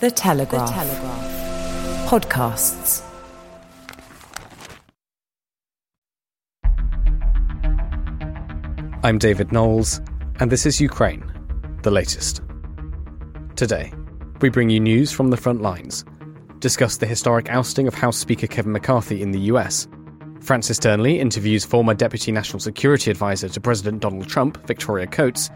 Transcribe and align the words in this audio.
The 0.00 0.10
Telegraph. 0.10 0.68
The 0.68 0.74
Telegraph. 0.74 2.08
Podcasts. 2.08 3.02
I'm 9.04 9.18
David 9.18 9.52
Knowles, 9.52 10.00
and 10.40 10.50
this 10.50 10.66
is 10.66 10.80
Ukraine, 10.80 11.24
the 11.82 11.92
latest. 11.92 12.42
Today, 13.54 13.92
we 14.40 14.48
bring 14.48 14.68
you 14.68 14.80
news 14.80 15.12
from 15.12 15.30
the 15.30 15.36
front 15.36 15.62
lines, 15.62 16.04
discuss 16.58 16.96
the 16.96 17.06
historic 17.06 17.48
ousting 17.48 17.86
of 17.86 17.94
House 17.94 18.16
Speaker 18.18 18.48
Kevin 18.48 18.72
McCarthy 18.72 19.22
in 19.22 19.30
the 19.30 19.40
US. 19.52 19.86
Francis 20.40 20.80
Dearnley 20.80 21.18
interviews 21.18 21.64
former 21.64 21.94
Deputy 21.94 22.32
National 22.32 22.58
Security 22.58 23.12
Advisor 23.12 23.48
to 23.48 23.60
President 23.60 24.02
Donald 24.02 24.28
Trump, 24.28 24.66
Victoria 24.66 25.06
Coates, 25.06 25.50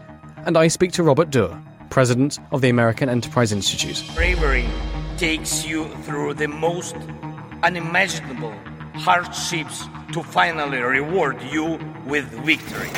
and 0.45 0.57
I 0.57 0.69
speak 0.69 0.93
to 0.93 1.03
Robert 1.03 1.29
Doar, 1.29 1.61
President 1.89 2.39
of 2.51 2.61
the 2.61 2.69
American 2.69 3.09
Enterprise 3.09 3.51
Institute. 3.51 4.03
Bravery 4.15 4.65
takes 5.17 5.65
you 5.65 5.87
through 6.03 6.35
the 6.35 6.47
most 6.47 6.95
unimaginable 7.63 8.53
hardships 8.93 9.85
to 10.13 10.23
finally 10.23 10.79
reward 10.79 11.41
you 11.51 11.79
with 12.05 12.25
victory. 12.45 12.89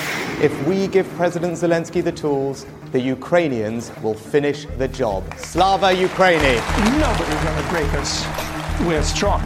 If 0.44 0.54
we 0.68 0.88
give 0.88 1.08
President 1.16 1.54
Zelensky 1.54 2.04
the 2.04 2.12
tools, 2.12 2.66
the 2.92 3.00
Ukrainians 3.00 3.92
will 4.02 4.14
finish 4.14 4.66
the 4.78 4.88
job. 4.88 5.24
Slava 5.38 5.94
Ukraini! 5.94 6.56
Nobody's 7.00 7.44
going 7.44 7.64
to 7.64 7.70
break 7.70 7.94
us. 7.94 8.26
We're 8.82 9.04
strong. 9.04 9.42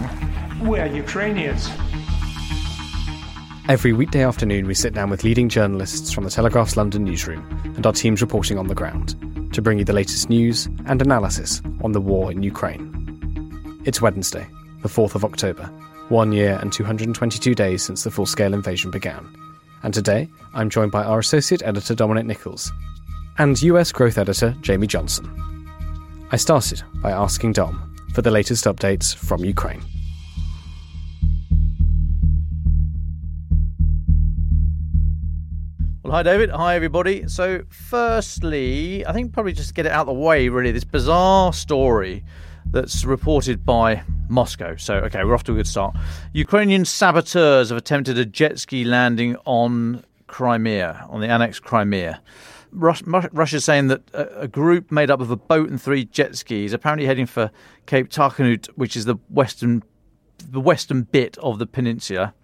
We're 0.62 0.88
Ukrainians. 0.88 1.70
Every 3.68 3.94
weekday 3.94 4.24
afternoon, 4.24 4.68
we 4.68 4.76
sit 4.76 4.94
down 4.94 5.10
with 5.10 5.24
leading 5.24 5.50
journalists 5.50 6.12
from 6.12 6.24
the 6.24 6.30
Telegraph's 6.30 6.78
London 6.78 7.04
newsroom 7.04 7.44
and 7.76 7.84
our 7.88 7.94
teams 7.94 8.22
reporting 8.22 8.60
on 8.60 8.68
the 8.68 8.76
ground 8.76 9.16
to 9.56 9.62
bring 9.62 9.80
you 9.80 9.84
the 9.84 9.92
latest 9.92 10.30
news 10.30 10.68
and 10.86 11.02
analysis 11.02 11.64
on 11.82 11.92
the 11.92 12.00
war 12.00 12.32
in 12.32 12.44
Ukraine. 12.44 13.82
It's 13.84 14.04
Wednesday, 14.04 14.48
the 14.84 14.88
4th 14.88 15.16
of 15.16 15.26
October, 15.26 15.64
one 16.10 16.32
year 16.32 16.60
and 16.62 16.72
222 16.72 17.56
days 17.56 17.82
since 17.82 18.04
the 18.04 18.12
full 18.12 18.28
scale 18.28 18.54
invasion 18.54 18.92
began. 18.92 19.28
And 19.82 19.96
today, 19.96 20.30
I'm 20.54 20.70
joined 20.70 20.92
by 20.92 21.04
our 21.04 21.18
Associate 21.18 21.64
Editor 21.64 21.96
Dominic 21.96 22.28
Nicholls, 22.28 22.72
and 23.40 23.60
US 23.64 23.92
Growth 23.92 24.20
Editor 24.20 24.56
Jamie 24.62 24.86
Johnson. 24.86 25.26
I 26.30 26.38
started 26.38 26.84
by 27.02 27.10
asking 27.10 27.54
Dom 27.54 27.96
for 28.14 28.22
the 28.22 28.30
latest 28.30 28.66
updates 28.66 29.16
from 29.16 29.44
Ukraine. 29.44 29.82
Well, 36.06 36.14
hi, 36.14 36.22
David. 36.22 36.52
Hi, 36.52 36.76
everybody. 36.76 37.28
So, 37.28 37.64
firstly, 37.70 39.04
I 39.08 39.12
think 39.12 39.34
probably 39.34 39.54
just 39.54 39.74
get 39.74 39.88
it 39.88 39.92
out 39.92 40.02
of 40.02 40.16
the 40.16 40.22
way, 40.22 40.50
really, 40.50 40.72
this 40.72 40.84
bizarre 40.84 41.52
story 41.52 42.24
that's 42.68 43.06
reported 43.06 43.66
by 43.66 44.04
Moscow. 44.30 44.76
So, 44.76 44.98
okay, 44.98 45.24
we're 45.24 45.34
off 45.34 45.46
to 45.46 45.54
a 45.54 45.56
good 45.56 45.66
start. 45.66 45.96
Ukrainian 46.32 46.86
saboteurs 46.86 47.70
have 47.70 47.80
attempted 47.80 48.20
a 48.20 48.26
jet 48.26 48.60
ski 48.60 48.84
landing 48.84 49.36
on 49.46 50.06
Crimea, 50.28 51.08
on 51.10 51.22
the 51.22 51.28
annexed 51.28 51.64
Crimea. 51.64 52.22
Russia's 52.72 53.66
saying 53.66 53.88
that 53.88 54.04
a 54.14 54.48
group 54.48 54.92
made 54.92 55.10
up 55.10 55.22
of 55.22 55.32
a 55.32 55.36
boat 55.36 55.72
and 55.72 55.82
three 55.82 56.06
jet 56.06 56.36
skis, 56.36 56.72
apparently 56.72 57.08
heading 57.08 57.26
for 57.26 57.50
Cape 57.88 58.10
Tarkhanut, 58.10 58.68
which 58.76 58.96
is 58.96 59.06
the 59.06 59.16
western, 59.30 59.82
the 60.38 60.62
western 60.62 61.02
bit 61.02 61.36
of 61.40 61.58
the 61.58 61.66
peninsula, 61.66 62.36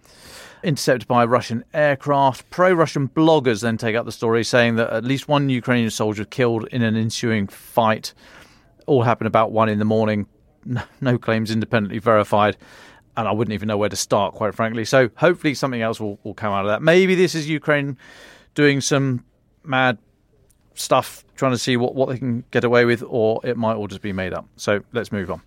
intercepted 0.62 1.08
by 1.08 1.24
Russian 1.24 1.64
aircraft. 1.74 2.48
Pro 2.50 2.72
Russian 2.72 3.08
bloggers 3.08 3.62
then 3.62 3.76
take 3.76 3.96
up 3.96 4.04
the 4.04 4.12
story, 4.12 4.44
saying 4.44 4.76
that 4.76 4.90
at 4.90 5.04
least 5.04 5.28
one 5.28 5.48
Ukrainian 5.48 5.90
soldier 5.90 6.24
killed 6.24 6.66
in 6.68 6.82
an 6.82 6.96
ensuing 6.96 7.46
fight. 7.46 8.14
All 8.86 9.02
happened 9.02 9.28
about 9.28 9.52
one 9.52 9.68
in 9.68 9.78
the 9.78 9.84
morning. 9.84 10.26
No 11.00 11.18
claims 11.18 11.50
independently 11.50 11.98
verified. 11.98 12.56
And 13.16 13.28
I 13.28 13.32
wouldn't 13.32 13.52
even 13.52 13.68
know 13.68 13.76
where 13.76 13.88
to 13.88 13.96
start, 13.96 14.34
quite 14.34 14.54
frankly. 14.54 14.84
So 14.84 15.10
hopefully 15.16 15.54
something 15.54 15.82
else 15.82 16.00
will, 16.00 16.18
will 16.22 16.34
come 16.34 16.52
out 16.52 16.64
of 16.64 16.68
that. 16.68 16.82
Maybe 16.82 17.14
this 17.14 17.34
is 17.34 17.48
Ukraine 17.48 17.98
doing 18.54 18.80
some 18.80 19.24
mad 19.64 19.98
stuff, 20.74 21.24
trying 21.36 21.52
to 21.52 21.58
see 21.58 21.76
what, 21.76 21.94
what 21.94 22.08
they 22.08 22.18
can 22.18 22.44
get 22.50 22.64
away 22.64 22.84
with, 22.84 23.02
or 23.06 23.40
it 23.44 23.56
might 23.56 23.74
all 23.74 23.86
just 23.86 24.02
be 24.02 24.12
made 24.12 24.32
up. 24.32 24.46
So 24.56 24.80
let's 24.92 25.12
move 25.12 25.30
on. 25.30 25.42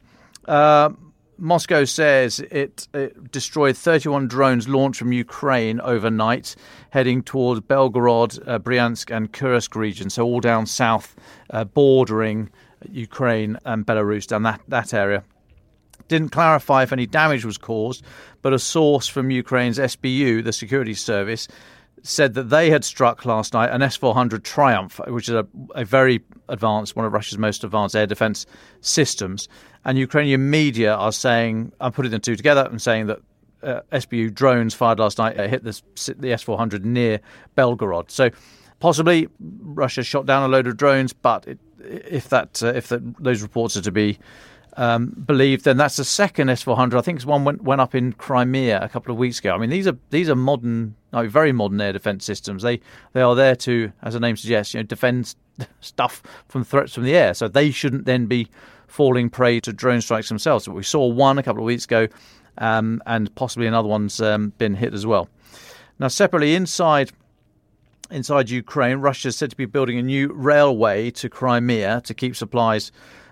Uh, 0.46 0.90
Moscow 1.38 1.84
says 1.84 2.40
it, 2.40 2.88
it, 2.94 3.32
destroyed 3.32 3.76
31 3.76 4.28
drones 4.28 4.68
launched 4.68 5.00
from 5.00 5.12
Ukraine 5.12 5.82
overnight, 5.82 6.56
heading 6.92 7.24
towards 7.24 7.62
Belgorod, 7.62 8.40
uh, 8.48 8.60
Bryansk, 8.60 9.16
and 9.16 9.32
Kursk 9.32 9.76
region. 9.76 10.10
So 10.10 10.24
all 10.24 10.40
down 10.40 10.66
south, 10.66 11.16
uh, 11.50 11.66
bordering 11.66 12.50
Ukraine 12.90 13.58
and 13.66 13.86
Belarus, 13.86 14.28
down 14.28 14.44
that, 14.44 14.62
that 14.68 14.94
area. 14.94 15.24
Didn't 16.08 16.30
clarify 16.30 16.84
if 16.84 16.94
any 16.94 17.08
damage 17.08 17.46
was 17.46 17.58
caused, 17.58 18.04
but 18.42 18.54
a 18.54 18.60
source 18.60 19.08
from 19.08 19.32
Ukraine's 19.32 19.80
SBU, 19.80 20.44
the 20.44 20.54
security 20.54 20.94
service, 20.94 21.48
said 22.06 22.36
that 22.36 22.50
they 22.50 22.70
had 22.70 22.84
struck 22.84 23.26
last 23.26 23.54
night 23.54 23.72
an 23.72 23.82
S 23.82 23.96
400 23.96 24.44
Triumph, 24.44 25.00
which 25.08 25.28
is 25.28 25.36
a, 25.36 25.48
a 25.74 25.84
very 25.84 26.24
advanced, 26.48 26.96
one 26.96 27.06
of 27.06 27.14
Russia's 27.14 27.38
most 27.38 27.64
advanced 27.64 27.96
air 27.96 28.06
defense 28.06 28.46
systems. 28.82 29.50
And 29.84 29.98
Ukrainian 29.98 30.50
media 30.50 30.94
are 30.94 31.12
saying, 31.12 31.72
I'm 31.82 31.92
putting 31.92 32.12
the 32.12 32.20
two 32.20 32.36
together 32.36 32.68
and 32.70 32.82
saying 32.82 33.08
that 33.08 33.20
uh, 33.64 33.82
SBU 33.92 34.34
drones 34.34 34.74
fired 34.74 35.00
last 35.00 35.18
night 35.18 35.40
uh, 35.40 35.48
hit 35.48 35.64
the, 35.64 35.82
the 36.18 36.32
S 36.32 36.44
400 36.44 36.86
near 36.86 37.20
Belgorod. 37.58 38.12
So 38.12 38.30
possibly 38.80 39.28
Russia 39.40 40.04
shot 40.04 40.26
down 40.26 40.44
a 40.44 40.48
load 40.48 40.68
of 40.68 40.78
drones, 40.78 41.12
but 41.14 41.48
it, 41.48 41.60
if 41.80 42.30
that 42.30 42.62
uh, 42.62 42.68
if 42.68 42.90
those 42.90 43.42
reports 43.42 43.76
are 43.78 43.82
to 43.82 43.92
be 43.92 44.20
um, 44.78 45.24
believed, 45.26 45.64
then 45.64 45.78
that's 45.78 45.96
the 45.96 46.04
second 46.04 46.50
S400. 46.50 46.98
I 46.98 47.02
think 47.02 47.18
it's 47.18 47.26
one 47.26 47.46
went 47.46 47.64
went 47.64 47.82
up 47.82 47.96
in 47.96 48.14
Crimea 48.14 48.80
a 48.82 48.90
couple 48.90 49.12
of 49.12 49.18
weeks 49.18 49.40
ago. 49.40 49.54
I 49.54 49.58
mean, 49.58 49.70
these 49.70 49.88
are 49.88 49.98
these 50.10 50.30
are 50.30 50.36
modern, 50.36 50.96
very 51.14 51.52
modern 51.52 51.80
air 51.80 51.94
defense 51.94 52.26
systems. 52.26 52.64
They 52.64 52.82
they 53.14 53.22
are 53.22 53.36
there 53.36 53.56
to, 53.58 53.92
as 54.02 54.14
the 54.14 54.20
name 54.20 54.36
suggests, 54.36 54.74
you 54.74 54.80
know, 54.80 54.84
defend 54.84 55.36
stuff 55.80 56.22
from 56.50 56.64
threats 56.64 56.94
from 56.94 57.04
the 57.04 57.16
air. 57.16 57.34
So 57.34 57.48
they 57.48 57.72
shouldn't 57.72 58.06
then 58.06 58.26
be 58.26 58.50
falling 58.88 59.30
prey 59.30 59.60
to 59.62 59.74
drone 59.74 60.02
strikes 60.02 60.30
themselves. 60.30 60.66
But 60.66 60.76
we 60.76 60.84
saw 60.84 61.08
one 61.08 61.38
a 61.38 61.44
couple 61.44 61.62
of 61.62 61.66
weeks 61.66 61.86
ago, 61.86 62.08
um, 62.58 63.02
and 63.06 63.34
possibly 63.36 63.68
another 63.68 63.88
one's 63.88 64.20
um, 64.20 64.54
been 64.58 64.76
hit 64.76 64.94
as 64.94 65.06
well. 65.06 65.30
Now, 66.00 66.10
separately 66.10 66.56
inside 66.56 67.12
inside 68.12 68.50
Ukraine, 68.50 68.98
Russia 68.98 69.30
is 69.30 69.38
said 69.38 69.50
to 69.52 69.56
be 69.56 69.66
building 69.66 69.98
a 69.98 70.04
new 70.04 70.32
railway 70.34 71.12
to 71.12 71.30
Crimea 71.30 72.02
to 72.02 72.14
keep 72.14 72.36
supplies 72.36 72.92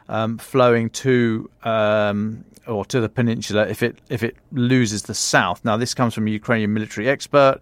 um, 0.10 0.38
flowing 0.38 0.90
to 0.90 1.50
um, 1.64 2.46
or 2.68 2.86
to 2.86 3.02
the 3.02 3.10
peninsula 3.10 3.68
if 3.68 3.84
it 3.84 4.00
if 4.10 4.24
it 4.24 4.36
loses 4.52 5.04
the 5.04 5.14
south. 5.14 5.64
Now, 5.64 5.78
this 5.78 5.94
comes 5.94 6.14
from 6.14 6.28
a 6.28 6.32
Ukrainian 6.32 6.74
military 6.74 7.10
expert. 7.10 7.60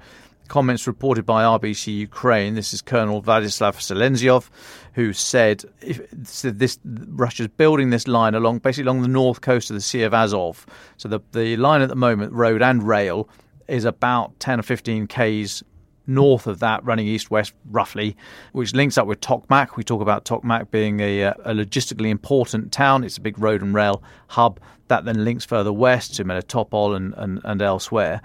Comments 0.47 0.85
reported 0.85 1.25
by 1.25 1.43
RBC 1.43 1.95
Ukraine. 1.95 2.55
This 2.55 2.73
is 2.73 2.81
Colonel 2.81 3.23
Vladislav 3.23 3.77
Seleznyov, 3.77 4.49
who 4.95 5.13
said, 5.13 5.63
if, 5.79 6.01
said 6.23 6.59
this 6.59 6.77
Russia's 6.83 7.47
building 7.47 7.89
this 7.89 8.05
line 8.05 8.35
along 8.35 8.59
basically 8.59 8.83
along 8.83 9.01
the 9.01 9.07
north 9.07 9.39
coast 9.39 9.69
of 9.69 9.75
the 9.75 9.81
Sea 9.81 10.03
of 10.03 10.13
Azov. 10.13 10.65
So 10.97 11.07
the 11.07 11.21
the 11.31 11.55
line 11.55 11.81
at 11.81 11.87
the 11.87 11.95
moment, 11.95 12.33
road 12.33 12.61
and 12.61 12.83
rail, 12.83 13.29
is 13.69 13.85
about 13.85 14.37
10 14.41 14.59
or 14.59 14.63
15 14.63 15.07
k's 15.07 15.63
north 16.07 16.47
of 16.47 16.59
that, 16.59 16.83
running 16.83 17.07
east 17.07 17.31
west 17.31 17.53
roughly, 17.69 18.15
which 18.51 18.73
links 18.73 18.97
up 18.97 19.07
with 19.07 19.21
Tokmak. 19.21 19.75
We 19.75 19.83
talk 19.83 20.01
about 20.01 20.25
Tokmak 20.25 20.71
being 20.71 20.99
a, 20.99 21.25
uh, 21.25 21.33
a, 21.45 21.53
logistically 21.53 22.09
important 22.09 22.71
town. 22.71 23.03
It's 23.03 23.17
a 23.17 23.21
big 23.21 23.39
road 23.39 23.61
and 23.61 23.73
rail 23.73 24.03
hub 24.27 24.59
that 24.87 25.05
then 25.05 25.23
links 25.23 25.45
further 25.45 25.71
west 25.71 26.15
to 26.15 26.25
Melitopol 26.25 26.95
and, 26.95 27.13
and, 27.15 27.39
and 27.43 27.61
elsewhere. 27.61 28.21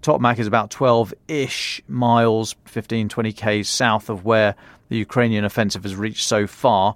Tokmak 0.00 0.38
is 0.38 0.46
about 0.46 0.70
12 0.70 1.14
ish 1.28 1.82
miles, 1.88 2.54
15, 2.66 3.08
20 3.08 3.32
k's 3.32 3.68
south 3.68 4.10
of 4.10 4.24
where 4.24 4.54
the 4.90 4.98
Ukrainian 4.98 5.44
offensive 5.44 5.82
has 5.82 5.96
reached 5.96 6.26
so 6.28 6.46
far. 6.46 6.94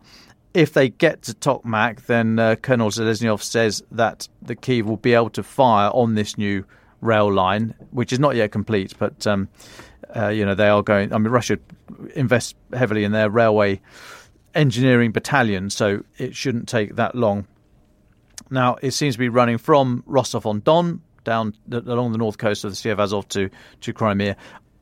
If 0.55 0.72
they 0.72 0.91
get 0.91 1.22
to 1.22 1.33
Tokmak, 1.33 2.06
then 2.06 2.38
uh, 2.38 2.56
Colonel 2.56 2.91
Seleznyov 2.91 3.43
says 3.43 3.82
that 3.91 4.29
the 4.43 4.55
Kiev 4.55 4.87
will 4.87 4.97
be 4.97 5.14
able 5.14 5.31
to 5.31 5.43
fire 5.43 5.91
on 5.93 6.14
this 6.14 6.37
new 6.37 6.64
rail 7.00 7.32
line, 7.32 7.75
which 7.91 8.12
is 8.12 8.19
not 8.19 8.37
yet 8.37 8.53
complete, 8.53 8.94
but 8.99 9.26
um, 9.26 9.49
uh, 10.14 10.28
you 10.28 10.44
know, 10.44 10.55
they 10.55 10.69
are 10.69 10.82
going. 10.82 11.12
I 11.12 11.19
mean, 11.19 11.31
Russia 11.31 11.58
invests 12.14 12.55
heavily 12.72 13.05
in 13.05 13.12
their 13.12 13.31
railway 13.31 13.81
engineering 14.55 15.12
battalion, 15.12 15.70
so 15.70 16.02
it 16.16 16.34
shouldn't 16.34 16.69
take 16.69 16.96
that 16.96 17.14
long. 17.14 17.46
Now, 18.50 18.76
it 18.82 18.93
seems 18.93 19.14
to 19.14 19.19
be 19.19 19.28
running 19.28 19.58
from 19.58 20.02
Rostov 20.06 20.46
on 20.46 20.60
Don 20.60 21.02
down 21.25 21.55
along 21.70 22.12
the 22.12 22.19
north 22.19 22.38
coast 22.38 22.64
of 22.64 22.70
the 22.70 22.76
Sea 22.76 22.90
of 22.90 23.00
Azov 23.00 23.28
to, 23.28 23.50
to 23.82 23.93
Crimea. 23.93 24.37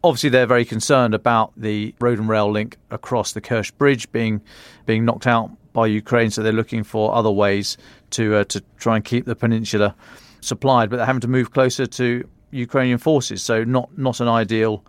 Obviously, 0.04 0.30
they're 0.30 0.46
very 0.46 0.64
concerned 0.64 1.14
about 1.14 1.52
the 1.56 1.94
road 2.00 2.18
and 2.18 2.28
rail 2.28 2.50
link 2.50 2.76
across 2.90 3.32
the 3.32 3.40
Kerch 3.40 3.76
Bridge 3.76 4.10
being 4.12 4.40
being 4.84 5.04
knocked 5.04 5.26
out 5.26 5.50
by 5.72 5.86
Ukraine, 5.86 6.30
so 6.30 6.42
they're 6.42 6.52
looking 6.52 6.84
for 6.84 7.14
other 7.14 7.30
ways 7.30 7.76
to 8.10 8.36
uh, 8.36 8.44
to 8.44 8.62
try 8.78 8.96
and 8.96 9.04
keep 9.04 9.24
the 9.24 9.34
peninsula 9.34 9.94
supplied, 10.40 10.90
but 10.90 10.96
they're 10.96 11.06
having 11.06 11.20
to 11.20 11.28
move 11.28 11.50
closer 11.50 11.86
to 11.86 12.28
Ukrainian 12.52 12.98
forces. 12.98 13.42
So, 13.42 13.64
not 13.64 13.96
not 13.98 14.20
an 14.20 14.28
ideal 14.28 14.84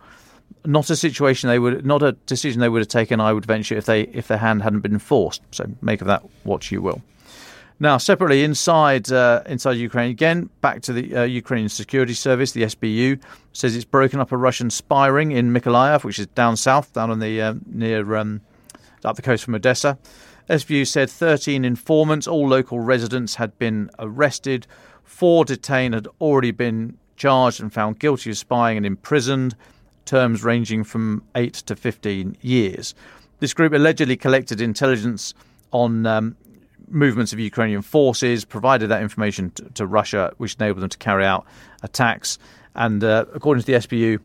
not 0.64 0.90
a 0.90 0.96
situation 0.96 1.48
they 1.48 1.58
would, 1.58 1.84
not 1.84 2.02
a 2.02 2.12
decision 2.12 2.60
they 2.60 2.68
would 2.68 2.80
have 2.80 2.88
taken. 2.88 3.20
I 3.20 3.32
would 3.32 3.46
venture 3.46 3.76
if 3.76 3.86
they 3.86 4.02
if 4.02 4.28
their 4.28 4.38
hand 4.38 4.62
hadn't 4.62 4.80
been 4.80 4.98
forced. 4.98 5.42
So 5.50 5.66
make 5.80 6.00
of 6.00 6.06
that 6.06 6.22
what 6.44 6.70
you 6.70 6.82
will. 6.82 7.02
Now, 7.80 7.96
separately 7.98 8.42
inside 8.42 9.12
uh, 9.12 9.42
inside 9.46 9.72
Ukraine 9.74 10.10
again, 10.10 10.50
back 10.60 10.82
to 10.82 10.92
the 10.92 11.14
uh, 11.14 11.22
Ukrainian 11.22 11.68
Security 11.68 12.14
Service, 12.14 12.52
the 12.52 12.62
SBU 12.62 13.20
says 13.52 13.76
it's 13.76 13.84
broken 13.84 14.18
up 14.18 14.32
a 14.32 14.36
Russian 14.36 14.70
spy 14.70 15.06
ring 15.06 15.30
in 15.30 15.52
Mykolaiv, 15.52 16.02
which 16.02 16.18
is 16.18 16.26
down 16.28 16.56
south, 16.56 16.92
down 16.92 17.10
on 17.10 17.20
the 17.20 17.40
uh, 17.40 17.54
near 17.66 18.16
um, 18.16 18.40
up 19.04 19.16
the 19.16 19.22
coast 19.22 19.44
from 19.44 19.54
Odessa. 19.54 19.96
SBU 20.50 20.86
said 20.86 21.10
13 21.10 21.64
informants, 21.64 22.26
all 22.26 22.48
local 22.48 22.80
residents, 22.80 23.34
had 23.36 23.56
been 23.58 23.90
arrested. 23.98 24.66
Four 25.04 25.44
detained 25.44 25.94
had 25.94 26.08
already 26.20 26.50
been 26.50 26.96
charged 27.16 27.60
and 27.60 27.72
found 27.72 27.98
guilty 27.98 28.30
of 28.30 28.38
spying 28.38 28.76
and 28.76 28.86
imprisoned, 28.86 29.54
terms 30.08 30.42
ranging 30.42 30.84
from 30.84 31.22
8 31.34 31.52
to 31.52 31.76
15 31.76 32.38
years. 32.40 32.94
This 33.40 33.52
group 33.52 33.72
allegedly 33.72 34.16
collected 34.16 34.60
intelligence 34.60 35.34
on 35.70 36.06
um, 36.06 36.34
movements 36.88 37.34
of 37.34 37.38
Ukrainian 37.38 37.82
forces, 37.82 38.44
provided 38.44 38.88
that 38.88 39.02
information 39.02 39.50
to, 39.50 39.64
to, 39.74 39.86
Russia, 39.86 40.32
which 40.38 40.56
enabled 40.56 40.82
them 40.82 40.88
to 40.88 40.98
carry 40.98 41.26
out 41.26 41.44
attacks. 41.82 42.38
And 42.74 43.04
uh, 43.04 43.26
according 43.34 43.62
to 43.64 43.66
the 43.66 43.78
SBU, 43.78 44.20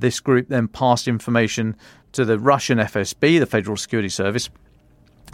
this 0.00 0.18
group 0.18 0.48
then 0.48 0.66
passed 0.66 1.06
information 1.06 1.76
to 2.12 2.24
the 2.24 2.38
Russian 2.38 2.78
FSB, 2.78 3.38
the 3.38 3.46
Federal 3.46 3.76
Security 3.76 4.08
Service, 4.08 4.50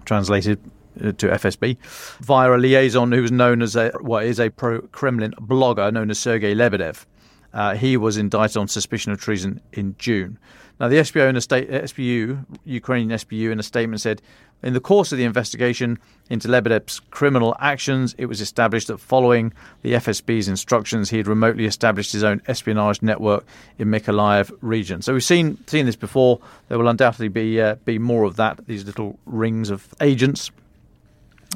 translated 0.05 0.61
uh, 1.01 1.12
to 1.12 1.29
FSB, 1.29 1.79
via 2.21 2.53
a 2.53 2.59
liaison 2.59 3.11
who 3.11 3.23
was 3.23 3.33
known 3.33 3.62
as 3.62 3.75
a 3.75 3.91
what 4.01 4.27
is 4.27 4.39
a 4.39 4.51
pro-Kremlin 4.51 5.33
blogger 5.41 5.91
known 5.93 6.11
as 6.11 6.19
Sergei 6.19 6.55
Lebedev. 6.55 7.06
Uh, 7.55 7.75
he 7.77 7.97
was 7.97 8.19
indicted 8.19 8.59
on 8.59 8.69
suspicion 8.69 9.12
of 9.12 9.21
treason 9.21 9.61
in 9.73 9.95
June. 9.99 10.39
Now, 10.81 10.89
the 10.89 10.97
SBU, 10.97 11.29
in 11.29 11.37
a 11.37 11.41
state, 11.41 11.71
SBU, 11.71 12.45
Ukrainian 12.65 13.11
SBU, 13.11 13.53
in 13.53 13.61
a 13.61 13.62
statement 13.62 14.01
said, 14.01 14.21
in 14.65 14.73
the 14.73 14.81
course 14.81 15.12
of 15.12 15.19
the 15.19 15.25
investigation 15.25 15.99
into 16.31 16.49
Lebedev's 16.49 16.99
criminal 17.11 17.55
actions, 17.61 18.15
it 18.19 18.27
was 18.27 18.41
established 18.41 18.89
that 18.89 18.99
following 18.99 19.53
the 19.83 19.93
FSB's 19.93 20.49
instructions, 20.49 21.11
he 21.11 21.19
had 21.19 21.29
remotely 21.29 21.67
established 21.67 22.12
his 22.12 22.25
own 22.25 22.41
espionage 22.49 23.03
network 23.03 23.45
in 23.79 23.89
Mykolaiv 23.89 24.51
region. 24.62 25.03
So 25.03 25.12
we've 25.12 25.23
seen 25.23 25.59
seen 25.67 25.87
this 25.87 25.97
before. 25.97 26.41
There 26.69 26.79
will 26.79 26.89
undoubtedly 26.89 27.29
be 27.29 27.61
uh, 27.61 27.75
be 27.85 27.99
more 27.99 28.25
of 28.25 28.37
that. 28.37 28.67
These 28.67 28.87
little 28.87 29.19
rings 29.27 29.69
of 29.69 29.87
agents. 30.01 30.51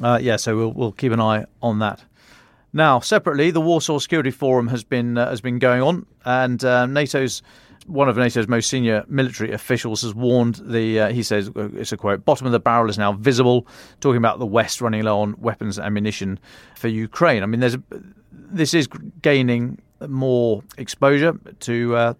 Uh, 0.03 0.19
yeah, 0.21 0.35
so 0.35 0.55
we'll 0.55 0.71
we'll 0.71 0.91
keep 0.91 1.11
an 1.11 1.19
eye 1.19 1.45
on 1.63 1.79
that. 1.79 2.03
Now, 2.71 2.99
separately, 2.99 3.51
the 3.51 3.61
Warsaw 3.61 3.99
Security 3.99 4.31
Forum 4.31 4.67
has 4.67 4.83
been 4.83 5.17
uh, 5.17 5.29
has 5.29 5.41
been 5.41 5.59
going 5.59 5.81
on, 5.81 6.05
and 6.25 6.63
uh, 6.63 6.85
NATO's 6.85 7.41
one 7.89 8.07
of 8.07 8.17
NATO's 8.17 8.47
most 8.47 8.69
senior 8.69 9.03
military 9.07 9.51
officials 9.51 10.03
has 10.03 10.13
warned 10.13 10.61
the, 10.63 10.99
uh, 10.99 11.09
he 11.09 11.23
says, 11.23 11.49
uh, 11.55 11.69
it's 11.73 11.91
a 11.91 11.97
quote, 11.97 12.23
bottom 12.23 12.45
of 12.45 12.51
the 12.51 12.59
barrel 12.59 12.87
is 12.87 12.99
now 12.99 13.13
visible, 13.13 13.65
talking 13.99 14.17
about 14.17 14.37
the 14.37 14.45
West 14.45 14.79
running 14.79 15.01
low 15.03 15.21
on 15.21 15.35
weapons 15.39 15.79
and 15.79 15.87
ammunition 15.87 16.39
for 16.75 16.87
Ukraine. 16.87 17.41
I 17.41 17.47
mean, 17.47 17.59
there's 17.59 17.73
a, 17.73 17.83
this 18.31 18.75
is 18.75 18.87
gaining 19.23 19.79
more 20.07 20.63
exposure 20.77 21.33
to 21.61 21.95
uh, 21.95 22.13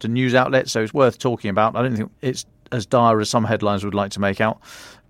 to 0.00 0.08
news 0.08 0.34
outlets, 0.34 0.72
so 0.72 0.82
it's 0.82 0.92
worth 0.92 1.18
talking 1.18 1.50
about. 1.50 1.76
I 1.76 1.82
don't 1.82 1.96
think 1.96 2.10
it's 2.20 2.44
as 2.72 2.86
dire 2.86 3.20
as 3.20 3.30
some 3.30 3.44
headlines 3.44 3.84
would 3.84 3.94
like 3.94 4.10
to 4.12 4.20
make 4.20 4.40
out. 4.40 4.60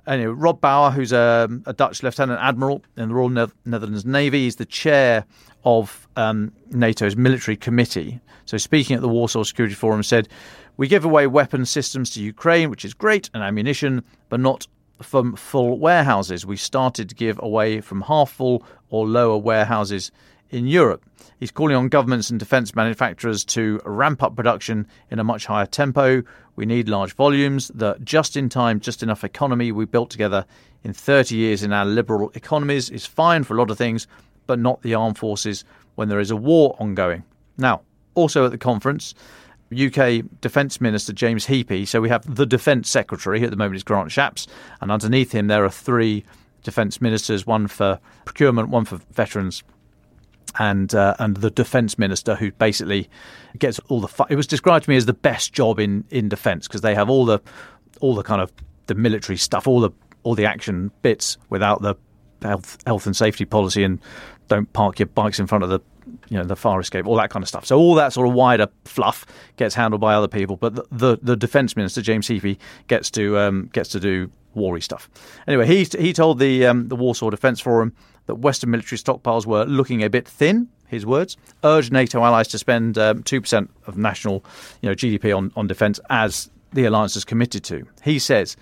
Anyway, 0.07 0.33
Rob 0.33 0.61
Bauer, 0.61 0.91
who's 0.91 1.13
a, 1.13 1.49
a 1.67 1.73
Dutch 1.73 2.03
lieutenant 2.03 2.41
admiral 2.41 2.83
in 2.97 3.09
the 3.09 3.15
Royal 3.15 3.29
ne- 3.29 3.47
Netherlands 3.65 4.05
Navy, 4.05 4.47
is 4.47 4.57
the 4.57 4.65
chair 4.65 5.25
of 5.65 6.09
um, 6.17 6.53
NATO's 6.71 7.17
military 7.17 7.57
committee. 7.57 8.21
So, 8.45 8.57
speaking 8.57 8.97
at 8.97 9.03
the 9.03 9.09
Warsaw 9.09 9.45
Security 9.45 9.77
Forum, 9.77 10.03
said, 10.03 10.29
"We 10.77 10.89
give 10.89 11.05
away 11.05 11.29
weapon 11.29 11.65
systems 11.67 12.11
to 12.11 12.23
Ukraine, 12.23 12.69
which 12.69 12.85
is 12.85 12.95
great, 12.95 13.31
and 13.33 13.43
ammunition, 13.43 14.03
but 14.29 14.41
not 14.41 14.67
from 15.03 15.37
full 15.37 15.79
warehouses. 15.79 16.47
We 16.47 16.57
started 16.57 17.09
to 17.09 17.15
give 17.15 17.39
away 17.43 17.81
from 17.81 18.03
half 18.03 18.31
full 18.31 18.65
or 18.91 19.07
lower 19.07 19.37
warehouses 19.37 20.11
in 20.51 20.67
Europe. 20.67 21.05
He's 21.41 21.51
calling 21.51 21.77
on 21.77 21.89
governments 21.89 22.31
and 22.31 22.39
defence 22.39 22.75
manufacturers 22.75 23.45
to 23.47 23.81
ramp 23.85 24.23
up 24.23 24.37
production 24.37 24.87
in 25.11 25.19
a 25.19 25.25
much 25.25 25.47
higher 25.47 25.67
tempo. 25.67 26.23
We 26.57 26.67
need 26.67 26.89
large 26.89 27.15
volumes. 27.15 27.71
The 27.75 27.97
just 28.05 28.37
in 28.37 28.49
time, 28.49 28.81
just 28.81 29.03
enough 29.03 29.25
economy 29.25 29.73
we 29.73 29.85
built 29.85 30.11
together 30.11 30.45
in 30.85 30.93
30 30.93 31.35
years 31.35 31.63
in 31.63 31.73
our 31.73 31.85
liberal 31.85 32.31
economies 32.35 32.91
is 32.91 33.07
fine 33.07 33.45
for 33.45 33.55
a 33.55 33.59
lot 33.59 33.71
of 33.71 33.79
things, 33.79 34.07
but 34.47 34.59
not 34.59 34.83
the 34.83 34.95
armed 34.95 35.19
forces 35.19 35.65
when 35.95 36.09
there 36.09 36.21
is 36.21 36.31
a 36.31 36.37
war 36.37 36.77
ongoing. 36.79 37.25
Now, 37.57 37.83
also 38.15 38.45
at 38.45 38.51
the 38.51 38.59
conference, 38.59 39.15
UK 39.73 40.23
Defence 40.41 40.81
Minister 40.81 41.13
James 41.13 41.47
Heappey. 41.47 41.87
So 41.87 42.01
we 42.01 42.09
have 42.09 42.35
the 42.35 42.47
Defence 42.47 42.91
Secretary 42.91 43.43
at 43.43 43.51
the 43.51 43.57
moment 43.57 43.77
is 43.77 43.83
Grant 43.83 44.11
Shapps, 44.11 44.47
and 44.81 44.93
underneath 44.93 45.33
him 45.33 45.47
there 45.47 45.65
are 45.65 45.71
three 45.71 46.25
Defence 46.63 47.01
Ministers, 47.01 47.47
one 47.47 47.67
for 47.67 47.99
procurement, 48.25 48.69
one 48.69 48.85
for 48.85 49.01
veterans, 49.13 49.63
and 50.59 50.95
uh, 50.95 51.15
and 51.19 51.37
the 51.37 51.51
Defence 51.51 51.99
Minister, 51.99 52.35
who 52.35 52.53
basically 52.53 53.09
gets 53.59 53.79
all 53.89 54.01
the. 54.01 54.09
Fu- 54.09 54.27
it 54.29 54.37
was 54.37 54.47
described 54.47 54.85
to 54.85 54.91
me 54.91 54.97
as 54.97 55.07
the 55.07 55.13
best 55.13 55.53
job 55.53 55.79
in 55.79 56.05
in 56.11 56.29
defence 56.29 56.67
because 56.67 56.81
they 56.81 56.95
have 56.95 57.09
all 57.09 57.25
the 57.25 57.41
all 58.01 58.15
the 58.15 58.23
kind 58.23 58.41
of 58.41 58.53
the 58.87 58.95
military 58.95 59.37
stuff, 59.37 59.67
all 59.67 59.81
the 59.81 59.91
all 60.23 60.35
the 60.35 60.47
action 60.47 60.91
bits 61.03 61.39
without 61.49 61.83
the 61.83 61.95
health 62.43 62.79
health 62.87 63.07
and 63.07 63.17
safety 63.17 63.45
policy 63.45 63.85
and 63.85 64.01
don't 64.49 64.73
park 64.73 64.99
your 64.99 65.07
bikes 65.07 65.39
in 65.39 65.47
front 65.47 65.65
of 65.65 65.71
the 65.71 65.81
you 66.29 66.37
know 66.37 66.45
the 66.45 66.57
fire 66.57 66.81
escape, 66.81 67.07
all 67.07 67.17
that 67.17 67.31
kind 67.31 67.43
of 67.43 67.49
stuff. 67.49 67.65
So 67.67 67.79
all 67.79 67.95
that 67.97 68.13
sort 68.13 68.29
of 68.29 68.35
wider 68.35 68.69
fluff 68.85 69.27
gets 69.57 69.75
handled 69.75 70.01
by 70.01 70.15
other 70.15 70.29
people, 70.29 70.57
but 70.57 70.75
the 70.75 70.85
the, 70.91 71.19
the 71.23 71.37
defence 71.37 71.77
minister 71.77 72.03
James 72.03 72.27
Heappey 72.29 72.59
gets 72.89 73.11
to 73.13 73.39
um, 73.39 73.71
gets 73.73 73.91
to 73.91 74.01
do 74.01 74.31
wary 74.55 74.81
stuff. 74.81 75.09
Anyway, 75.47 75.67
he 75.67 75.85
he 75.99 76.13
told 76.13 76.39
the 76.39 76.67
um, 76.67 76.89
the 76.89 76.97
Warsaw 76.97 77.31
Defence 77.31 77.61
Forum 77.61 77.95
that 78.27 78.37
Western 78.37 78.71
military 78.71 78.99
stockpiles 78.99 79.47
were 79.47 79.65
looking 79.65 80.03
a 80.03 80.11
bit 80.11 80.27
thin. 80.27 80.69
His 80.87 81.07
words 81.07 81.37
urged 81.65 81.93
NATO 81.93 82.23
allies 82.23 82.49
to 82.49 82.59
spend 82.59 82.99
um, 82.99 83.23
two 83.23 83.37
um, 83.37 83.43
percent 83.43 83.71
of 83.87 83.97
national 83.97 84.45
you 84.81 84.89
know 84.89 84.95
GDP 84.95 85.37
on 85.37 85.53
on 85.57 85.67
defence 85.67 85.99
as 86.11 86.51
the 86.73 86.85
alliance 86.85 87.17
is 87.17 87.25
committed 87.25 87.65
to. 87.65 87.87
He 88.03 88.19
says 88.19 88.57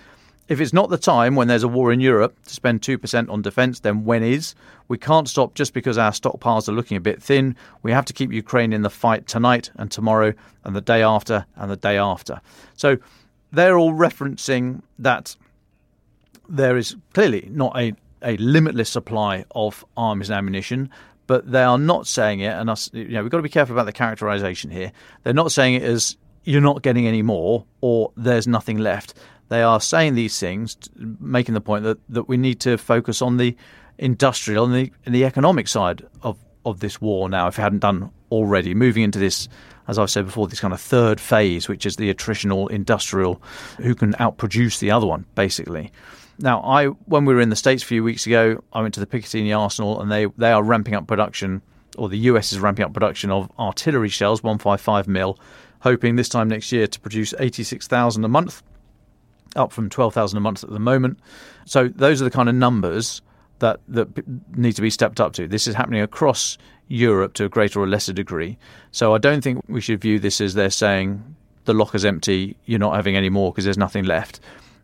if 0.50 0.60
it's 0.60 0.72
not 0.72 0.90
the 0.90 0.98
time 0.98 1.36
when 1.36 1.46
there's 1.46 1.62
a 1.62 1.68
war 1.68 1.92
in 1.92 2.00
Europe 2.00 2.34
to 2.44 2.52
spend 2.52 2.82
2% 2.82 3.30
on 3.30 3.40
defence, 3.40 3.78
then 3.78 4.04
when 4.04 4.24
is? 4.24 4.56
We 4.88 4.98
can't 4.98 5.28
stop 5.28 5.54
just 5.54 5.72
because 5.72 5.96
our 5.96 6.10
stockpiles 6.10 6.68
are 6.68 6.72
looking 6.72 6.96
a 6.96 7.00
bit 7.00 7.22
thin. 7.22 7.54
We 7.84 7.92
have 7.92 8.04
to 8.06 8.12
keep 8.12 8.32
Ukraine 8.32 8.72
in 8.72 8.82
the 8.82 8.90
fight 8.90 9.28
tonight 9.28 9.70
and 9.76 9.92
tomorrow 9.92 10.34
and 10.64 10.74
the 10.74 10.80
day 10.80 11.04
after 11.04 11.46
and 11.54 11.70
the 11.70 11.76
day 11.76 11.96
after. 11.96 12.40
So 12.74 12.98
they're 13.52 13.78
all 13.78 13.92
referencing 13.92 14.82
that 14.98 15.36
there 16.48 16.76
is 16.76 16.96
clearly 17.14 17.48
not 17.52 17.78
a, 17.78 17.94
a 18.22 18.36
limitless 18.36 18.90
supply 18.90 19.44
of 19.54 19.84
arms 19.96 20.30
and 20.30 20.36
ammunition, 20.36 20.90
but 21.26 21.50
they 21.50 21.62
are 21.62 21.78
not 21.78 22.06
saying 22.06 22.40
it, 22.40 22.52
and 22.52 22.68
us, 22.68 22.90
you 22.92 23.08
know, 23.08 23.22
we've 23.22 23.30
got 23.30 23.38
to 23.38 23.42
be 23.42 23.48
careful 23.48 23.74
about 23.74 23.86
the 23.86 23.92
characterization 23.92 24.70
here. 24.70 24.92
They're 25.22 25.32
not 25.32 25.52
saying 25.52 25.74
it 25.74 25.82
as 25.82 26.16
you're 26.44 26.60
not 26.60 26.82
getting 26.82 27.06
any 27.06 27.22
more 27.22 27.64
or 27.80 28.12
there's 28.16 28.48
nothing 28.48 28.78
left 28.78 29.14
they 29.50 29.62
are 29.62 29.80
saying 29.80 30.14
these 30.14 30.38
things, 30.38 30.76
making 30.96 31.54
the 31.54 31.60
point 31.60 31.82
that, 31.82 31.98
that 32.08 32.28
we 32.28 32.36
need 32.36 32.60
to 32.60 32.78
focus 32.78 33.20
on 33.20 33.36
the 33.36 33.56
industrial 33.98 34.64
and 34.64 34.74
the, 34.74 34.92
and 35.04 35.14
the 35.14 35.24
economic 35.24 35.66
side 35.66 36.06
of, 36.22 36.38
of 36.64 36.78
this 36.78 37.00
war 37.00 37.28
now, 37.28 37.48
if 37.48 37.58
it 37.58 37.62
hadn't 37.62 37.80
done 37.80 38.10
already, 38.30 38.74
moving 38.74 39.02
into 39.02 39.18
this, 39.18 39.48
as 39.88 39.98
I've 39.98 40.10
said 40.10 40.26
before, 40.26 40.46
this 40.46 40.60
kind 40.60 40.72
of 40.72 40.80
third 40.80 41.20
phase, 41.20 41.68
which 41.68 41.84
is 41.84 41.96
the 41.96 42.14
attritional 42.14 42.70
industrial, 42.70 43.42
who 43.78 43.96
can 43.96 44.12
outproduce 44.14 44.78
the 44.78 44.92
other 44.92 45.06
one, 45.06 45.26
basically. 45.34 45.92
Now, 46.42 46.62
I 46.62 46.86
when 46.86 47.24
we 47.24 47.34
were 47.34 47.40
in 47.40 47.50
the 47.50 47.56
States 47.56 47.82
a 47.82 47.86
few 47.86 48.02
weeks 48.02 48.26
ago, 48.26 48.62
I 48.72 48.80
went 48.80 48.94
to 48.94 49.00
the 49.00 49.06
Picatinny 49.06 49.56
Arsenal, 49.56 50.00
and 50.00 50.10
they, 50.10 50.26
they 50.38 50.50
are 50.52 50.62
ramping 50.62 50.94
up 50.94 51.06
production, 51.06 51.62
or 51.98 52.08
the 52.08 52.18
US 52.18 52.52
is 52.52 52.60
ramping 52.60 52.84
up 52.84 52.94
production 52.94 53.30
of 53.30 53.50
artillery 53.58 54.08
shells, 54.08 54.42
155 54.42 55.06
mil, 55.06 55.38
hoping 55.80 56.16
this 56.16 56.28
time 56.28 56.48
next 56.48 56.72
year 56.72 56.86
to 56.86 57.00
produce 57.00 57.34
86,000 57.38 58.24
a 58.24 58.28
month 58.28 58.62
up 59.56 59.72
from 59.72 59.90
12,000 59.90 60.36
a 60.36 60.40
month 60.40 60.62
at 60.64 60.70
the 60.70 60.78
moment. 60.78 61.18
So 61.66 61.88
those 61.88 62.22
are 62.22 62.24
the 62.24 62.30
kind 62.30 62.48
of 62.48 62.54
numbers 62.54 63.20
that 63.58 63.80
that 63.88 64.08
need 64.56 64.72
to 64.72 64.82
be 64.82 64.90
stepped 64.90 65.20
up 65.20 65.32
to. 65.34 65.46
This 65.46 65.66
is 65.66 65.74
happening 65.74 66.00
across 66.00 66.56
Europe 66.88 67.34
to 67.34 67.44
a 67.44 67.48
greater 67.48 67.80
or 67.80 67.86
lesser 67.86 68.12
degree. 68.12 68.58
So 68.90 69.14
I 69.14 69.18
don't 69.18 69.42
think 69.42 69.62
we 69.68 69.80
should 69.80 70.00
view 70.00 70.18
this 70.18 70.40
as 70.40 70.54
they're 70.54 70.70
saying 70.70 71.36
the 71.64 71.74
locker's 71.74 72.04
empty, 72.04 72.56
you're 72.64 72.78
not 72.78 72.96
having 72.96 73.16
any 73.16 73.28
more 73.28 73.52
because 73.52 73.64
there's 73.64 73.78
nothing 73.78 74.04
left. 74.04 74.40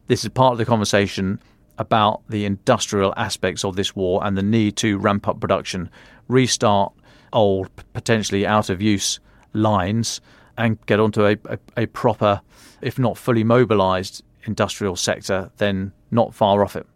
This 0.06 0.24
is 0.24 0.30
part 0.30 0.52
of 0.52 0.58
the 0.58 0.64
conversation 0.64 1.40
about 1.78 2.22
the 2.28 2.44
industrial 2.44 3.12
aspects 3.16 3.64
of 3.64 3.76
this 3.76 3.94
war 3.94 4.24
and 4.24 4.36
the 4.36 4.42
need 4.42 4.76
to 4.76 4.98
ramp 4.98 5.28
up 5.28 5.40
production, 5.40 5.90
restart 6.28 6.92
old, 7.32 7.68
potentially 7.92 8.46
out 8.46 8.70
of 8.70 8.80
use 8.80 9.20
lines, 9.52 10.20
and 10.56 10.84
get 10.86 11.00
onto 11.00 11.26
a, 11.26 11.36
a, 11.46 11.58
a 11.76 11.86
proper, 11.86 12.40
if 12.80 12.98
not 12.98 13.18
fully 13.18 13.44
mobilized, 13.44 14.22
industrial 14.44 14.96
sector, 14.96 15.50
then 15.58 15.92
not 16.10 16.34
far 16.34 16.62
off 16.62 16.76
it. 16.76 16.86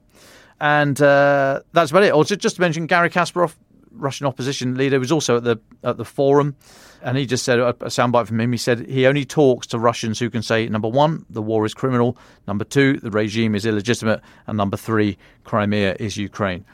And 0.61 1.01
uh, 1.03 1.61
that's 1.73 1.91
about 1.91 2.05
it. 2.05 2.15
Or 2.15 2.25
just 2.25 2.57
to 2.57 2.61
mention, 2.61 2.87
Gary 2.87 3.11
Kasparov, 3.11 3.55
Russian 3.91 4.27
opposition 4.27 4.77
leader, 4.77 5.01
was 5.01 5.11
also 5.11 5.39
at 5.39 5.45
the 5.45 5.59
at 5.83 5.97
the 5.97 6.05
forum, 6.05 6.55
and 7.03 7.17
he 7.17 7.27
just 7.27 7.45
said 7.45 7.59
a, 7.59 7.73
soundbite 7.73 8.27
from 8.27 8.41
him. 8.41 8.53
He 8.53 8.59
said 8.59 8.87
he 8.87 9.07
only 9.07 9.25
talks 9.25 9.67
to 9.69 9.79
Russians 9.79 10.19
who 10.19 10.31
can 10.31 10.43
say 10.43 10.69
number 10.69 10.89
one, 10.89 11.25
the 11.31 11.43
war 11.43 11.65
is 11.65 11.75
criminal; 11.75 12.17
number 12.47 12.65
two, 12.65 12.99
the 12.99 13.11
regime 13.11 13.55
is 13.55 13.67
illegitimate; 13.67 14.21
and 14.47 14.57
number 14.57 14.77
three, 14.77 15.19
Crimea 15.45 15.97
is 15.99 16.17
Ukraine. 16.17 16.65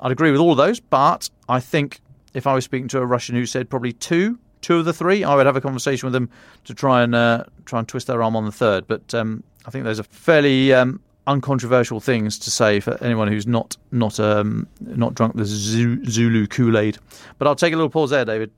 I'd 0.00 0.12
agree 0.12 0.30
with 0.30 0.40
all 0.40 0.52
of 0.52 0.58
those, 0.58 0.80
but 0.80 1.30
I 1.48 1.60
think 1.60 2.00
if 2.34 2.46
I 2.46 2.54
was 2.54 2.64
speaking 2.64 2.88
to 2.88 3.00
a 3.00 3.06
Russian 3.06 3.34
who 3.34 3.46
said 3.46 3.70
probably 3.70 3.92
two, 3.92 4.38
two 4.60 4.78
of 4.78 4.84
the 4.84 4.92
three, 4.92 5.24
I 5.24 5.34
would 5.34 5.46
have 5.46 5.56
a 5.56 5.60
conversation 5.60 6.06
with 6.06 6.12
them 6.12 6.28
to 6.64 6.74
try 6.74 7.02
and 7.02 7.14
uh, 7.14 7.44
try 7.64 7.78
and 7.78 7.88
twist 7.88 8.06
their 8.06 8.22
arm 8.22 8.36
on 8.36 8.44
the 8.44 8.52
third. 8.52 8.86
But 8.86 9.14
um, 9.14 9.42
I 9.64 9.70
think 9.70 9.84
those 9.84 10.00
are 10.00 10.04
fairly 10.04 10.72
um, 10.74 11.00
uncontroversial 11.26 12.00
things 12.00 12.38
to 12.40 12.50
say 12.50 12.80
for 12.80 13.02
anyone 13.02 13.28
who's 13.28 13.46
not 13.46 13.76
not 13.90 14.20
um, 14.20 14.66
not 14.80 15.14
drunk 15.14 15.36
the 15.36 15.44
Zulu 15.44 16.46
Kool 16.46 16.76
Aid. 16.78 16.98
But 17.38 17.48
I'll 17.48 17.56
take 17.56 17.72
a 17.72 17.76
little 17.76 17.90
pause 17.90 18.10
there, 18.10 18.24
David. 18.24 18.50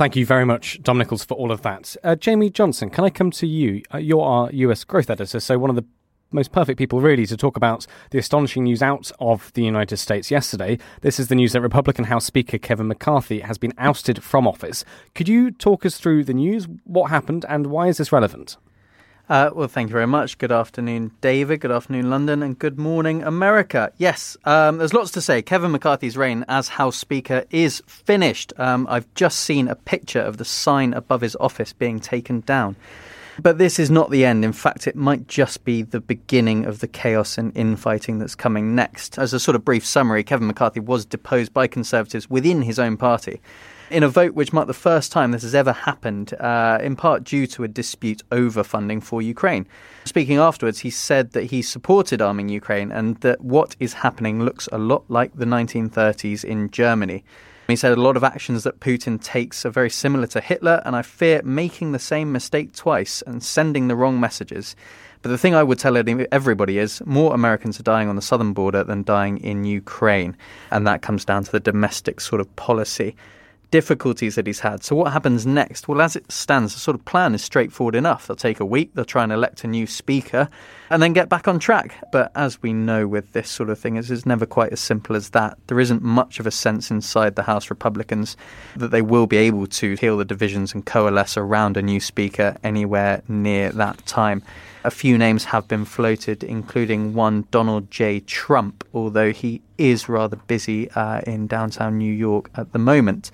Thank 0.00 0.16
you 0.16 0.24
very 0.24 0.46
much, 0.46 0.82
Dom 0.82 0.96
Nicholls, 0.96 1.26
for 1.26 1.34
all 1.34 1.52
of 1.52 1.60
that. 1.60 1.94
Uh, 2.02 2.16
Jamie 2.16 2.48
Johnson, 2.48 2.88
can 2.88 3.04
I 3.04 3.10
come 3.10 3.30
to 3.32 3.46
you? 3.46 3.82
Uh, 3.92 3.98
you're 3.98 4.22
our 4.22 4.50
US 4.50 4.82
growth 4.82 5.10
editor, 5.10 5.40
so 5.40 5.58
one 5.58 5.68
of 5.68 5.76
the 5.76 5.84
most 6.32 6.52
perfect 6.52 6.78
people, 6.78 7.02
really, 7.02 7.26
to 7.26 7.36
talk 7.36 7.54
about 7.54 7.86
the 8.10 8.16
astonishing 8.16 8.64
news 8.64 8.80
out 8.80 9.12
of 9.20 9.52
the 9.52 9.62
United 9.62 9.98
States 9.98 10.30
yesterday. 10.30 10.78
This 11.02 11.20
is 11.20 11.28
the 11.28 11.34
news 11.34 11.52
that 11.52 11.60
Republican 11.60 12.06
House 12.06 12.24
Speaker 12.24 12.56
Kevin 12.56 12.88
McCarthy 12.88 13.40
has 13.40 13.58
been 13.58 13.74
ousted 13.76 14.22
from 14.22 14.48
office. 14.48 14.86
Could 15.14 15.28
you 15.28 15.50
talk 15.50 15.84
us 15.84 15.98
through 15.98 16.24
the 16.24 16.32
news? 16.32 16.66
What 16.84 17.10
happened, 17.10 17.44
and 17.46 17.66
why 17.66 17.88
is 17.88 17.98
this 17.98 18.10
relevant? 18.10 18.56
Uh, 19.30 19.48
well, 19.54 19.68
thank 19.68 19.88
you 19.88 19.92
very 19.92 20.08
much. 20.08 20.38
Good 20.38 20.50
afternoon, 20.50 21.12
David. 21.20 21.60
Good 21.60 21.70
afternoon, 21.70 22.10
London. 22.10 22.42
And 22.42 22.58
good 22.58 22.80
morning, 22.80 23.22
America. 23.22 23.92
Yes, 23.96 24.36
um, 24.44 24.78
there's 24.78 24.92
lots 24.92 25.12
to 25.12 25.20
say. 25.20 25.40
Kevin 25.40 25.70
McCarthy's 25.70 26.16
reign 26.16 26.44
as 26.48 26.66
House 26.66 26.96
Speaker 26.96 27.44
is 27.52 27.80
finished. 27.86 28.52
Um, 28.58 28.88
I've 28.90 29.06
just 29.14 29.38
seen 29.38 29.68
a 29.68 29.76
picture 29.76 30.18
of 30.18 30.38
the 30.38 30.44
sign 30.44 30.92
above 30.94 31.20
his 31.20 31.36
office 31.36 31.72
being 31.72 32.00
taken 32.00 32.40
down. 32.40 32.74
But 33.40 33.58
this 33.58 33.78
is 33.78 33.88
not 33.88 34.10
the 34.10 34.24
end. 34.24 34.44
In 34.44 34.52
fact, 34.52 34.88
it 34.88 34.96
might 34.96 35.28
just 35.28 35.64
be 35.64 35.82
the 35.82 36.00
beginning 36.00 36.66
of 36.66 36.80
the 36.80 36.88
chaos 36.88 37.38
and 37.38 37.56
infighting 37.56 38.18
that's 38.18 38.34
coming 38.34 38.74
next. 38.74 39.16
As 39.16 39.32
a 39.32 39.38
sort 39.38 39.54
of 39.54 39.64
brief 39.64 39.86
summary, 39.86 40.24
Kevin 40.24 40.48
McCarthy 40.48 40.80
was 40.80 41.04
deposed 41.04 41.54
by 41.54 41.68
Conservatives 41.68 42.28
within 42.28 42.62
his 42.62 42.80
own 42.80 42.96
party 42.96 43.40
in 43.90 44.02
a 44.02 44.08
vote 44.08 44.34
which 44.34 44.52
marked 44.52 44.68
the 44.68 44.74
first 44.74 45.10
time 45.12 45.32
this 45.32 45.42
has 45.42 45.54
ever 45.54 45.72
happened, 45.72 46.32
uh, 46.34 46.78
in 46.80 46.96
part 46.96 47.24
due 47.24 47.46
to 47.48 47.64
a 47.64 47.68
dispute 47.68 48.22
over 48.30 48.62
funding 48.62 49.00
for 49.00 49.20
Ukraine. 49.20 49.66
Speaking 50.04 50.38
afterwards, 50.38 50.80
he 50.80 50.90
said 50.90 51.32
that 51.32 51.44
he 51.44 51.62
supported 51.62 52.22
arming 52.22 52.48
Ukraine 52.48 52.92
and 52.92 53.16
that 53.20 53.40
what 53.40 53.76
is 53.80 53.94
happening 53.94 54.42
looks 54.42 54.68
a 54.72 54.78
lot 54.78 55.04
like 55.08 55.34
the 55.34 55.44
1930s 55.44 56.44
in 56.44 56.70
Germany. 56.70 57.24
He 57.68 57.76
said 57.76 57.96
a 57.96 58.00
lot 58.00 58.16
of 58.16 58.24
actions 58.24 58.64
that 58.64 58.80
Putin 58.80 59.22
takes 59.22 59.64
are 59.64 59.70
very 59.70 59.90
similar 59.90 60.26
to 60.28 60.40
Hitler, 60.40 60.82
and 60.84 60.96
I 60.96 61.02
fear 61.02 61.40
making 61.44 61.92
the 61.92 62.00
same 62.00 62.32
mistake 62.32 62.74
twice 62.74 63.22
and 63.26 63.42
sending 63.42 63.86
the 63.86 63.94
wrong 63.94 64.18
messages. 64.18 64.74
But 65.22 65.28
the 65.28 65.38
thing 65.38 65.54
I 65.54 65.62
would 65.62 65.78
tell 65.78 65.96
everybody 65.96 66.78
is 66.78 67.02
more 67.04 67.34
Americans 67.34 67.78
are 67.78 67.84
dying 67.84 68.08
on 68.08 68.16
the 68.16 68.22
southern 68.22 68.54
border 68.54 68.82
than 68.82 69.02
dying 69.02 69.38
in 69.38 69.64
Ukraine. 69.64 70.36
And 70.70 70.86
that 70.86 71.02
comes 71.02 71.24
down 71.24 71.44
to 71.44 71.52
the 71.52 71.60
domestic 71.60 72.20
sort 72.20 72.40
of 72.40 72.56
policy 72.56 73.14
difficulties 73.70 74.34
that 74.34 74.46
he's 74.46 74.60
had. 74.60 74.82
So 74.82 74.96
what 74.96 75.12
happens 75.12 75.46
next? 75.46 75.88
Well, 75.88 76.00
as 76.00 76.16
it 76.16 76.30
stands, 76.30 76.74
the 76.74 76.80
sort 76.80 76.94
of 76.94 77.04
plan 77.04 77.34
is 77.34 77.42
straightforward 77.42 77.94
enough. 77.94 78.26
They'll 78.26 78.36
take 78.36 78.60
a 78.60 78.64
week, 78.64 78.94
they'll 78.94 79.04
try 79.04 79.22
and 79.22 79.32
elect 79.32 79.64
a 79.64 79.68
new 79.68 79.86
speaker, 79.86 80.48
and 80.90 81.02
then 81.02 81.12
get 81.12 81.28
back 81.28 81.46
on 81.46 81.58
track. 81.58 81.94
But 82.10 82.32
as 82.34 82.60
we 82.62 82.72
know 82.72 83.06
with 83.06 83.32
this 83.32 83.48
sort 83.48 83.70
of 83.70 83.78
thing, 83.78 83.96
it's 83.96 84.26
never 84.26 84.46
quite 84.46 84.72
as 84.72 84.80
simple 84.80 85.14
as 85.16 85.30
that. 85.30 85.58
There 85.68 85.80
isn't 85.80 86.02
much 86.02 86.40
of 86.40 86.46
a 86.46 86.50
sense 86.50 86.90
inside 86.90 87.36
the 87.36 87.44
House 87.44 87.70
Republicans 87.70 88.36
that 88.76 88.90
they 88.90 89.02
will 89.02 89.26
be 89.26 89.36
able 89.36 89.66
to 89.66 89.94
heal 89.94 90.16
the 90.16 90.24
divisions 90.24 90.74
and 90.74 90.84
coalesce 90.84 91.36
around 91.36 91.76
a 91.76 91.82
new 91.82 92.00
speaker 92.00 92.56
anywhere 92.64 93.22
near 93.28 93.70
that 93.70 94.04
time. 94.06 94.42
A 94.82 94.90
few 94.90 95.18
names 95.18 95.44
have 95.44 95.68
been 95.68 95.84
floated, 95.84 96.42
including 96.42 97.12
one 97.12 97.44
Donald 97.50 97.90
J. 97.90 98.20
Trump, 98.20 98.82
although 98.94 99.30
he 99.30 99.60
is 99.76 100.08
rather 100.08 100.36
busy 100.36 100.90
uh, 100.92 101.20
in 101.26 101.46
downtown 101.46 101.98
New 101.98 102.12
York 102.12 102.50
at 102.54 102.72
the 102.72 102.78
moment. 102.78 103.30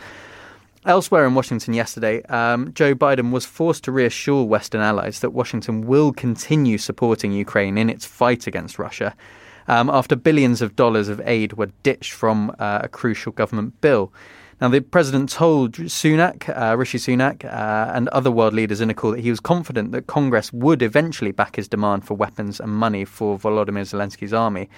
Elsewhere 0.84 1.24
in 1.24 1.34
Washington 1.34 1.74
yesterday, 1.74 2.22
um, 2.24 2.72
Joe 2.74 2.94
Biden 2.96 3.30
was 3.30 3.44
forced 3.44 3.84
to 3.84 3.92
reassure 3.92 4.44
Western 4.44 4.80
allies 4.80 5.20
that 5.20 5.30
Washington 5.30 5.86
will 5.86 6.12
continue 6.12 6.78
supporting 6.78 7.32
Ukraine 7.32 7.78
in 7.78 7.90
its 7.90 8.04
fight 8.04 8.48
against 8.48 8.78
Russia 8.78 9.14
um, 9.68 9.90
after 9.90 10.16
billions 10.16 10.62
of 10.62 10.76
dollars 10.76 11.08
of 11.08 11.20
aid 11.24 11.54
were 11.54 11.70
ditched 11.82 12.12
from 12.12 12.54
uh, 12.58 12.80
a 12.82 12.88
crucial 12.88 13.32
government 13.32 13.80
bill. 13.80 14.12
Now, 14.58 14.68
the 14.68 14.80
president 14.80 15.28
told 15.28 15.72
Sunak, 15.72 16.48
uh, 16.48 16.76
Rishi 16.78 16.96
Sunak, 16.96 17.44
uh, 17.44 17.92
and 17.92 18.08
other 18.08 18.30
world 18.30 18.54
leaders 18.54 18.80
in 18.80 18.88
a 18.88 18.94
call 18.94 19.10
that 19.10 19.20
he 19.20 19.28
was 19.28 19.38
confident 19.38 19.92
that 19.92 20.06
Congress 20.06 20.50
would 20.50 20.80
eventually 20.80 21.30
back 21.30 21.56
his 21.56 21.68
demand 21.68 22.06
for 22.06 22.14
weapons 22.14 22.58
and 22.58 22.72
money 22.72 23.04
for 23.04 23.38
Volodymyr 23.38 23.82
Zelensky's 23.82 24.32
army. 24.32 24.70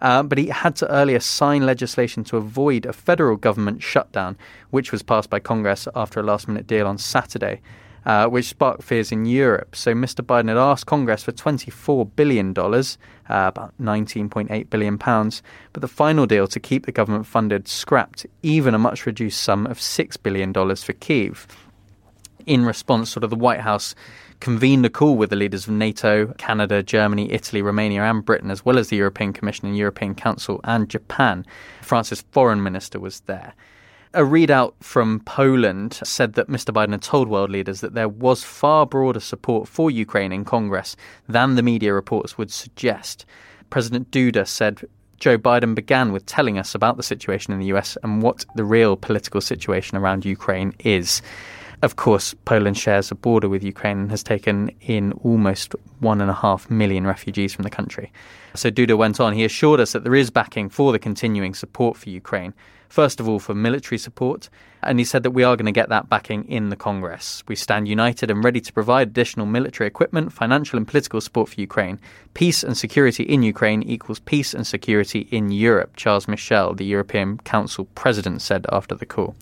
Uh, 0.00 0.24
but 0.24 0.36
he 0.36 0.48
had 0.48 0.74
to 0.76 0.90
earlier 0.90 1.20
sign 1.20 1.64
legislation 1.64 2.24
to 2.24 2.38
avoid 2.38 2.86
a 2.86 2.92
federal 2.92 3.36
government 3.36 3.84
shutdown, 3.84 4.36
which 4.70 4.90
was 4.90 5.02
passed 5.02 5.30
by 5.30 5.38
Congress 5.38 5.86
after 5.94 6.18
a 6.18 6.24
last 6.24 6.48
minute 6.48 6.66
deal 6.66 6.88
on 6.88 6.98
Saturday 6.98 7.60
uh, 8.06 8.26
which 8.26 8.46
sparked 8.46 8.82
fears 8.82 9.12
in 9.12 9.24
Europe. 9.24 9.76
So 9.76 9.94
Mr. 9.94 10.24
Biden 10.24 10.48
had 10.48 10.56
asked 10.56 10.86
Congress 10.86 11.22
for 11.22 11.32
$24 11.32 12.10
billion, 12.16 12.56
uh, 12.58 12.84
about 13.28 13.74
£19.8 13.80 14.70
billion, 14.70 14.96
but 14.96 15.80
the 15.80 15.88
final 15.88 16.26
deal 16.26 16.46
to 16.46 16.60
keep 16.60 16.86
the 16.86 16.92
government 16.92 17.26
funded 17.26 17.68
scrapped 17.68 18.26
even 18.42 18.74
a 18.74 18.78
much 18.78 19.06
reduced 19.06 19.40
sum 19.40 19.66
of 19.66 19.78
$6 19.78 20.22
billion 20.22 20.52
for 20.52 20.92
Kiev. 20.94 21.46
In 22.46 22.64
response, 22.64 23.10
sort 23.10 23.24
of 23.24 23.30
the 23.30 23.36
White 23.36 23.60
House 23.60 23.94
convened 24.40 24.86
a 24.86 24.90
call 24.90 25.16
with 25.16 25.30
the 25.30 25.36
leaders 25.36 25.68
of 25.68 25.74
NATO, 25.74 26.28
Canada, 26.38 26.82
Germany, 26.82 27.30
Italy, 27.30 27.60
Romania, 27.60 28.02
and 28.02 28.24
Britain, 28.24 28.50
as 28.50 28.64
well 28.64 28.78
as 28.78 28.88
the 28.88 28.96
European 28.96 29.32
Commission 29.32 29.68
and 29.68 29.76
European 29.76 30.14
Council 30.14 30.60
and 30.64 30.88
Japan. 30.88 31.44
France's 31.82 32.24
foreign 32.32 32.62
minister 32.62 32.98
was 32.98 33.20
there. 33.20 33.54
A 34.12 34.22
readout 34.22 34.72
from 34.80 35.20
Poland 35.20 36.00
said 36.02 36.32
that 36.32 36.48
Mr. 36.48 36.74
Biden 36.74 36.90
had 36.90 37.02
told 37.02 37.28
world 37.28 37.48
leaders 37.48 37.80
that 37.80 37.94
there 37.94 38.08
was 38.08 38.42
far 38.42 38.84
broader 38.84 39.20
support 39.20 39.68
for 39.68 39.88
Ukraine 39.88 40.32
in 40.32 40.44
Congress 40.44 40.96
than 41.28 41.54
the 41.54 41.62
media 41.62 41.94
reports 41.94 42.36
would 42.36 42.50
suggest. 42.50 43.24
President 43.70 44.10
Duda 44.10 44.48
said 44.48 44.82
Joe 45.20 45.38
Biden 45.38 45.76
began 45.76 46.10
with 46.10 46.26
telling 46.26 46.58
us 46.58 46.74
about 46.74 46.96
the 46.96 47.04
situation 47.04 47.52
in 47.52 47.60
the 47.60 47.66
US 47.66 47.96
and 48.02 48.20
what 48.20 48.44
the 48.56 48.64
real 48.64 48.96
political 48.96 49.40
situation 49.40 49.96
around 49.96 50.24
Ukraine 50.24 50.74
is. 50.80 51.22
Of 51.80 51.94
course, 51.94 52.34
Poland 52.44 52.76
shares 52.76 53.12
a 53.12 53.14
border 53.14 53.48
with 53.48 53.62
Ukraine 53.62 53.98
and 53.98 54.10
has 54.10 54.24
taken 54.24 54.72
in 54.80 55.12
almost 55.22 55.76
one 56.00 56.20
and 56.20 56.30
a 56.30 56.34
half 56.34 56.68
million 56.68 57.06
refugees 57.06 57.54
from 57.54 57.62
the 57.62 57.70
country. 57.70 58.12
So 58.54 58.72
Duda 58.72 58.98
went 58.98 59.20
on, 59.20 59.34
he 59.34 59.44
assured 59.44 59.78
us 59.78 59.92
that 59.92 60.02
there 60.02 60.16
is 60.16 60.30
backing 60.30 60.68
for 60.68 60.90
the 60.90 60.98
continuing 60.98 61.54
support 61.54 61.96
for 61.96 62.10
Ukraine 62.10 62.54
first 62.90 63.20
of 63.20 63.28
all 63.28 63.38
for 63.38 63.54
military 63.54 63.96
support, 63.98 64.50
and 64.82 64.98
he 64.98 65.04
said 65.04 65.22
that 65.22 65.30
we 65.30 65.44
are 65.44 65.56
going 65.56 65.66
to 65.66 65.72
get 65.72 65.88
that 65.88 66.08
backing 66.08 66.44
in 66.46 66.68
the 66.68 66.76
Congress. 66.76 67.42
We 67.48 67.56
stand 67.56 67.88
united 67.88 68.30
and 68.30 68.44
ready 68.44 68.60
to 68.60 68.72
provide 68.72 69.08
additional 69.08 69.46
military 69.46 69.86
equipment, 69.86 70.32
financial 70.32 70.76
and 70.76 70.86
political 70.86 71.20
support 71.20 71.48
for 71.48 71.60
Ukraine. 71.60 71.98
Peace 72.34 72.62
and 72.62 72.76
security 72.76 73.22
in 73.22 73.42
Ukraine 73.42 73.82
equals 73.82 74.18
peace 74.18 74.52
and 74.52 74.66
security 74.66 75.28
in 75.30 75.50
Europe, 75.50 75.96
Charles 75.96 76.28
Michel, 76.28 76.74
the 76.74 76.84
European 76.84 77.38
Council 77.38 77.86
president, 77.94 78.42
said 78.42 78.66
after 78.70 78.94
the 78.94 79.06
call. 79.06 79.34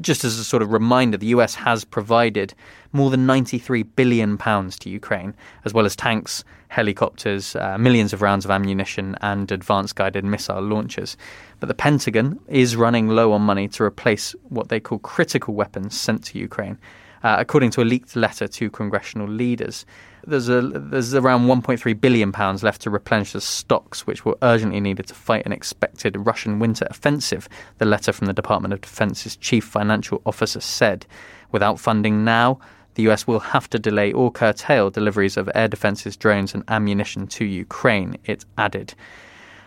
Just 0.00 0.24
as 0.24 0.38
a 0.38 0.44
sort 0.44 0.62
of 0.62 0.72
reminder, 0.72 1.16
the 1.16 1.28
US 1.28 1.54
has 1.54 1.84
provided 1.84 2.54
more 2.92 3.10
than 3.10 3.26
93 3.26 3.82
billion 3.82 4.38
pounds 4.38 4.78
to 4.80 4.90
Ukraine, 4.90 5.34
as 5.64 5.72
well 5.74 5.86
as 5.86 5.96
tanks, 5.96 6.44
helicopters, 6.68 7.56
uh, 7.56 7.78
millions 7.78 8.12
of 8.12 8.22
rounds 8.22 8.44
of 8.44 8.50
ammunition, 8.50 9.16
and 9.20 9.50
advanced 9.50 9.96
guided 9.96 10.24
missile 10.24 10.60
launchers. 10.60 11.16
But 11.60 11.68
the 11.68 11.74
Pentagon 11.74 12.38
is 12.48 12.76
running 12.76 13.08
low 13.08 13.32
on 13.32 13.42
money 13.42 13.68
to 13.68 13.82
replace 13.82 14.34
what 14.48 14.68
they 14.68 14.80
call 14.80 14.98
critical 14.98 15.54
weapons 15.54 15.98
sent 15.98 16.24
to 16.24 16.38
Ukraine. 16.38 16.78
Uh, 17.22 17.36
according 17.38 17.70
to 17.70 17.82
a 17.82 17.84
leaked 17.84 18.14
letter 18.14 18.46
to 18.46 18.70
congressional 18.70 19.26
leaders, 19.26 19.84
there's 20.26 20.48
a 20.48 20.60
there's 20.60 21.14
around 21.14 21.46
1.3 21.46 22.00
billion 22.00 22.32
pounds 22.32 22.62
left 22.62 22.82
to 22.82 22.90
replenish 22.90 23.32
the 23.32 23.40
stocks, 23.40 24.06
which 24.06 24.24
were 24.24 24.36
urgently 24.42 24.80
needed 24.80 25.06
to 25.06 25.14
fight 25.14 25.46
an 25.46 25.52
expected 25.52 26.16
Russian 26.26 26.58
winter 26.58 26.86
offensive. 26.90 27.48
The 27.78 27.84
letter 27.84 28.12
from 28.12 28.26
the 28.26 28.32
Department 28.32 28.74
of 28.74 28.80
Defense's 28.80 29.36
chief 29.36 29.64
financial 29.64 30.20
officer 30.26 30.60
said, 30.60 31.06
"Without 31.52 31.80
funding 31.80 32.24
now." 32.24 32.58
The 32.94 33.08
US 33.10 33.28
will 33.28 33.38
have 33.38 33.70
to 33.70 33.78
delay 33.78 34.12
or 34.12 34.32
curtail 34.32 34.90
deliveries 34.90 35.36
of 35.36 35.48
air 35.54 35.68
defences, 35.68 36.16
drones, 36.16 36.52
and 36.52 36.64
ammunition 36.66 37.28
to 37.28 37.44
Ukraine, 37.44 38.16
it 38.24 38.44
added. 38.56 38.94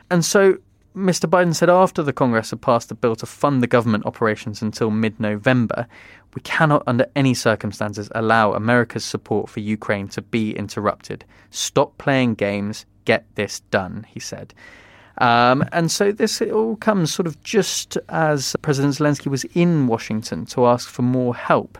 And 0.09 0.25
so 0.25 0.57
Mr. 0.95 1.29
Biden 1.29 1.55
said 1.55 1.69
after 1.69 2.03
the 2.03 2.11
Congress 2.11 2.49
had 2.49 2.61
passed 2.61 2.91
a 2.91 2.95
bill 2.95 3.15
to 3.15 3.25
fund 3.25 3.63
the 3.63 3.67
government 3.67 4.05
operations 4.05 4.61
until 4.61 4.91
mid 4.91 5.19
November, 5.19 5.87
we 6.33 6.41
cannot, 6.41 6.83
under 6.85 7.05
any 7.15 7.33
circumstances, 7.33 8.09
allow 8.13 8.53
America's 8.53 9.05
support 9.05 9.49
for 9.49 9.61
Ukraine 9.61 10.07
to 10.09 10.21
be 10.21 10.55
interrupted. 10.55 11.23
Stop 11.49 11.97
playing 11.97 12.35
games, 12.35 12.85
get 13.05 13.25
this 13.35 13.61
done, 13.71 14.05
he 14.09 14.19
said. 14.19 14.53
Um, 15.17 15.63
and 15.71 15.91
so 15.91 16.11
this 16.11 16.41
all 16.41 16.75
comes 16.77 17.13
sort 17.13 17.27
of 17.27 17.41
just 17.43 17.97
as 18.09 18.55
President 18.61 18.95
Zelensky 18.95 19.27
was 19.27 19.43
in 19.53 19.87
Washington 19.87 20.45
to 20.47 20.65
ask 20.65 20.89
for 20.89 21.03
more 21.03 21.35
help. 21.35 21.77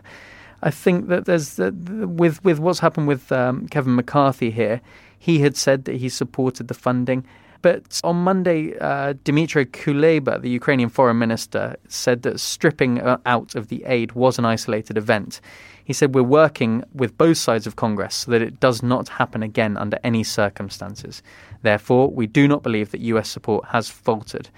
I 0.62 0.70
think 0.70 1.08
that 1.08 1.24
there's 1.24 1.56
the, 1.56 1.72
with 1.72 2.44
with 2.44 2.60
what's 2.60 2.78
happened 2.78 3.08
with 3.08 3.32
um, 3.32 3.66
Kevin 3.68 3.96
McCarthy 3.96 4.50
here. 4.50 4.80
He 5.18 5.40
had 5.40 5.56
said 5.56 5.84
that 5.86 5.96
he 5.96 6.08
supported 6.08 6.68
the 6.68 6.74
funding 6.74 7.24
But 7.62 8.00
on 8.02 8.16
Monday, 8.16 8.76
uh, 8.78 9.14
Dmytro 9.14 9.64
Kuleba, 9.64 10.42
the 10.42 10.50
Ukrainian 10.50 10.88
foreign 10.88 11.18
minister, 11.18 11.76
said 11.88 12.22
that 12.22 12.40
stripping 12.40 13.00
uh, 13.00 13.18
out 13.24 13.54
of 13.54 13.68
the 13.68 13.84
aid 13.86 14.12
was 14.12 14.38
an 14.38 14.44
isolated 14.44 14.98
event. 14.98 15.40
He 15.84 15.92
said, 15.92 16.14
We're 16.14 16.22
working 16.24 16.82
with 16.92 17.16
both 17.16 17.38
sides 17.38 17.66
of 17.66 17.76
Congress 17.76 18.16
so 18.16 18.32
that 18.32 18.42
it 18.42 18.58
does 18.58 18.82
not 18.82 19.08
happen 19.08 19.42
again 19.42 19.76
under 19.76 19.98
any 20.02 20.24
circumstances. 20.24 21.22
Therefore, 21.62 22.10
we 22.10 22.26
do 22.26 22.48
not 22.48 22.64
believe 22.64 22.90
that 22.90 23.00
US 23.00 23.28
support 23.28 23.66
has 23.68 23.88
faltered. 23.88 24.48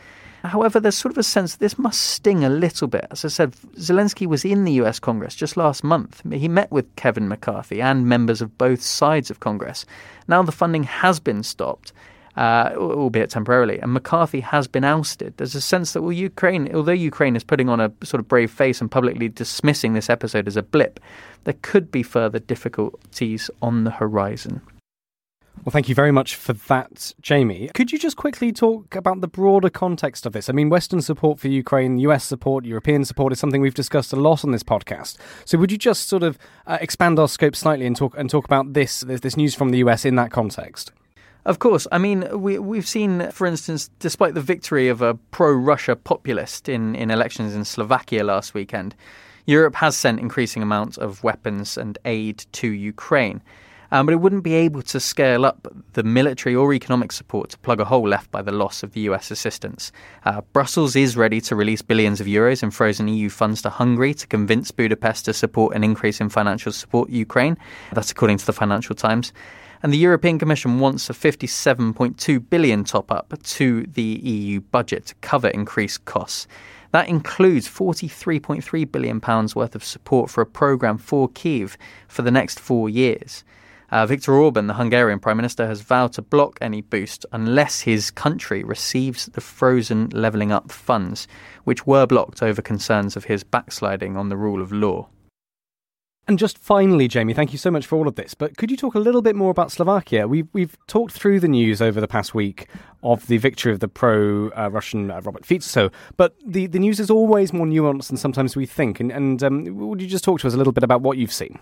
However, 0.42 0.78
there's 0.78 0.96
sort 0.96 1.12
of 1.12 1.18
a 1.18 1.23
sense 1.23 1.52
that 1.52 1.61
this 1.61 1.78
must 1.78 2.02
sting 2.02 2.44
a 2.44 2.50
little 2.50 2.87
bit. 2.87 3.06
As 3.11 3.25
I 3.25 3.28
said, 3.28 3.52
Zelensky 3.76 4.26
was 4.26 4.44
in 4.44 4.64
the 4.64 4.73
US 4.73 4.99
Congress 4.99 5.34
just 5.34 5.56
last 5.56 5.82
month. 5.82 6.23
He 6.30 6.49
met 6.49 6.70
with 6.70 6.94
Kevin 6.96 7.28
McCarthy 7.28 7.80
and 7.80 8.06
members 8.06 8.42
of 8.42 8.58
both 8.58 8.82
sides 8.82 9.30
of 9.30 9.40
Congress. 9.40 9.87
Now 10.28 10.42
the 10.42 10.52
funding 10.52 10.84
has 10.84 11.18
been 11.18 11.42
stopped. 11.42 11.92
Uh, 12.36 12.72
albeit 12.76 13.30
temporarily, 13.30 13.78
and 13.78 13.92
McCarthy 13.92 14.40
has 14.40 14.66
been 14.66 14.82
ousted. 14.82 15.32
There's 15.36 15.54
a 15.54 15.60
sense 15.60 15.92
that, 15.92 16.02
well, 16.02 16.10
Ukraine, 16.10 16.74
although 16.74 16.90
Ukraine 16.90 17.36
is 17.36 17.44
putting 17.44 17.68
on 17.68 17.78
a 17.78 17.92
sort 18.02 18.18
of 18.18 18.26
brave 18.26 18.50
face 18.50 18.80
and 18.80 18.90
publicly 18.90 19.28
dismissing 19.28 19.92
this 19.92 20.10
episode 20.10 20.48
as 20.48 20.56
a 20.56 20.62
blip, 20.64 20.98
there 21.44 21.54
could 21.62 21.92
be 21.92 22.02
further 22.02 22.40
difficulties 22.40 23.50
on 23.62 23.84
the 23.84 23.92
horizon. 23.92 24.62
Well, 25.64 25.70
thank 25.70 25.88
you 25.88 25.94
very 25.94 26.12
much 26.12 26.34
for 26.34 26.52
that, 26.52 27.14
Jamie. 27.22 27.70
Could 27.72 27.90
you 27.90 27.98
just 27.98 28.18
quickly 28.18 28.52
talk 28.52 28.94
about 28.94 29.22
the 29.22 29.28
broader 29.28 29.70
context 29.70 30.26
of 30.26 30.34
this? 30.34 30.50
I 30.50 30.52
mean, 30.52 30.68
Western 30.68 31.00
support 31.00 31.40
for 31.40 31.48
Ukraine, 31.48 31.96
US 31.98 32.24
support, 32.24 32.66
European 32.66 33.04
support 33.06 33.32
is 33.32 33.38
something 33.38 33.62
we've 33.62 33.72
discussed 33.72 34.12
a 34.12 34.16
lot 34.16 34.44
on 34.44 34.50
this 34.50 34.62
podcast. 34.62 35.16
So, 35.46 35.56
would 35.56 35.72
you 35.72 35.78
just 35.78 36.06
sort 36.06 36.22
of 36.22 36.36
uh, 36.66 36.76
expand 36.82 37.18
our 37.18 37.28
scope 37.28 37.56
slightly 37.56 37.86
and 37.86 37.96
talk 37.96 38.14
and 38.18 38.28
talk 38.28 38.44
about 38.44 38.74
this 38.74 39.00
this 39.00 39.38
news 39.38 39.54
from 39.54 39.70
the 39.70 39.78
US 39.78 40.04
in 40.04 40.16
that 40.16 40.30
context? 40.30 40.92
Of 41.44 41.58
course. 41.58 41.86
I 41.92 41.98
mean, 41.98 42.26
we, 42.40 42.58
we've 42.58 42.88
seen, 42.88 43.30
for 43.30 43.46
instance, 43.46 43.90
despite 43.98 44.34
the 44.34 44.40
victory 44.40 44.88
of 44.88 45.02
a 45.02 45.14
pro 45.14 45.52
Russia 45.52 45.94
populist 45.94 46.68
in, 46.68 46.94
in 46.94 47.10
elections 47.10 47.54
in 47.54 47.64
Slovakia 47.64 48.24
last 48.24 48.54
weekend, 48.54 48.94
Europe 49.46 49.74
has 49.76 49.96
sent 49.96 50.20
increasing 50.20 50.62
amounts 50.62 50.96
of 50.96 51.22
weapons 51.22 51.76
and 51.76 51.98
aid 52.04 52.46
to 52.52 52.68
Ukraine 52.68 53.42
um, 53.94 54.06
but 54.06 54.12
it 54.12 54.16
wouldn't 54.16 54.42
be 54.42 54.54
able 54.54 54.82
to 54.82 54.98
scale 54.98 55.46
up 55.46 55.68
the 55.92 56.02
military 56.02 56.52
or 56.52 56.74
economic 56.74 57.12
support 57.12 57.50
to 57.50 57.58
plug 57.58 57.78
a 57.78 57.84
hole 57.84 58.08
left 58.08 58.28
by 58.32 58.42
the 58.42 58.50
loss 58.50 58.82
of 58.82 58.90
the 58.92 59.02
US 59.02 59.30
assistance. 59.30 59.92
Uh, 60.24 60.40
Brussels 60.52 60.96
is 60.96 61.16
ready 61.16 61.40
to 61.42 61.54
release 61.54 61.80
billions 61.80 62.20
of 62.20 62.26
euros 62.26 62.64
in 62.64 62.72
frozen 62.72 63.06
EU 63.06 63.28
funds 63.28 63.62
to 63.62 63.70
Hungary 63.70 64.12
to 64.14 64.26
convince 64.26 64.72
Budapest 64.72 65.26
to 65.26 65.32
support 65.32 65.76
an 65.76 65.84
increase 65.84 66.20
in 66.20 66.28
financial 66.28 66.72
support 66.72 67.08
Ukraine. 67.08 67.56
That's 67.92 68.10
according 68.10 68.38
to 68.38 68.46
the 68.46 68.52
Financial 68.52 68.96
Times. 68.96 69.32
And 69.84 69.92
the 69.92 69.98
European 69.98 70.38
Commission 70.38 70.80
wants 70.80 71.10
a 71.10 71.12
57.2 71.12 72.48
billion 72.48 72.84
top 72.84 73.12
up 73.12 73.34
to 73.42 73.82
the 73.82 74.02
EU 74.02 74.60
budget 74.60 75.04
to 75.04 75.14
cover 75.16 75.48
increased 75.48 76.06
costs. 76.06 76.48
That 76.92 77.06
includes 77.06 77.68
43.3 77.68 78.90
billion 78.90 79.20
pounds 79.20 79.54
worth 79.54 79.74
of 79.74 79.84
support 79.84 80.30
for 80.30 80.40
a 80.40 80.46
program 80.46 80.96
for 80.96 81.28
Kiev 81.28 81.76
for 82.08 82.22
the 82.22 82.30
next 82.30 82.58
4 82.58 82.88
years. 82.88 83.44
Uh, 83.90 84.06
Viktor 84.06 84.32
Orban, 84.32 84.68
the 84.68 84.72
Hungarian 84.72 85.18
Prime 85.18 85.36
Minister, 85.36 85.66
has 85.66 85.82
vowed 85.82 86.14
to 86.14 86.22
block 86.22 86.56
any 86.62 86.80
boost 86.80 87.26
unless 87.30 87.82
his 87.82 88.10
country 88.10 88.64
receives 88.64 89.26
the 89.26 89.42
frozen 89.42 90.08
levelling 90.14 90.50
up 90.50 90.72
funds, 90.72 91.28
which 91.64 91.86
were 91.86 92.06
blocked 92.06 92.42
over 92.42 92.62
concerns 92.62 93.16
of 93.18 93.24
his 93.24 93.44
backsliding 93.44 94.16
on 94.16 94.30
the 94.30 94.36
rule 94.38 94.62
of 94.62 94.72
law. 94.72 95.08
And 96.26 96.38
just 96.38 96.56
finally, 96.56 97.06
Jamie, 97.06 97.34
thank 97.34 97.52
you 97.52 97.58
so 97.58 97.70
much 97.70 97.84
for 97.86 97.96
all 97.96 98.08
of 98.08 98.14
this. 98.14 98.32
But 98.32 98.56
could 98.56 98.70
you 98.70 98.78
talk 98.78 98.94
a 98.94 98.98
little 98.98 99.20
bit 99.20 99.36
more 99.36 99.50
about 99.50 99.70
Slovakia? 99.70 100.26
We've, 100.26 100.48
we've 100.54 100.78
talked 100.86 101.12
through 101.12 101.40
the 101.40 101.48
news 101.48 101.82
over 101.82 102.00
the 102.00 102.08
past 102.08 102.34
week 102.34 102.66
of 103.02 103.26
the 103.26 103.36
victory 103.36 103.72
of 103.72 103.80
the 103.80 103.88
pro 103.88 104.48
uh, 104.50 104.70
Russian 104.70 105.10
uh, 105.10 105.20
Robert 105.20 105.44
Fico, 105.44 105.90
but 106.16 106.34
the, 106.44 106.66
the 106.66 106.78
news 106.78 106.98
is 106.98 107.10
always 107.10 107.52
more 107.52 107.66
nuanced 107.66 108.08
than 108.08 108.16
sometimes 108.16 108.56
we 108.56 108.64
think. 108.64 109.00
And, 109.00 109.12
and 109.12 109.42
um, 109.42 109.64
would 109.76 110.00
you 110.00 110.08
just 110.08 110.24
talk 110.24 110.40
to 110.40 110.46
us 110.46 110.54
a 110.54 110.56
little 110.56 110.72
bit 110.72 110.82
about 110.82 111.02
what 111.02 111.18
you've 111.18 111.32
seen? 111.32 111.58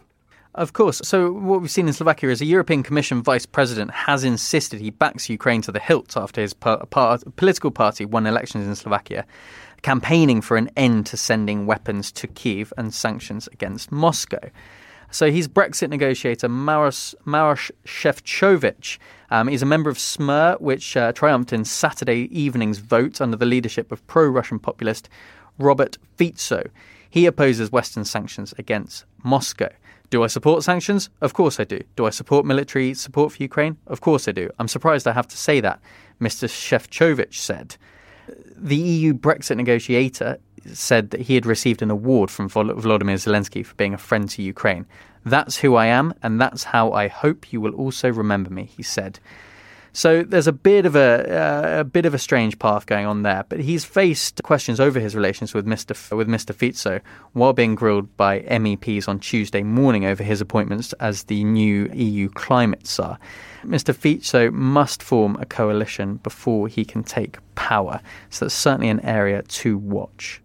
Of 0.54 0.74
course. 0.74 1.00
So, 1.02 1.32
what 1.32 1.62
we've 1.62 1.70
seen 1.70 1.86
in 1.88 1.94
Slovakia 1.94 2.28
is 2.28 2.42
a 2.42 2.44
European 2.44 2.82
Commission 2.82 3.22
vice 3.22 3.46
president 3.46 3.90
has 3.90 4.22
insisted 4.22 4.80
he 4.80 4.90
backs 4.90 5.30
Ukraine 5.30 5.62
to 5.62 5.72
the 5.72 5.80
hilt 5.80 6.14
after 6.14 6.42
his 6.42 6.52
par- 6.52 6.84
par- 6.90 7.18
political 7.36 7.70
party 7.70 8.04
won 8.04 8.26
elections 8.26 8.66
in 8.66 8.74
Slovakia, 8.74 9.24
campaigning 9.82 10.40
for 10.40 10.56
an 10.56 10.70
end 10.76 11.06
to 11.06 11.16
sending 11.16 11.66
weapons 11.66 12.10
to 12.12 12.26
Kiev 12.26 12.72
and 12.78 12.94
sanctions 12.94 13.48
against 13.52 13.92
Moscow. 13.92 14.50
So 15.10 15.30
he's 15.30 15.46
Brexit 15.46 15.90
negotiator 15.90 16.48
Maros, 16.48 17.14
Maros 17.26 17.70
Sefcovic. 17.84 18.98
Um, 19.30 19.48
he's 19.48 19.62
a 19.62 19.66
member 19.66 19.90
of 19.90 19.98
SMER, 19.98 20.56
which 20.58 20.96
uh, 20.96 21.12
triumphed 21.12 21.52
in 21.52 21.66
Saturday 21.66 22.28
evening's 22.36 22.78
vote 22.78 23.20
under 23.20 23.36
the 23.36 23.44
leadership 23.44 23.92
of 23.92 24.06
pro 24.06 24.26
Russian 24.26 24.58
populist 24.58 25.10
Robert 25.58 25.98
Fico. 26.16 26.64
He 27.10 27.26
opposes 27.26 27.70
Western 27.70 28.06
sanctions 28.06 28.54
against 28.56 29.04
Moscow. 29.22 29.68
Do 30.08 30.24
I 30.24 30.28
support 30.28 30.62
sanctions? 30.62 31.10
Of 31.20 31.34
course 31.34 31.60
I 31.60 31.64
do. 31.64 31.80
Do 31.96 32.06
I 32.06 32.10
support 32.10 32.46
military 32.46 32.94
support 32.94 33.32
for 33.32 33.42
Ukraine? 33.42 33.76
Of 33.86 34.00
course 34.00 34.28
I 34.28 34.32
do. 34.32 34.48
I'm 34.58 34.68
surprised 34.68 35.06
I 35.06 35.12
have 35.12 35.28
to 35.28 35.36
say 35.36 35.60
that, 35.60 35.80
Mr. 36.20 36.48
Sefcovic 36.48 37.34
said. 37.34 37.76
The 38.56 38.76
EU 38.76 39.14
Brexit 39.14 39.56
negotiator 39.56 40.38
said 40.72 41.10
that 41.10 41.22
he 41.22 41.34
had 41.34 41.46
received 41.46 41.82
an 41.82 41.90
award 41.90 42.30
from 42.30 42.48
Volodymyr 42.48 43.18
Zelensky 43.18 43.64
for 43.64 43.74
being 43.74 43.94
a 43.94 43.98
friend 43.98 44.28
to 44.30 44.42
Ukraine. 44.42 44.86
That's 45.24 45.58
who 45.58 45.74
I 45.74 45.86
am, 45.86 46.14
and 46.22 46.40
that's 46.40 46.64
how 46.64 46.92
I 46.92 47.08
hope 47.08 47.52
you 47.52 47.60
will 47.60 47.74
also 47.74 48.10
remember 48.10 48.50
me, 48.50 48.64
he 48.64 48.82
said. 48.82 49.18
So 49.92 50.22
there's 50.22 50.46
a 50.46 50.52
bit 50.52 50.86
of 50.86 50.96
a 50.96 51.76
uh, 51.76 51.80
a 51.80 51.84
bit 51.84 52.06
of 52.06 52.14
a 52.14 52.18
strange 52.18 52.58
path 52.58 52.86
going 52.86 53.06
on 53.06 53.22
there. 53.22 53.44
But 53.48 53.60
he's 53.60 53.84
faced 53.84 54.42
questions 54.42 54.80
over 54.80 54.98
his 54.98 55.14
relations 55.14 55.52
with 55.52 55.66
Mr. 55.66 55.90
F- 55.90 56.12
with 56.12 56.28
Mr. 56.28 56.54
Fico 56.54 57.00
while 57.32 57.52
being 57.52 57.74
grilled 57.74 58.16
by 58.16 58.40
MEPs 58.40 59.08
on 59.08 59.18
Tuesday 59.18 59.62
morning 59.62 60.06
over 60.06 60.22
his 60.22 60.40
appointments 60.40 60.92
as 60.94 61.24
the 61.24 61.44
new 61.44 61.90
EU 61.92 62.28
climate 62.30 62.86
czar. 62.86 63.18
Mr. 63.64 63.94
Fico 63.94 64.50
must 64.50 65.02
form 65.02 65.36
a 65.40 65.46
coalition 65.46 66.16
before 66.16 66.68
he 66.68 66.84
can 66.84 67.02
take 67.04 67.38
power. 67.54 68.00
So 68.30 68.46
that's 68.46 68.54
certainly 68.54 68.88
an 68.88 69.00
area 69.00 69.42
to 69.42 69.76
watch. 69.76 70.40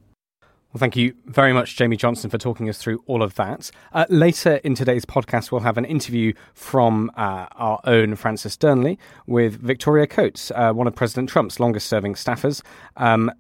Well, 0.78 0.82
thank 0.82 0.96
you 0.96 1.16
very 1.26 1.54
much, 1.54 1.76
Jamie 1.76 1.98
Johnson, 1.98 2.30
for 2.30 2.38
talking 2.38 2.70
us 2.70 2.78
through 2.78 3.02
all 3.08 3.24
of 3.24 3.34
that. 3.34 3.72
Uh, 3.94 4.06
later 4.10 4.58
in 4.58 4.76
today's 4.76 5.06
podcast, 5.06 5.52
we'll 5.52 5.62
have 5.62 5.80
an 5.80 5.86
interview 5.86 6.34
from 6.54 7.10
uh, 7.18 7.48
our 7.54 7.80
own 7.86 8.16
Francis 8.16 8.56
Dearnley 8.56 9.00
with 9.26 9.60
Victoria 9.60 10.06
Coates, 10.06 10.52
uh, 10.52 10.72
one 10.74 10.86
of 10.86 10.94
President 10.94 11.30
Trump's 11.30 11.60
longest 11.60 11.88
serving 11.88 12.14
staffers. 12.14 12.62
Um, 12.96 13.32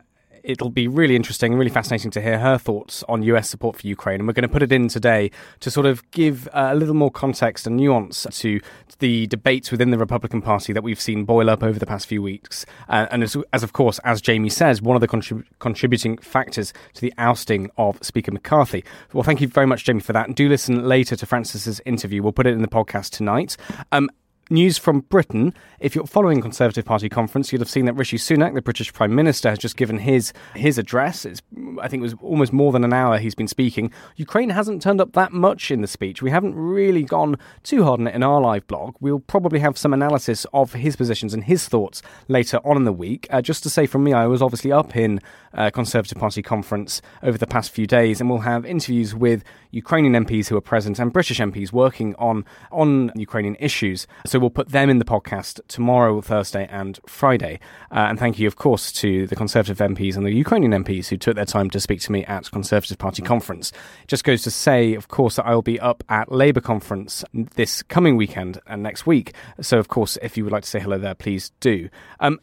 it'll 0.44 0.70
be 0.70 0.88
really 0.88 1.16
interesting 1.16 1.54
and 1.54 1.60
really 1.60 1.72
fascinating 1.72 2.12
to 2.12 2.22
hear 2.22 2.40
her 2.40 2.58
thoughts 2.58 3.04
on 3.10 3.24
US 3.24 3.50
support 3.50 3.78
for 3.78 3.88
Ukraine. 3.88 4.20
And 4.20 4.28
we're 4.28 4.34
going 4.34 4.44
to 4.44 4.50
put 4.50 4.64
it 4.64 4.72
in 4.72 4.88
today 4.88 5.32
to 5.60 5.72
sort 5.72 5.86
of 5.86 6.10
give 6.12 6.48
uh, 6.50 6.70
a 6.72 6.76
little 6.76 6.96
more 6.96 7.12
context 7.12 7.68
and 7.68 7.78
nuance 7.78 8.26
to 8.30 8.60
the 9.00 9.28
debates 9.28 9.72
within 9.72 9.92
the 9.92 9.98
Republican 9.98 10.42
Party 10.42 10.74
that 10.74 10.84
we've 10.84 11.00
seen 11.00 11.24
boil 11.26 11.50
up 11.50 11.64
over 11.64 11.78
the 11.78 11.86
past 11.86 12.08
few 12.08 12.22
weeks. 12.22 12.66
Uh, 12.90 13.08
and 13.12 13.24
as, 13.24 13.38
as, 13.54 13.64
of 13.64 13.74
course, 13.74 14.00
as 14.04 14.22
Jamie 14.22 14.50
says, 14.50 14.82
one 14.82 14.96
of 14.96 15.02
the 15.02 15.08
contrib- 15.08 15.46
contributing 15.60 16.18
factors 16.18 16.74
to 16.94 17.02
the 17.02 17.14
ousting 17.18 17.70
of 17.78 18.04
Speaker 18.04 18.32
McCarthy. 18.32 18.84
Well, 19.14 19.24
thank 19.24 19.42
you 19.42 19.48
very 19.48 19.68
much, 19.68 19.86
Jamie, 19.86 20.02
for 20.02 20.14
that. 20.14 20.28
And 20.28 20.36
do 20.36 20.50
listen 20.50 20.88
later 20.88 21.16
to 21.16 21.26
Francis's 21.26 21.82
interview. 21.86 22.24
We'll 22.24 22.34
put 22.34 22.48
it 22.48 22.54
in 22.54 22.62
the 22.62 22.68
podcast 22.68 23.12
tonight. 23.12 23.58
Um, 23.92 24.10
News 24.50 24.78
from 24.78 25.02
Britain. 25.02 25.54
If 25.80 25.94
you're 25.94 26.08
following 26.08 26.42
Conservative 26.42 26.86
Party 26.86 27.10
conference, 27.10 27.52
you'll 27.52 27.60
have 27.60 27.70
seen 27.70 27.86
that 27.86 27.94
Rishi 27.94 28.18
Sunak, 28.18 28.54
the 28.54 28.62
British 28.62 28.94
Prime 28.94 29.14
Minister, 29.14 29.50
has 29.50 29.60
just 29.60 29.76
given 29.76 30.00
his 30.00 30.32
his 30.56 30.78
address. 30.78 31.26
It's, 31.26 31.42
I 31.82 31.88
think 31.90 32.02
it 32.02 32.04
was 32.04 32.16
almost 32.22 32.54
more 32.54 32.72
than 32.72 32.86
an 32.86 32.94
hour 32.94 33.18
he's 33.18 33.36
been 33.36 33.48
speaking. 33.48 33.92
Ukraine 34.16 34.50
hasn't 34.50 34.82
turned 34.82 35.02
up 35.02 35.14
that 35.14 35.34
much 35.34 35.70
in 35.70 35.82
the 35.82 35.88
speech. 35.88 36.22
We 36.22 36.32
haven't 36.32 36.56
really 36.56 37.04
gone 37.04 37.38
too 37.64 37.84
hard 37.84 38.00
on 38.00 38.08
it 38.08 38.16
in 38.16 38.24
our 38.24 38.40
live 38.40 38.66
blog. 38.68 38.96
We'll 39.02 39.20
probably 39.20 39.60
have 39.60 39.78
some 39.78 39.94
analysis 39.94 40.46
of 40.54 40.74
his 40.74 40.96
positions 40.96 41.34
and 41.34 41.44
his 41.44 41.68
thoughts 41.68 42.02
later 42.30 42.60
on 42.64 42.78
in 42.78 42.86
the 42.86 42.94
week. 42.94 43.28
Uh, 43.30 43.42
just 43.42 43.64
to 43.64 43.70
say 43.70 43.86
from 43.86 44.04
me, 44.04 44.14
I 44.14 44.28
was 44.28 44.42
obviously 44.42 44.72
up 44.72 44.96
in 44.96 45.20
uh, 45.54 45.70
Conservative 45.72 46.18
Party 46.18 46.42
conference 46.42 47.02
over 47.22 47.38
the 47.38 47.48
past 47.48 47.72
few 47.72 47.86
days, 47.86 48.22
and 48.22 48.30
we'll 48.30 48.40
have 48.40 48.66
interviews 48.66 49.14
with 49.14 49.44
Ukrainian 49.72 50.26
MPs 50.26 50.48
who 50.48 50.56
are 50.56 50.62
present 50.62 51.00
and 51.00 51.12
British 51.12 51.40
MPs 51.40 51.74
working 51.74 52.16
on 52.16 52.46
on 52.72 53.12
Ukrainian 53.16 53.56
issues. 53.60 54.08
So 54.26 54.37
we'll 54.40 54.50
put 54.50 54.70
them 54.70 54.90
in 54.90 55.00
the 55.00 55.06
podcast 55.06 55.60
tomorrow, 55.68 56.22
Thursday, 56.22 56.68
and 56.70 57.00
Friday. 57.06 57.60
Uh, 57.92 58.08
and 58.10 58.20
thank 58.20 58.40
you, 58.40 58.48
of 58.48 58.56
course, 58.56 58.92
to 58.94 59.28
the 59.28 59.36
Conservative 59.36 59.78
MPs 59.78 60.16
and 60.16 60.26
the 60.26 60.34
Ukrainian 60.34 60.84
MPs 60.84 61.08
who 61.08 61.18
took 61.18 61.36
their 61.36 61.46
time 61.46 61.70
to 61.70 61.80
speak 61.80 62.02
to 62.02 62.12
me 62.12 62.26
at 62.26 62.50
Conservative 62.52 62.98
Party 62.98 63.22
conference. 63.22 63.72
Just 64.08 64.24
goes 64.24 64.42
to 64.44 64.52
say, 64.52 64.94
of 64.94 65.08
course, 65.08 65.36
that 65.36 65.46
I 65.46 65.54
will 65.54 65.62
be 65.62 65.80
up 65.80 66.04
at 66.10 66.32
Labour 66.32 66.62
conference 66.62 67.24
this 67.34 67.84
coming 67.84 68.18
weekend 68.18 68.60
and 68.68 68.84
next 68.84 69.06
week. 69.06 69.34
So, 69.62 69.78
of 69.78 69.88
course, 69.88 70.18
if 70.22 70.38
you 70.38 70.44
would 70.44 70.54
like 70.54 70.64
to 70.64 70.70
say 70.70 70.80
hello 70.80 70.98
there, 70.98 71.16
please 71.16 71.52
do. 71.60 71.90
Um, 72.20 72.40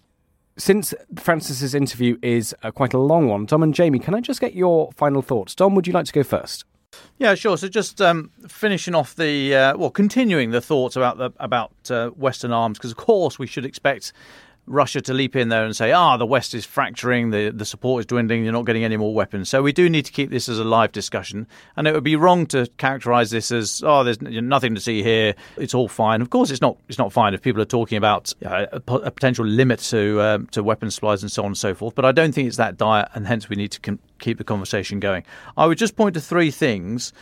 since 0.57 0.95
Francis's 1.17 1.75
interview 1.75 2.17
is 2.23 2.55
uh, 2.63 2.71
quite 2.71 2.95
a 2.95 2.99
long 2.99 3.29
one, 3.29 3.47
Dom 3.47 3.63
and 3.63 3.75
Jamie, 3.75 3.99
can 3.99 4.15
I 4.15 4.21
just 4.21 4.41
get 4.41 4.55
your 4.55 4.93
final 4.93 5.23
thoughts? 5.23 5.55
Dom, 5.55 5.75
would 5.75 5.87
you 5.87 5.93
like 5.93 6.07
to 6.07 6.13
go 6.13 6.23
first? 6.23 6.65
Yeah, 7.19 7.35
sure. 7.35 7.57
So 7.57 7.69
just 7.69 8.01
um, 8.01 8.31
finishing 8.49 8.95
off 8.95 9.15
the 9.15 9.55
uh, 9.55 9.77
well, 9.77 9.91
continuing 9.91 10.51
the 10.51 10.61
thoughts 10.61 10.97
about 10.97 11.19
the 11.19 11.31
about 11.39 11.73
uh, 11.91 12.11
Western 12.11 12.53
arms, 12.53 12.79
because 12.79 12.91
of 12.91 12.97
course 12.97 13.39
we 13.39 13.47
should 13.47 13.65
expect 13.65 14.13
Russia 14.67 15.01
to 15.03 15.13
leap 15.13 15.37
in 15.37 15.49
there 15.49 15.65
and 15.65 15.77
say, 15.77 15.93
ah, 15.93 16.17
the 16.17 16.27
West 16.27 16.55
is 16.55 16.65
fracturing, 16.65 17.31
the, 17.31 17.51
the 17.51 17.65
support 17.65 18.01
is 18.01 18.07
dwindling, 18.07 18.45
you're 18.45 18.53
not 18.53 18.65
getting 18.65 18.85
any 18.85 18.97
more 18.97 19.15
weapons. 19.15 19.49
So 19.49 19.63
we 19.63 19.73
do 19.73 19.91
need 19.91 20.07
to 20.07 20.13
keep 20.13 20.31
this 20.31 20.49
as 20.49 20.59
a 20.59 20.65
live 20.65 20.93
discussion. 20.93 21.47
And 21.77 21.87
it 21.87 21.93
would 21.93 22.05
be 22.05 22.17
wrong 22.17 22.47
to 22.47 22.67
characterize 22.79 23.31
this 23.31 23.53
as, 23.53 23.83
oh, 23.85 24.05
there's 24.05 24.21
nothing 24.23 24.75
to 24.75 24.81
see 24.81 25.03
here, 25.03 25.35
it's 25.57 25.75
all 25.75 25.89
fine. 25.89 26.23
Of 26.23 26.31
course, 26.31 26.51
it's 26.51 26.63
not 26.63 26.79
It's 26.89 26.99
not 26.99 27.13
fine 27.13 27.35
if 27.35 27.43
people 27.43 27.61
are 27.61 27.67
talking 27.67 27.99
about 27.99 28.33
uh, 28.45 28.67
a, 28.73 28.77
a, 28.77 29.11
potential 29.11 29.45
limit 29.45 29.81
to, 29.81 30.21
um, 30.23 30.47
to 30.49 30.63
weapons 30.63 30.95
supplies 30.95 31.23
and 31.23 31.31
so 31.31 31.43
on 31.43 31.49
and 31.49 31.59
so 31.59 31.75
forth. 31.75 31.95
But 31.95 32.05
I 32.05 32.13
don't 32.13 32.33
think 32.33 32.49
it's 32.49 32.57
that 32.57 32.77
dire, 32.77 33.07
and 33.15 33.27
hence 33.27 33.49
we 33.49 33.57
need 33.57 33.73
to 33.73 33.81
com- 33.81 33.99
keep 34.25 34.39
the 34.39 34.45
conversation 34.45 34.99
going. 35.01 35.23
I 35.57 35.67
would 35.67 35.79
just 35.79 35.97
point 35.97 36.15
to 36.15 36.21
three 36.21 36.51
things 36.51 37.13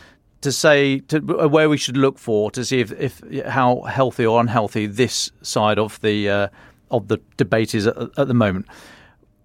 to 0.41 0.51
say 0.51 0.99
to 0.99 1.19
where 1.19 1.69
we 1.69 1.77
should 1.77 1.97
look 1.97 2.17
for 2.17 2.51
to 2.51 2.65
see 2.65 2.79
if, 2.79 2.91
if 2.93 3.21
how 3.45 3.81
healthy 3.81 4.25
or 4.25 4.39
unhealthy 4.39 4.85
this 4.85 5.31
side 5.41 5.79
of 5.79 5.99
the 6.01 6.29
uh, 6.29 6.47
of 6.91 7.07
the 7.07 7.17
debate 7.37 7.75
is 7.75 7.87
at, 7.87 7.97
at 8.17 8.27
the 8.27 8.33
moment. 8.33 8.65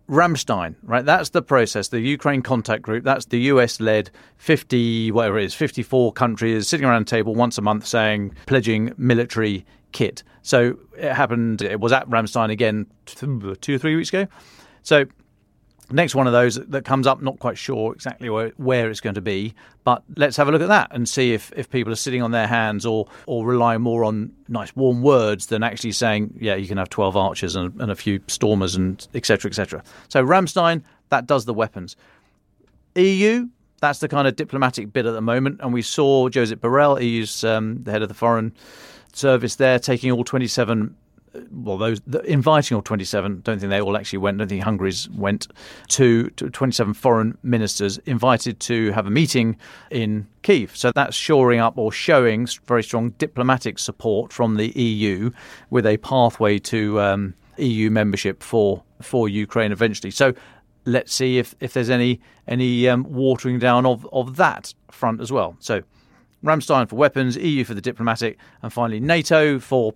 Ramstein, 0.09 0.75
right? 0.85 1.05
That's 1.05 1.31
the 1.31 1.43
process. 1.43 1.89
The 1.89 2.01
Ukraine 2.01 2.41
contact 2.41 2.83
group. 2.83 3.05
That's 3.05 3.27
the 3.27 3.41
US 3.53 3.79
led 3.79 4.11
50, 4.39 5.13
whatever 5.13 5.39
it 5.39 5.45
is, 5.45 5.55
54 5.55 6.13
countries 6.15 6.67
sitting 6.67 6.87
around 6.87 7.03
a 7.03 7.05
table 7.05 7.35
once 7.35 7.59
a 7.59 7.63
month 7.63 7.87
saying, 7.87 8.35
pledging 8.47 8.95
military 8.97 9.67
kit. 9.93 10.23
So 10.41 10.79
it 10.97 11.13
happened, 11.13 11.61
it 11.61 11.81
was 11.81 11.93
at 11.93 12.09
Ramstein 12.09 12.51
again 12.51 12.87
two 13.05 13.51
or 13.69 13.79
three 13.79 13.97
weeks 13.97 14.09
ago. 14.09 14.27
So 14.83 15.05
Next 15.91 16.15
one 16.15 16.27
of 16.27 16.35
those 16.35 16.57
that 16.57 16.85
comes 16.85 17.07
up, 17.07 17.23
not 17.23 17.39
quite 17.39 17.57
sure 17.57 17.95
exactly 17.95 18.29
where, 18.29 18.53
where 18.59 18.91
it's 18.91 19.01
going 19.01 19.15
to 19.15 19.23
be, 19.23 19.55
but 19.85 20.03
let's 20.17 20.37
have 20.37 20.47
a 20.47 20.53
look 20.53 20.61
at 20.61 20.69
that 20.69 20.89
and 20.91 21.09
see 21.09 21.33
if, 21.33 21.51
if 21.57 21.71
people 21.71 21.91
are 21.91 21.97
sitting 21.97 22.23
on 22.23 22.31
their 22.31 22.47
hands 22.47 22.85
or, 22.85 23.09
or 23.27 23.47
relying 23.47 23.81
more 23.81 24.05
on 24.05 24.31
nice 24.49 24.77
warm 24.77 25.01
words 25.01 25.47
than 25.47 25.63
actually 25.63 25.93
saying, 25.93 26.35
yeah, 26.39 26.57
you 26.57 26.69
can 26.69 26.77
have 26.77 26.91
12 26.91 27.17
archers 27.17 27.57
and, 27.57 27.81
and 27.81 27.91
a 27.91 27.97
few 27.97 28.21
stormers 28.27 28.77
and 28.77 29.09
etc. 29.15 29.49
etc. 29.49 29.83
So 30.09 30.23
Ramstein, 30.23 30.83
that 31.09 31.27
does 31.27 31.47
the 31.47 31.55
weapons. 31.55 31.97
EU, 32.95 33.49
that's 33.81 34.01
the 34.01 34.09
kind 34.09 34.29
of 34.29 34.37
diplomatic 34.37 34.93
bit 34.93 35.07
at 35.07 35.13
the 35.13 35.23
moment. 35.23 35.61
And 35.63 35.73
we 35.73 35.81
saw 35.81 36.29
Josep 36.29 36.57
Borrell, 36.57 37.01
EU's 37.01 37.45
um, 37.45 37.83
the 37.85 37.93
head 37.93 38.03
of 38.03 38.09
the 38.09 38.15
foreign 38.15 38.53
service 39.15 39.57
there, 39.57 39.79
taking 39.79 40.11
all 40.11 40.25
27 40.25 40.95
well, 41.51 41.79
those 41.79 42.01
inviting 42.25 42.75
all 42.77 42.83
27, 42.83 43.41
don't 43.43 43.59
think 43.59 43.71
they 43.71 43.81
all 43.81 43.97
actually 43.97 44.19
went, 44.19 44.39
don't 44.39 44.49
think 44.49 44.63
Hungary's 44.63 45.09
went, 45.11 45.49
to, 45.89 46.31
to 46.31 46.51
27 46.51 46.95
foreign 46.95 47.39
ministers 47.43 47.99
invited 47.99 48.61
to 48.61 48.93
have 48.93 49.07
a 49.07 49.11
meeting 49.11 49.57
in 49.91 50.27
Kiev. 50.43 50.77
So 50.77 50.93
that's 50.93 51.17
shoring 51.17 51.61
up 51.61 51.79
or 51.79 51.93
showing 51.93 52.47
very 52.67 52.83
strong 52.83 53.11
diplomatic 53.11 53.79
support 53.79 54.33
from 54.33 54.57
the 54.57 54.69
EU 54.79 55.31
with 55.71 55.87
a 55.87 55.97
pathway 55.99 56.59
to 56.59 57.01
um, 57.01 57.35
EU 57.57 57.91
membership 57.91 58.43
for, 58.43 58.83
for 59.01 59.29
Ukraine 59.29 59.73
eventually. 59.73 60.11
So 60.11 60.35
let's 60.85 61.13
see 61.13 61.39
if, 61.39 61.55
if 61.61 61.73
there's 61.73 61.91
any 61.91 62.21
any 62.47 62.89
um, 62.89 63.05
watering 63.05 63.59
down 63.59 63.85
of, 63.85 64.09
of 64.13 64.37
that 64.37 64.75
front 64.91 65.21
as 65.21 65.31
well. 65.31 65.57
So 65.61 65.83
Ramstein 66.45 66.89
for 66.89 66.97
weapons, 66.97 67.37
EU 67.37 67.65
for 67.65 67.75
the 67.75 67.81
diplomatic, 67.81 68.39
and 68.63 68.73
finally 68.73 69.01
NATO 69.01 69.59
for 69.59 69.95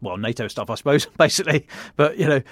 well, 0.00 0.16
NATO 0.16 0.48
stuff, 0.48 0.70
I 0.70 0.74
suppose, 0.74 1.06
basically. 1.18 1.66
But 1.96 2.18
you 2.18 2.26
know, 2.26 2.42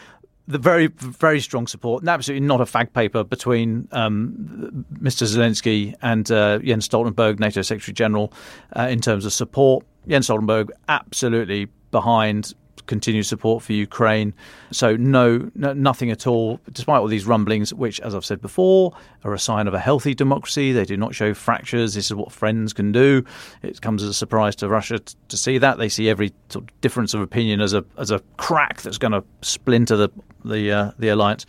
the 0.48 0.58
very 0.58 0.88
very 0.88 1.40
strong 1.40 1.66
support, 1.66 2.02
and 2.02 2.08
absolutely 2.08 2.46
not 2.46 2.60
a 2.60 2.64
fag 2.64 2.92
paper 2.92 3.24
between 3.24 3.88
um, 3.92 4.84
Mr. 5.00 5.26
Zelensky 5.26 5.94
and 6.02 6.30
uh, 6.30 6.58
Jens 6.58 6.88
Stoltenberg, 6.88 7.38
NATO 7.38 7.62
Secretary 7.62 7.94
General, 7.94 8.32
uh, 8.76 8.88
in 8.90 9.00
terms 9.00 9.24
of 9.24 9.32
support. 9.32 9.84
Jens 10.08 10.28
Stoltenberg 10.28 10.70
absolutely 10.88 11.68
behind 11.90 12.54
continued 12.86 13.26
support 13.26 13.62
for 13.62 13.72
Ukraine. 13.72 14.34
So 14.70 14.96
no, 14.96 15.50
no, 15.54 15.72
nothing 15.72 16.10
at 16.10 16.26
all, 16.26 16.60
despite 16.72 17.00
all 17.00 17.08
these 17.08 17.26
rumblings, 17.26 17.72
which, 17.72 18.00
as 18.00 18.14
I've 18.14 18.24
said 18.24 18.40
before, 18.40 18.92
are 19.24 19.34
a 19.34 19.38
sign 19.38 19.68
of 19.68 19.74
a 19.74 19.78
healthy 19.78 20.14
democracy. 20.14 20.72
They 20.72 20.84
do 20.84 20.96
not 20.96 21.14
show 21.14 21.34
fractures. 21.34 21.94
This 21.94 22.06
is 22.06 22.14
what 22.14 22.32
friends 22.32 22.72
can 22.72 22.92
do. 22.92 23.24
It 23.62 23.80
comes 23.80 24.02
as 24.02 24.08
a 24.08 24.14
surprise 24.14 24.56
to 24.56 24.68
Russia 24.68 24.98
t- 24.98 25.14
to 25.28 25.36
see 25.36 25.58
that. 25.58 25.78
They 25.78 25.88
see 25.88 26.08
every 26.08 26.32
sort 26.48 26.64
of 26.64 26.80
difference 26.80 27.14
of 27.14 27.20
opinion 27.20 27.60
as 27.60 27.74
a 27.74 27.84
as 27.98 28.10
a 28.10 28.20
crack 28.36 28.82
that's 28.82 28.98
going 28.98 29.12
to 29.12 29.24
splinter 29.42 29.96
the 29.96 30.10
the 30.44 30.72
uh, 30.72 30.90
the 30.98 31.08
alliance. 31.08 31.46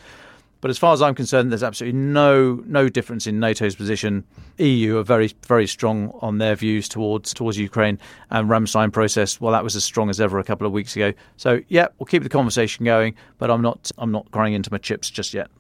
But 0.64 0.70
as 0.70 0.78
far 0.78 0.94
as 0.94 1.02
I'm 1.02 1.14
concerned, 1.14 1.52
there's 1.52 1.62
absolutely 1.62 2.00
no 2.00 2.64
no 2.66 2.88
difference 2.88 3.28
in 3.28 3.38
NATO's 3.38 3.76
position. 3.76 4.24
EU 4.60 4.98
are 4.98 5.04
very 5.04 5.30
very 5.46 5.68
strong 5.68 6.18
on 6.22 6.38
their 6.38 6.56
views 6.56 6.88
towards 6.88 7.34
towards 7.34 7.58
Ukraine, 7.58 8.00
and 8.30 8.48
Ramstein 8.50 8.94
process. 8.94 9.42
Well, 9.42 9.52
that 9.52 9.62
was 9.62 9.76
as 9.76 9.84
strong 9.84 10.10
as 10.10 10.22
ever 10.22 10.40
a 10.40 10.44
couple 10.46 10.66
of 10.66 10.72
weeks 10.72 10.96
ago. 10.96 11.12
So 11.36 11.60
yeah, 11.68 11.88
we'll 12.00 12.06
keep 12.06 12.24
the 12.24 12.30
conversation 12.30 12.86
going, 12.86 13.16
but 13.40 13.52
I'm 13.52 13.62
not 13.62 13.92
I'm 13.98 14.14
not 14.14 14.32
crying 14.32 14.54
into 14.54 14.72
my 14.72 14.78
chips 14.78 15.10
just 15.10 15.34
yet. 15.34 15.52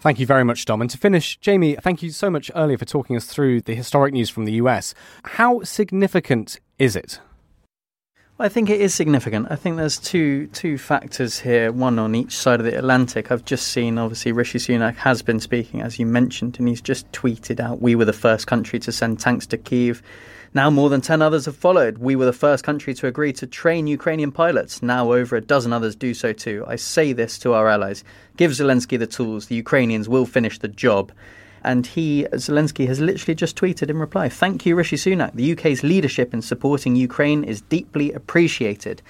Thank 0.00 0.18
you 0.18 0.26
very 0.26 0.42
much, 0.42 0.64
Dom. 0.64 0.80
And 0.80 0.90
to 0.90 0.98
finish, 0.98 1.36
Jamie, 1.36 1.76
thank 1.76 2.02
you 2.02 2.10
so 2.10 2.28
much 2.28 2.50
earlier 2.56 2.78
for 2.78 2.84
talking 2.84 3.14
us 3.14 3.26
through 3.26 3.60
the 3.60 3.76
historic 3.76 4.12
news 4.12 4.28
from 4.28 4.44
the 4.44 4.54
US. 4.54 4.92
How 5.22 5.62
significant 5.62 6.58
is 6.80 6.96
it? 6.96 7.20
I 8.42 8.48
think 8.48 8.68
it 8.70 8.80
is 8.80 8.92
significant. 8.92 9.46
I 9.50 9.54
think 9.54 9.76
there's 9.76 10.00
two 10.00 10.48
two 10.48 10.76
factors 10.76 11.38
here, 11.38 11.70
one 11.70 11.96
on 12.00 12.16
each 12.16 12.36
side 12.36 12.58
of 12.58 12.66
the 12.66 12.76
Atlantic. 12.76 13.30
I've 13.30 13.44
just 13.44 13.68
seen, 13.68 13.98
obviously, 13.98 14.32
Rishi 14.32 14.58
Sunak 14.58 14.96
has 14.96 15.22
been 15.22 15.38
speaking, 15.38 15.80
as 15.80 16.00
you 16.00 16.06
mentioned, 16.06 16.58
and 16.58 16.66
he's 16.66 16.80
just 16.80 17.10
tweeted 17.12 17.60
out, 17.60 17.80
"We 17.80 17.94
were 17.94 18.04
the 18.04 18.12
first 18.12 18.48
country 18.48 18.80
to 18.80 18.90
send 18.90 19.20
tanks 19.20 19.46
to 19.46 19.56
Kiev." 19.56 20.02
Now 20.54 20.70
more 20.70 20.90
than 20.90 21.00
10 21.00 21.22
others 21.22 21.44
have 21.44 21.54
followed. 21.54 21.98
We 21.98 22.16
were 22.16 22.24
the 22.24 22.32
first 22.32 22.64
country 22.64 22.94
to 22.94 23.06
agree 23.06 23.32
to 23.34 23.46
train 23.46 23.86
Ukrainian 23.86 24.32
pilots. 24.32 24.82
Now 24.82 25.12
over 25.12 25.36
a 25.36 25.40
dozen 25.40 25.72
others 25.72 25.94
do 25.94 26.12
so 26.12 26.32
too. 26.32 26.64
I 26.66 26.74
say 26.74 27.12
this 27.12 27.38
to 27.38 27.52
our 27.52 27.68
allies. 27.68 28.02
Give 28.36 28.50
Zelensky 28.50 28.98
the 28.98 29.06
tools. 29.06 29.46
The 29.46 29.54
Ukrainians 29.54 30.08
will 30.08 30.26
finish 30.26 30.58
the 30.58 30.66
job. 30.66 31.12
And 31.64 31.86
he, 31.86 32.26
Zelensky, 32.32 32.86
has 32.88 33.00
literally 33.00 33.34
just 33.34 33.56
tweeted 33.56 33.88
in 33.88 33.98
reply 33.98 34.28
Thank 34.28 34.66
you, 34.66 34.74
Rishi 34.74 34.96
Sunak. 34.96 35.32
The 35.34 35.52
UK's 35.52 35.82
leadership 35.82 36.34
in 36.34 36.42
supporting 36.42 36.96
Ukraine 36.96 37.44
is 37.44 37.60
deeply 37.62 38.12
appreciated. 38.12 39.02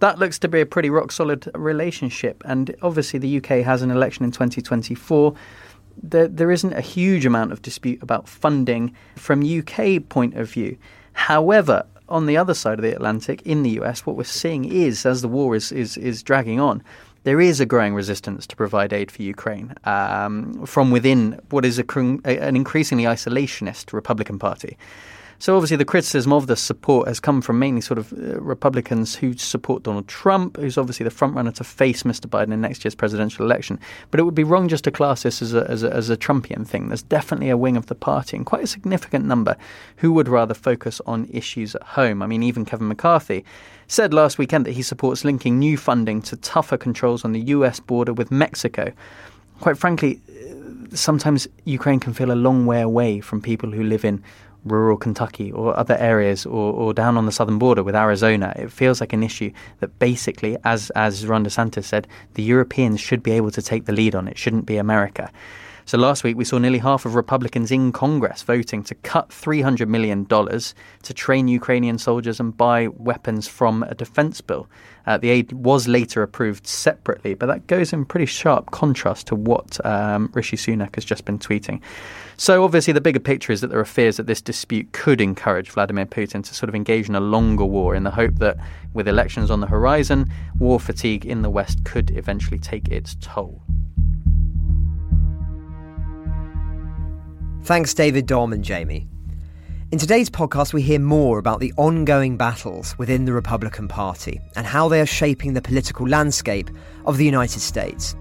That 0.00 0.18
looks 0.18 0.38
to 0.40 0.48
be 0.48 0.60
a 0.60 0.66
pretty 0.66 0.90
rock 0.90 1.12
solid 1.12 1.50
relationship. 1.54 2.42
And 2.44 2.74
obviously, 2.82 3.18
the 3.18 3.38
UK 3.38 3.64
has 3.64 3.82
an 3.82 3.90
election 3.90 4.24
in 4.24 4.30
2024. 4.30 5.34
There, 6.02 6.28
there 6.28 6.50
isn't 6.50 6.72
a 6.72 6.80
huge 6.80 7.26
amount 7.26 7.52
of 7.52 7.62
dispute 7.62 8.02
about 8.02 8.28
funding 8.28 8.94
from 9.16 9.42
UK 9.42 10.08
point 10.08 10.34
of 10.34 10.50
view. 10.50 10.78
However, 11.12 11.84
on 12.08 12.26
the 12.26 12.36
other 12.36 12.54
side 12.54 12.78
of 12.78 12.82
the 12.82 12.94
Atlantic, 12.94 13.42
in 13.42 13.62
the 13.62 13.70
US, 13.80 14.06
what 14.06 14.16
we're 14.16 14.24
seeing 14.24 14.64
is, 14.64 15.04
as 15.04 15.20
the 15.20 15.28
war 15.28 15.54
is, 15.54 15.72
is, 15.72 15.96
is 15.96 16.22
dragging 16.22 16.60
on, 16.60 16.82
there 17.28 17.42
is 17.42 17.60
a 17.60 17.66
growing 17.66 17.94
resistance 17.94 18.46
to 18.46 18.56
provide 18.56 18.90
aid 18.90 19.10
for 19.10 19.20
Ukraine 19.20 19.74
um, 19.84 20.64
from 20.64 20.90
within 20.90 21.38
what 21.50 21.66
is 21.66 21.78
a, 21.78 21.84
an 22.24 22.56
increasingly 22.56 23.04
isolationist 23.04 23.92
Republican 23.92 24.38
Party. 24.38 24.78
So 25.40 25.54
obviously, 25.54 25.76
the 25.76 25.84
criticism 25.84 26.32
of 26.32 26.48
the 26.48 26.56
support 26.56 27.06
has 27.06 27.20
come 27.20 27.40
from 27.40 27.60
mainly 27.60 27.80
sort 27.80 27.98
of 27.98 28.12
uh, 28.12 28.40
Republicans 28.40 29.14
who 29.14 29.34
support 29.34 29.84
Donald 29.84 30.08
Trump, 30.08 30.56
who's 30.56 30.76
obviously 30.76 31.04
the 31.04 31.10
frontrunner 31.10 31.54
to 31.54 31.64
face 31.64 32.02
Mr. 32.02 32.26
Biden 32.26 32.52
in 32.52 32.60
next 32.60 32.84
year's 32.84 32.96
presidential 32.96 33.44
election. 33.44 33.78
But 34.10 34.18
it 34.18 34.24
would 34.24 34.34
be 34.34 34.42
wrong 34.42 34.66
just 34.66 34.82
to 34.84 34.90
class 34.90 35.22
this 35.22 35.40
as 35.40 35.54
a, 35.54 35.64
as 35.70 35.84
a, 35.84 35.94
as 35.94 36.10
a 36.10 36.16
Trumpian 36.16 36.66
thing. 36.66 36.88
There's 36.88 37.04
definitely 37.04 37.50
a 37.50 37.56
wing 37.56 37.76
of 37.76 37.86
the 37.86 37.94
party, 37.94 38.36
and 38.36 38.44
quite 38.44 38.64
a 38.64 38.66
significant 38.66 39.26
number, 39.26 39.56
who 39.98 40.12
would 40.12 40.26
rather 40.26 40.54
focus 40.54 41.00
on 41.06 41.28
issues 41.30 41.76
at 41.76 41.84
home. 41.84 42.20
I 42.20 42.26
mean, 42.26 42.42
even 42.42 42.64
Kevin 42.64 42.88
McCarthy 42.88 43.44
said 43.86 44.12
last 44.12 44.38
weekend 44.38 44.66
that 44.66 44.72
he 44.72 44.82
supports 44.82 45.24
linking 45.24 45.58
new 45.60 45.76
funding 45.76 46.20
to 46.22 46.36
tougher 46.36 46.76
controls 46.76 47.24
on 47.24 47.32
the 47.32 47.40
US 47.40 47.78
border 47.78 48.12
with 48.12 48.32
Mexico. 48.32 48.92
Quite 49.60 49.78
frankly, 49.78 50.20
sometimes 50.92 51.46
Ukraine 51.64 52.00
can 52.00 52.12
feel 52.12 52.32
a 52.32 52.34
long 52.34 52.66
way 52.66 52.80
away 52.80 53.20
from 53.20 53.40
people 53.40 53.70
who 53.70 53.82
live 53.82 54.04
in 54.04 54.22
rural 54.68 54.96
Kentucky 54.96 55.50
or 55.52 55.76
other 55.76 55.96
areas 55.96 56.46
or, 56.46 56.72
or 56.72 56.94
down 56.94 57.16
on 57.16 57.26
the 57.26 57.32
southern 57.32 57.58
border 57.58 57.82
with 57.82 57.94
Arizona. 57.94 58.52
It 58.56 58.70
feels 58.70 59.00
like 59.00 59.12
an 59.12 59.22
issue 59.22 59.50
that 59.80 59.98
basically, 59.98 60.56
as, 60.64 60.90
as 60.90 61.26
Ron 61.26 61.44
DeSantis 61.44 61.84
said, 61.84 62.06
the 62.34 62.42
Europeans 62.42 63.00
should 63.00 63.22
be 63.22 63.32
able 63.32 63.50
to 63.50 63.62
take 63.62 63.86
the 63.86 63.92
lead 63.92 64.14
on. 64.14 64.28
It 64.28 64.38
shouldn't 64.38 64.66
be 64.66 64.76
America. 64.76 65.30
So 65.88 65.96
last 65.96 66.22
week 66.22 66.36
we 66.36 66.44
saw 66.44 66.58
nearly 66.58 66.80
half 66.80 67.06
of 67.06 67.14
Republicans 67.14 67.70
in 67.70 67.92
Congress 67.92 68.42
voting 68.42 68.82
to 68.82 68.94
cut 68.94 69.30
$300 69.30 69.88
million 69.88 70.26
to 70.26 71.14
train 71.14 71.48
Ukrainian 71.48 71.96
soldiers 71.96 72.40
and 72.40 72.54
buy 72.54 72.88
weapons 72.88 73.48
from 73.48 73.82
a 73.84 73.94
defense 73.94 74.42
bill. 74.42 74.68
Uh, 75.06 75.16
the 75.16 75.30
aid 75.30 75.50
was 75.52 75.88
later 75.88 76.22
approved 76.22 76.66
separately, 76.66 77.32
but 77.32 77.46
that 77.46 77.66
goes 77.68 77.94
in 77.94 78.04
pretty 78.04 78.26
sharp 78.26 78.70
contrast 78.70 79.28
to 79.28 79.34
what 79.34 79.82
um, 79.86 80.28
Rishi 80.34 80.58
Sunak 80.58 80.94
has 80.94 81.06
just 81.06 81.24
been 81.24 81.38
tweeting. 81.38 81.80
So 82.36 82.64
obviously 82.64 82.92
the 82.92 83.00
bigger 83.00 83.18
picture 83.18 83.54
is 83.54 83.62
that 83.62 83.68
there 83.68 83.80
are 83.80 83.86
fears 83.86 84.18
that 84.18 84.26
this 84.26 84.42
dispute 84.42 84.92
could 84.92 85.22
encourage 85.22 85.70
Vladimir 85.70 86.04
Putin 86.04 86.44
to 86.44 86.54
sort 86.54 86.68
of 86.68 86.74
engage 86.74 87.08
in 87.08 87.14
a 87.14 87.20
longer 87.20 87.64
war 87.64 87.94
in 87.94 88.02
the 88.02 88.10
hope 88.10 88.34
that 88.40 88.58
with 88.92 89.08
elections 89.08 89.50
on 89.50 89.60
the 89.60 89.66
horizon, 89.66 90.30
war 90.58 90.78
fatigue 90.78 91.24
in 91.24 91.40
the 91.40 91.48
West 91.48 91.82
could 91.86 92.10
eventually 92.10 92.58
take 92.58 92.88
its 92.88 93.16
toll. 93.22 93.62
Thanks, 97.68 97.92
David, 97.92 98.24
Dom, 98.24 98.54
and 98.54 98.64
Jamie. 98.64 99.06
In 99.92 99.98
today's 99.98 100.30
podcast, 100.30 100.72
we 100.72 100.80
hear 100.80 100.98
more 100.98 101.38
about 101.38 101.60
the 101.60 101.74
ongoing 101.76 102.38
battles 102.38 102.96
within 102.96 103.26
the 103.26 103.34
Republican 103.34 103.88
Party 103.88 104.40
and 104.56 104.66
how 104.66 104.88
they 104.88 105.02
are 105.02 105.06
shaping 105.06 105.52
the 105.52 105.60
political 105.60 106.08
landscape 106.08 106.70
of 107.04 107.18
the 107.18 107.26
United 107.26 107.60
States. 107.60 108.16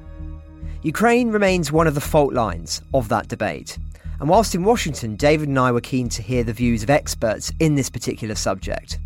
Ukraine 0.81 1.29
remains 1.29 1.71
one 1.71 1.87
of 1.87 1.95
the 1.95 2.01
fault 2.01 2.33
lines 2.33 2.81
of 2.93 3.07
that 3.07 3.29
debate. 3.29 3.79
And 4.19 4.27
whilst 4.27 4.53
in 4.53 4.65
Washington, 4.65 5.15
David 5.15 5.47
and 5.47 5.57
I 5.57 5.71
were 5.71 5.79
keen 5.79 6.09
to 6.09 6.21
hear 6.21 6.43
the 6.43 6.51
views 6.51 6.83
of 6.83 6.89
experts 6.89 7.49
in 7.61 7.75
this 7.75 7.89
particular 7.89 8.35
subject. 8.35 8.99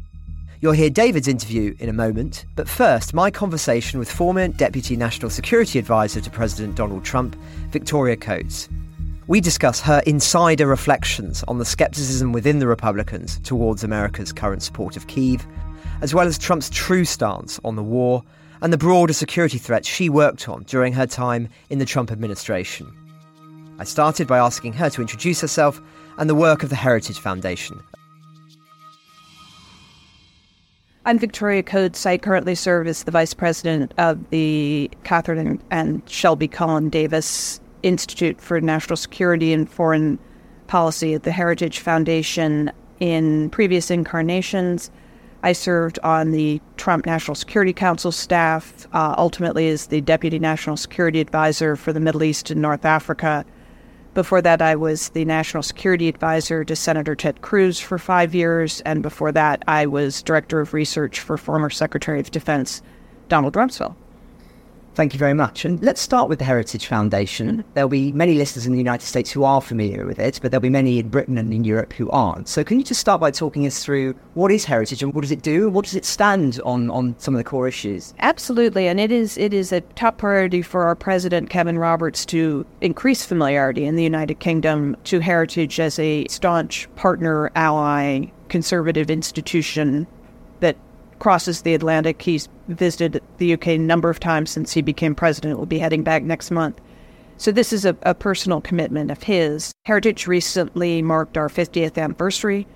You'll 0.59 0.71
hear 0.71 0.89
David's 0.89 1.27
interview 1.27 1.75
in 1.77 1.87
a 1.87 1.93
moment, 1.93 2.45
but 2.55 2.67
first, 2.67 3.13
my 3.13 3.29
conversation 3.29 3.99
with 3.99 4.11
former 4.11 4.47
Deputy 4.47 4.95
National 4.95 5.29
Security 5.29 5.77
Advisor 5.77 6.19
to 6.19 6.31
President 6.31 6.73
Donald 6.73 7.05
Trump, 7.05 7.35
Victoria 7.69 8.17
Coates. 8.17 8.69
We 9.31 9.39
discuss 9.39 9.79
her 9.79 10.03
insider 10.05 10.67
reflections 10.67 11.41
on 11.47 11.57
the 11.57 11.63
skepticism 11.63 12.33
within 12.33 12.59
the 12.59 12.67
Republicans 12.67 13.39
towards 13.45 13.81
America's 13.81 14.33
current 14.33 14.61
support 14.61 14.97
of 14.97 15.07
Kiev, 15.07 15.47
as 16.01 16.13
well 16.13 16.27
as 16.27 16.37
Trump's 16.37 16.69
true 16.69 17.05
stance 17.05 17.57
on 17.63 17.77
the 17.77 17.81
war 17.81 18.23
and 18.61 18.73
the 18.73 18.77
broader 18.77 19.13
security 19.13 19.57
threats 19.57 19.87
she 19.87 20.09
worked 20.09 20.49
on 20.49 20.63
during 20.63 20.91
her 20.91 21.07
time 21.07 21.47
in 21.69 21.79
the 21.79 21.85
Trump 21.85 22.11
administration. 22.11 22.93
I 23.79 23.85
started 23.85 24.27
by 24.27 24.37
asking 24.37 24.73
her 24.73 24.89
to 24.89 24.99
introduce 24.99 25.39
herself 25.39 25.79
and 26.17 26.29
the 26.29 26.35
work 26.35 26.61
of 26.61 26.69
the 26.69 26.75
Heritage 26.75 27.19
Foundation, 27.19 27.81
I'm 31.05 31.17
Victoria 31.17 31.63
Coates. 31.63 32.05
I 32.05 32.17
currently 32.17 32.53
serve 32.53 32.85
as 32.85 33.05
the 33.05 33.11
vice 33.11 33.33
president 33.33 33.93
of 33.97 34.29
the 34.29 34.91
Kathryn 35.05 35.61
and 35.71 36.07
Shelby 36.07 36.49
Cullom 36.49 36.91
Davis 36.91 37.60
Institute 37.83 38.39
for 38.41 38.59
National 38.61 38.97
Security 38.97 39.53
and 39.53 39.69
Foreign 39.69 40.19
Policy 40.67 41.13
at 41.13 41.23
the 41.23 41.31
Heritage 41.31 41.79
Foundation. 41.79 42.71
In 42.99 43.49
previous 43.49 43.89
incarnations, 43.89 44.91
I 45.43 45.53
served 45.53 45.97
on 46.03 46.31
the 46.31 46.61
Trump 46.77 47.05
National 47.05 47.35
Security 47.35 47.73
Council 47.73 48.11
staff, 48.11 48.87
uh, 48.93 49.15
ultimately 49.17 49.69
as 49.69 49.87
the 49.87 50.01
Deputy 50.01 50.37
National 50.37 50.77
Security 50.77 51.19
Advisor 51.19 51.75
for 51.75 51.91
the 51.91 51.99
Middle 51.99 52.23
East 52.23 52.51
and 52.51 52.61
North 52.61 52.85
Africa 52.85 53.45
before 54.13 54.41
that, 54.41 54.61
I 54.61 54.75
was 54.75 55.09
the 55.09 55.23
national 55.23 55.63
security 55.63 56.09
advisor 56.09 56.65
to 56.65 56.75
Senator 56.75 57.15
Ted 57.15 57.41
Cruz 57.41 57.79
for 57.79 57.97
five 57.97 58.35
years. 58.35 58.81
And 58.81 59.01
before 59.01 59.31
that, 59.31 59.63
I 59.67 59.85
was 59.85 60.21
director 60.21 60.59
of 60.59 60.73
research 60.73 61.21
for 61.21 61.37
former 61.37 61.69
Secretary 61.69 62.19
of 62.19 62.31
Defense 62.31 62.81
Donald 63.29 63.53
Rumsfeld. 63.53 63.95
Thank 64.93 65.13
you 65.13 65.19
very 65.19 65.33
much. 65.33 65.63
And 65.63 65.81
let's 65.81 66.01
start 66.01 66.27
with 66.27 66.39
the 66.39 66.45
Heritage 66.45 66.85
Foundation. 66.85 67.63
There'll 67.75 67.87
be 67.87 68.11
many 68.11 68.35
listeners 68.35 68.65
in 68.65 68.73
the 68.73 68.77
United 68.77 69.05
States 69.05 69.31
who 69.31 69.45
are 69.45 69.61
familiar 69.61 70.05
with 70.05 70.19
it, 70.19 70.39
but 70.41 70.51
there'll 70.51 70.61
be 70.61 70.69
many 70.69 70.99
in 70.99 71.07
Britain 71.07 71.37
and 71.37 71.53
in 71.53 71.63
Europe 71.63 71.93
who 71.93 72.09
aren't. 72.09 72.49
So, 72.49 72.61
can 72.63 72.77
you 72.77 72.83
just 72.83 72.99
start 72.99 73.21
by 73.21 73.31
talking 73.31 73.65
us 73.65 73.83
through 73.83 74.15
what 74.33 74.51
is 74.51 74.65
Heritage 74.65 75.01
and 75.01 75.13
what 75.13 75.21
does 75.21 75.31
it 75.31 75.41
do? 75.43 75.67
and 75.67 75.73
What 75.73 75.85
does 75.85 75.95
it 75.95 76.03
stand 76.03 76.59
on 76.65 76.89
on 76.89 77.15
some 77.19 77.33
of 77.33 77.37
the 77.37 77.43
core 77.45 77.69
issues? 77.69 78.13
Absolutely, 78.19 78.87
and 78.87 78.99
it 78.99 79.11
is 79.13 79.37
it 79.37 79.53
is 79.53 79.71
a 79.71 79.79
top 79.81 80.17
priority 80.17 80.61
for 80.61 80.83
our 80.83 80.95
president 80.95 81.49
Kevin 81.49 81.79
Roberts 81.79 82.25
to 82.27 82.65
increase 82.81 83.23
familiarity 83.23 83.85
in 83.85 83.95
the 83.95 84.03
United 84.03 84.39
Kingdom 84.39 84.97
to 85.05 85.21
Heritage 85.21 85.79
as 85.79 85.99
a 85.99 86.27
staunch 86.27 86.93
partner, 86.95 87.49
ally, 87.55 88.25
conservative 88.49 89.09
institution 89.09 90.05
that 90.59 90.75
crosses 91.21 91.61
the 91.61 91.75
Atlantic. 91.75 92.19
He's 92.19 92.49
visited 92.67 93.21
the 93.37 93.53
UK 93.53 93.67
a 93.67 93.77
number 93.77 94.09
of 94.09 94.19
times 94.19 94.49
since 94.49 94.73
he 94.73 94.81
became 94.81 95.13
president. 95.13 95.59
Will 95.59 95.67
be 95.67 95.77
heading 95.77 96.01
back 96.01 96.23
next 96.23 96.49
month. 96.49 96.81
So 97.37 97.51
this 97.51 97.71
is 97.71 97.85
a, 97.85 97.95
a 98.01 98.15
personal 98.15 98.59
commitment 98.59 99.11
of 99.11 99.21
his. 99.21 99.71
Heritage 99.85 100.25
recently 100.25 101.03
marked 101.03 101.37
our 101.37 101.47
50th 101.47 101.95
anniversary. 101.95 102.67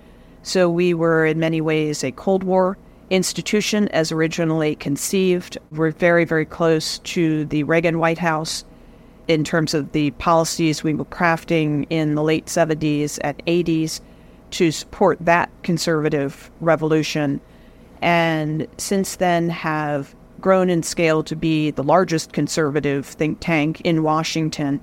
So 0.44 0.70
we 0.70 0.94
were 0.94 1.26
in 1.26 1.40
many 1.40 1.60
ways 1.60 2.04
a 2.04 2.12
Cold 2.12 2.44
War 2.44 2.78
institution 3.10 3.88
as 3.88 4.12
originally 4.12 4.76
conceived. 4.76 5.58
We're 5.72 5.90
very, 5.90 6.24
very 6.24 6.46
close 6.46 7.00
to 7.00 7.46
the 7.46 7.64
Reagan 7.64 7.98
White 7.98 8.20
House 8.20 8.64
in 9.28 9.44
terms 9.44 9.74
of 9.74 9.92
the 9.92 10.12
policies 10.12 10.84
we 10.84 10.94
were 10.94 11.06
crafting 11.06 11.88
in 11.90 12.14
the 12.14 12.22
late 12.22 12.46
70s 12.46 13.18
and 13.24 13.44
80s 13.48 14.02
to 14.52 14.72
support 14.72 15.18
that 15.22 15.50
conservative 15.64 16.52
revolution 16.62 17.42
and 18.06 18.68
since 18.78 19.16
then 19.16 19.50
have 19.50 20.16
grown 20.40 20.70
in 20.70 20.84
scale 20.84 21.24
to 21.24 21.36
be 21.36 21.72
the 21.72 21.82
largest 21.82 22.34
conservative 22.34 23.04
think 23.08 23.40
tank 23.42 23.82
in 23.82 24.04
Washington. 24.04 24.80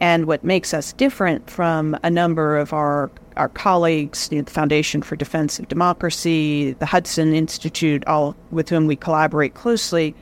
And 0.00 0.26
what 0.26 0.44
makes 0.44 0.72
us 0.72 0.92
different 0.92 1.50
from 1.50 1.96
a 2.04 2.10
number 2.10 2.56
of 2.56 2.72
our, 2.72 3.10
our 3.36 3.48
colleagues, 3.48 4.28
you 4.30 4.38
know, 4.38 4.44
the 4.44 4.52
Foundation 4.52 5.02
for 5.02 5.16
Defense 5.16 5.58
of 5.58 5.66
Democracy, 5.66 6.74
the 6.74 6.86
Hudson 6.86 7.34
Institute, 7.34 8.06
all 8.06 8.36
with 8.52 8.68
whom 8.68 8.86
we 8.86 8.94
collaborate 8.94 9.54
closely, 9.54 10.14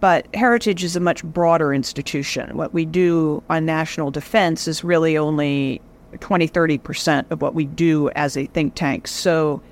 but 0.00 0.26
Heritage 0.34 0.82
is 0.82 0.96
a 0.96 1.00
much 1.00 1.22
broader 1.22 1.72
institution. 1.72 2.56
What 2.56 2.74
we 2.74 2.84
do 2.84 3.44
on 3.48 3.64
national 3.64 4.10
defense 4.10 4.66
is 4.66 4.82
really 4.82 5.16
only 5.16 5.80
20, 6.18 6.48
30% 6.48 7.30
of 7.30 7.40
what 7.40 7.54
we 7.54 7.64
do 7.64 8.10
as 8.10 8.36
a 8.36 8.46
think 8.46 8.74
tank. 8.74 9.06
So 9.06 9.62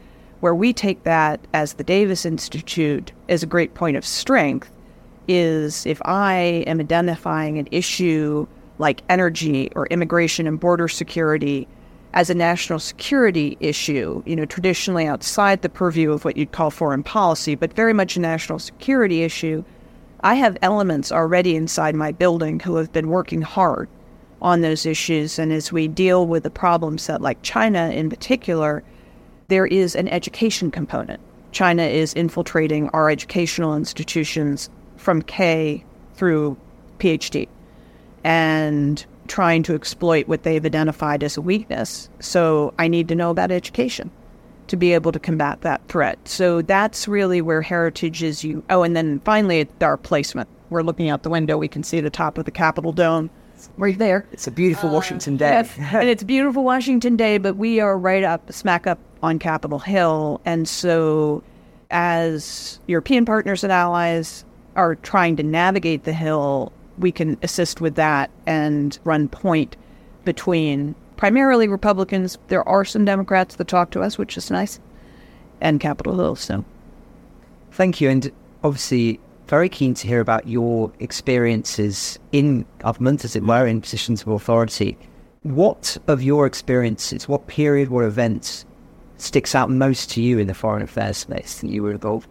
where 0.44 0.54
we 0.54 0.74
take 0.74 1.04
that 1.04 1.40
as 1.54 1.72
the 1.72 1.82
Davis 1.82 2.26
Institute 2.26 3.12
as 3.30 3.42
a 3.42 3.46
great 3.46 3.72
point 3.72 3.96
of 3.96 4.04
strength 4.04 4.70
is 5.26 5.86
if 5.86 6.02
I 6.04 6.34
am 6.66 6.80
identifying 6.80 7.56
an 7.56 7.66
issue 7.70 8.46
like 8.76 9.00
energy 9.08 9.70
or 9.74 9.86
immigration 9.86 10.46
and 10.46 10.60
border 10.60 10.86
security 10.86 11.66
as 12.12 12.28
a 12.28 12.34
national 12.34 12.78
security 12.78 13.56
issue, 13.58 14.22
you 14.26 14.36
know, 14.36 14.44
traditionally 14.44 15.06
outside 15.06 15.62
the 15.62 15.70
purview 15.70 16.12
of 16.12 16.26
what 16.26 16.36
you'd 16.36 16.52
call 16.52 16.70
foreign 16.70 17.02
policy, 17.02 17.54
but 17.54 17.72
very 17.72 17.94
much 17.94 18.14
a 18.18 18.20
national 18.20 18.58
security 18.58 19.22
issue, 19.22 19.64
I 20.20 20.34
have 20.34 20.58
elements 20.60 21.10
already 21.10 21.56
inside 21.56 21.94
my 21.94 22.12
building 22.12 22.60
who 22.60 22.76
have 22.76 22.92
been 22.92 23.08
working 23.08 23.40
hard 23.40 23.88
on 24.42 24.60
those 24.60 24.84
issues. 24.84 25.38
And 25.38 25.54
as 25.54 25.72
we 25.72 25.88
deal 25.88 26.26
with 26.26 26.42
the 26.42 26.50
problem 26.50 26.98
set 26.98 27.22
like 27.22 27.40
China 27.40 27.88
in 27.88 28.10
particular, 28.10 28.84
there 29.48 29.66
is 29.66 29.94
an 29.94 30.08
education 30.08 30.70
component. 30.70 31.20
China 31.52 31.84
is 31.84 32.12
infiltrating 32.14 32.88
our 32.90 33.10
educational 33.10 33.76
institutions 33.76 34.68
from 34.96 35.22
K 35.22 35.84
through 36.14 36.56
PhD 36.98 37.48
and 38.24 39.04
trying 39.28 39.62
to 39.62 39.74
exploit 39.74 40.28
what 40.28 40.42
they've 40.42 40.64
identified 40.64 41.22
as 41.22 41.36
a 41.36 41.40
weakness. 41.40 42.08
So 42.20 42.74
I 42.78 42.88
need 42.88 43.08
to 43.08 43.14
know 43.14 43.30
about 43.30 43.50
education 43.50 44.10
to 44.66 44.76
be 44.76 44.94
able 44.94 45.12
to 45.12 45.18
combat 45.18 45.60
that 45.60 45.86
threat. 45.88 46.18
So 46.26 46.62
that's 46.62 47.06
really 47.06 47.42
where 47.42 47.62
heritage 47.62 48.22
is 48.22 48.42
you 48.42 48.64
oh 48.70 48.82
and 48.82 48.96
then 48.96 49.20
finally 49.20 49.68
our 49.80 49.96
placement. 49.96 50.48
We're 50.70 50.82
looking 50.82 51.10
out 51.10 51.22
the 51.22 51.30
window, 51.30 51.58
we 51.58 51.68
can 51.68 51.82
see 51.82 52.00
the 52.00 52.10
top 52.10 52.38
of 52.38 52.46
the 52.46 52.50
Capitol 52.50 52.92
dome. 52.92 53.30
We're 53.76 53.92
there. 53.92 54.26
It's 54.32 54.46
a 54.46 54.50
beautiful 54.50 54.90
uh, 54.90 54.92
Washington 54.92 55.36
day. 55.36 55.68
and 55.78 56.08
it's 56.08 56.22
a 56.22 56.26
beautiful 56.26 56.64
Washington 56.64 57.16
day, 57.16 57.38
but 57.38 57.56
we 57.56 57.80
are 57.80 57.98
right 57.98 58.24
up 58.24 58.52
smack 58.52 58.86
up 58.86 58.98
on 59.22 59.38
Capitol 59.38 59.78
Hill. 59.78 60.40
And 60.44 60.68
so, 60.68 61.42
as 61.90 62.78
European 62.86 63.24
partners 63.24 63.64
and 63.64 63.72
allies 63.72 64.44
are 64.76 64.96
trying 64.96 65.36
to 65.36 65.42
navigate 65.42 66.04
the 66.04 66.12
Hill, 66.12 66.72
we 66.98 67.12
can 67.12 67.36
assist 67.42 67.80
with 67.80 67.94
that 67.96 68.30
and 68.46 68.98
run 69.04 69.28
point 69.28 69.76
between 70.24 70.94
primarily 71.16 71.68
Republicans. 71.68 72.38
There 72.48 72.66
are 72.68 72.84
some 72.84 73.04
Democrats 73.04 73.56
that 73.56 73.68
talk 73.68 73.90
to 73.90 74.02
us, 74.02 74.18
which 74.18 74.36
is 74.36 74.50
nice, 74.50 74.80
and 75.60 75.80
Capitol 75.80 76.16
Hill. 76.16 76.36
So, 76.36 76.64
thank 77.72 78.00
you. 78.00 78.10
And 78.10 78.30
obviously, 78.62 79.20
very 79.46 79.68
keen 79.68 79.94
to 79.94 80.06
hear 80.06 80.20
about 80.20 80.48
your 80.48 80.92
experiences 81.00 82.18
in 82.32 82.64
government, 82.78 83.24
as 83.24 83.36
it 83.36 83.42
mm. 83.42 83.48
were, 83.48 83.66
in 83.66 83.80
positions 83.80 84.22
of 84.22 84.28
authority. 84.28 84.96
What 85.42 85.98
of 86.06 86.22
your 86.22 86.46
experiences, 86.46 87.28
what 87.28 87.46
period, 87.46 87.90
what 87.90 88.04
events 88.04 88.64
sticks 89.18 89.54
out 89.54 89.70
most 89.70 90.10
to 90.10 90.22
you 90.22 90.38
in 90.38 90.46
the 90.46 90.54
foreign 90.54 90.82
affairs 90.82 91.18
space 91.18 91.60
that 91.60 91.68
you 91.68 91.82
were 91.82 91.92
involved? 91.92 92.28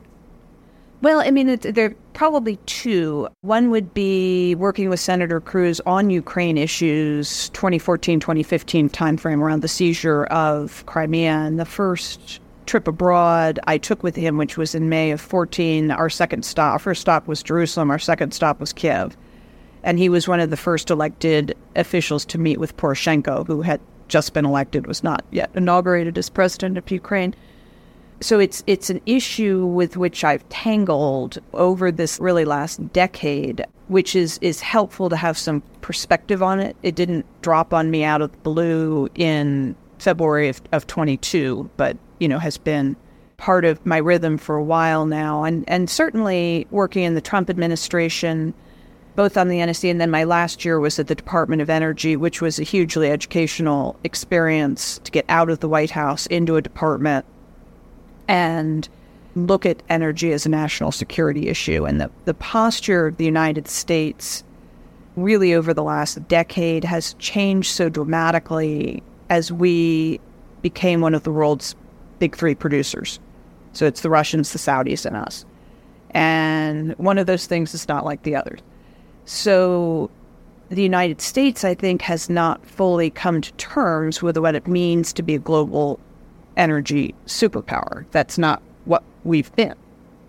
Well, 1.03 1.19
I 1.19 1.31
mean, 1.31 1.49
it, 1.49 1.75
there 1.75 1.87
are 1.87 1.95
probably 2.13 2.55
two. 2.65 3.27
One 3.41 3.71
would 3.71 3.93
be 3.93 4.55
working 4.55 4.89
with 4.89 5.01
Senator 5.01 5.41
Cruz 5.41 5.81
on 5.85 6.09
Ukraine 6.09 6.57
issues, 6.57 7.49
2014, 7.49 8.21
2015 8.21 8.89
timeframe 8.89 9.41
around 9.41 9.63
the 9.63 9.67
seizure 9.67 10.23
of 10.27 10.85
Crimea. 10.85 11.33
And 11.33 11.59
the 11.59 11.65
first 11.65 12.39
trip 12.65 12.87
abroad 12.87 13.59
I 13.67 13.77
took 13.77 14.03
with 14.03 14.15
him, 14.15 14.37
which 14.37 14.57
was 14.57 14.75
in 14.75 14.89
May 14.89 15.11
of 15.11 15.21
14, 15.21 15.91
our 15.91 16.09
second 16.09 16.43
stop, 16.43 16.73
our 16.73 16.79
first 16.79 17.01
stop 17.01 17.27
was 17.27 17.43
Jerusalem, 17.43 17.91
our 17.91 17.99
second 17.99 18.33
stop 18.33 18.59
was 18.59 18.73
Kiev. 18.73 19.15
And 19.83 19.99
he 19.99 20.09
was 20.09 20.27
one 20.27 20.39
of 20.39 20.49
the 20.49 20.57
first 20.57 20.89
elected 20.89 21.55
officials 21.75 22.25
to 22.25 22.37
meet 22.37 22.59
with 22.59 22.77
Poroshenko, 22.77 23.45
who 23.45 23.61
had 23.61 23.81
just 24.07 24.33
been 24.33 24.45
elected, 24.45 24.87
was 24.87 25.03
not 25.03 25.25
yet 25.31 25.49
inaugurated 25.55 26.17
as 26.17 26.29
president 26.29 26.77
of 26.77 26.89
Ukraine. 26.89 27.35
So 28.21 28.39
it's 28.39 28.63
it's 28.67 28.89
an 28.89 29.01
issue 29.05 29.65
with 29.65 29.97
which 29.97 30.23
I've 30.23 30.47
tangled 30.47 31.39
over 31.53 31.91
this 31.91 32.19
really 32.19 32.45
last 32.45 32.93
decade, 32.93 33.65
which 33.87 34.15
is 34.15 34.37
is 34.41 34.61
helpful 34.61 35.09
to 35.09 35.17
have 35.17 35.37
some 35.37 35.61
perspective 35.81 36.41
on 36.41 36.61
it. 36.61 36.77
It 36.83 36.95
didn't 36.95 37.25
drop 37.41 37.73
on 37.73 37.91
me 37.91 38.05
out 38.05 38.21
of 38.21 38.31
the 38.31 38.37
blue 38.37 39.09
in 39.15 39.75
February 40.03 40.49
of, 40.49 40.61
of 40.71 40.85
22, 40.85 41.69
but, 41.77 41.97
you 42.23 42.29
know, 42.29 42.39
has 42.39 42.57
been 42.57 42.95
part 43.35 43.65
of 43.65 43.85
my 43.85 43.97
rhythm 43.97 44.37
for 44.37 44.55
a 44.55 44.63
while 44.63 45.05
now. 45.05 45.43
And, 45.43 45.65
and 45.67 45.89
certainly 45.89 46.65
working 46.71 47.03
in 47.03 47.15
the 47.15 47.19
Trump 47.19 47.49
administration, 47.49 48.53
both 49.17 49.35
on 49.35 49.49
the 49.49 49.57
NSC 49.57 49.91
and 49.91 49.99
then 49.99 50.09
my 50.09 50.23
last 50.23 50.63
year 50.63 50.79
was 50.79 50.97
at 50.99 51.07
the 51.07 51.15
Department 51.15 51.61
of 51.61 51.69
Energy, 51.69 52.15
which 52.15 52.41
was 52.41 52.59
a 52.59 52.63
hugely 52.63 53.11
educational 53.11 53.99
experience 54.05 55.01
to 55.03 55.11
get 55.11 55.25
out 55.27 55.49
of 55.49 55.59
the 55.59 55.67
White 55.67 55.91
House 55.91 56.25
into 56.27 56.55
a 56.55 56.61
department 56.61 57.25
and 58.29 58.87
look 59.35 59.65
at 59.65 59.83
energy 59.89 60.31
as 60.31 60.45
a 60.45 60.49
national 60.49 60.93
security 60.93 61.49
issue. 61.49 61.83
And 61.83 61.99
the, 61.99 62.09
the 62.23 62.33
posture 62.33 63.07
of 63.07 63.17
the 63.17 63.25
United 63.25 63.67
States 63.67 64.45
really 65.17 65.53
over 65.53 65.73
the 65.73 65.83
last 65.83 66.25
decade 66.29 66.85
has 66.85 67.15
changed 67.15 67.71
so 67.71 67.89
dramatically 67.89 69.03
as 69.29 69.51
we 69.51 70.21
became 70.61 71.01
one 71.01 71.13
of 71.13 71.23
the 71.23 71.31
world's 71.31 71.75
big 72.23 72.37
three 72.37 72.55
producers. 72.55 73.19
So 73.73 73.85
it's 73.85 73.99
the 73.99 74.09
Russians, 74.09 74.53
the 74.53 74.57
Saudis, 74.57 75.05
and 75.05 75.17
us. 75.17 75.43
And 76.11 76.93
one 76.97 77.17
of 77.17 77.25
those 77.25 77.47
things 77.47 77.73
is 77.73 77.85
not 77.89 78.05
like 78.05 78.23
the 78.23 78.33
others. 78.33 78.61
So 79.25 80.09
the 80.69 80.81
United 80.81 81.19
States, 81.19 81.65
I 81.65 81.73
think, 81.73 82.01
has 82.03 82.29
not 82.29 82.65
fully 82.65 83.09
come 83.09 83.41
to 83.41 83.51
terms 83.53 84.21
with 84.21 84.37
what 84.37 84.55
it 84.55 84.67
means 84.67 85.11
to 85.11 85.21
be 85.21 85.35
a 85.35 85.39
global 85.39 85.99
energy 86.55 87.13
superpower. 87.25 88.05
That's 88.11 88.37
not 88.37 88.61
what 88.85 89.03
we've 89.25 89.53
been. 89.57 89.75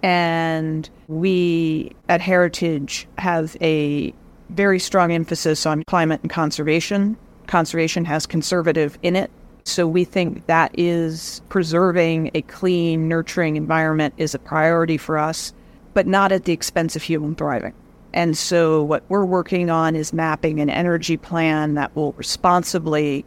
And 0.02 0.90
we 1.06 1.92
at 2.08 2.20
Heritage 2.20 3.06
have 3.18 3.56
a 3.60 4.12
very 4.48 4.80
strong 4.80 5.12
emphasis 5.12 5.64
on 5.64 5.84
climate 5.84 6.22
and 6.22 6.30
conservation. 6.30 7.16
Conservation 7.46 8.04
has 8.04 8.26
conservative 8.26 8.98
in 9.04 9.14
it. 9.14 9.30
So 9.66 9.86
we 9.86 10.04
think 10.04 10.46
that 10.46 10.78
is 10.78 11.40
preserving 11.48 12.30
a 12.34 12.42
clean, 12.42 13.08
nurturing 13.08 13.56
environment 13.56 14.12
is 14.18 14.34
a 14.34 14.38
priority 14.38 14.98
for 14.98 15.16
us, 15.16 15.54
but 15.94 16.06
not 16.06 16.32
at 16.32 16.44
the 16.44 16.52
expense 16.52 16.96
of 16.96 17.02
human 17.02 17.34
thriving. 17.34 17.72
And 18.12 18.36
so 18.36 18.82
what 18.82 19.02
we're 19.08 19.24
working 19.24 19.70
on 19.70 19.96
is 19.96 20.12
mapping 20.12 20.60
an 20.60 20.68
energy 20.68 21.16
plan 21.16 21.74
that 21.74 21.96
will 21.96 22.12
responsibly 22.12 23.24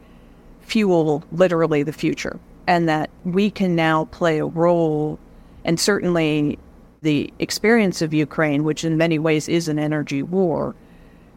fuel 0.61 1.23
literally 1.31 1.81
the 1.81 1.91
future 1.91 2.39
and 2.67 2.87
that 2.87 3.09
we 3.23 3.49
can 3.49 3.75
now 3.75 4.05
play 4.05 4.37
a 4.37 4.45
role 4.45 5.17
and 5.65 5.79
certainly 5.79 6.59
the 7.01 7.33
experience 7.39 8.01
of 8.01 8.13
Ukraine, 8.13 8.63
which 8.63 8.83
in 8.83 8.95
many 8.95 9.17
ways 9.17 9.49
is 9.49 9.67
an 9.67 9.79
energy 9.79 10.21
war, 10.21 10.75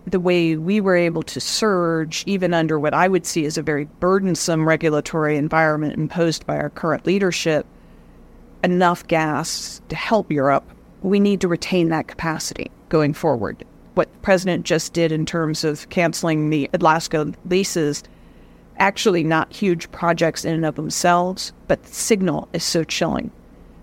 the 0.07 0.21
way 0.21 0.57
we 0.57 0.81
were 0.81 0.97
able 0.97 1.23
to 1.23 1.41
surge, 1.41 2.25
even 2.27 2.55
under 2.55 2.79
what 2.79 2.95
I 2.95 3.09
would 3.09 3.27
see 3.27 3.45
as 3.45 3.59
a 3.59 3.63
very 3.63 3.85
burdensome 4.01 4.67
regulatory 4.67 5.37
environment 5.37 5.95
imposed 5.95 6.47
by 6.47 6.57
our 6.57 6.71
current 6.71 7.07
leadership, 7.07 7.67
enough 8.65 9.07
gas 9.07 9.81
to 9.89 9.97
help 9.97 10.31
Europe, 10.31 10.65
we 11.03 11.21
need 11.21 11.41
to 11.41 11.49
retain 11.49 11.89
that 11.89 12.09
capacity 12.09 12.71
going 12.89 13.15
forward. 13.15 13.65
What 13.95 14.13
the 14.13 14.19
president 14.19 14.65
just 14.65 14.93
did 14.93 15.13
in 15.13 15.27
terms 15.27 15.65
of 15.65 15.89
canceling 15.91 16.51
the 16.51 16.71
Alaska 16.73 17.33
leases, 17.47 18.03
actually 18.79 19.25
not 19.25 19.53
huge 19.53 19.91
projects 19.93 20.45
in 20.45 20.55
and 20.55 20.65
of 20.65 20.77
themselves, 20.77 21.53
but 21.69 21.83
the 21.83 21.95
signal 21.95 22.49
is 22.53 22.65
so 22.65 22.85
chilling 22.85 23.31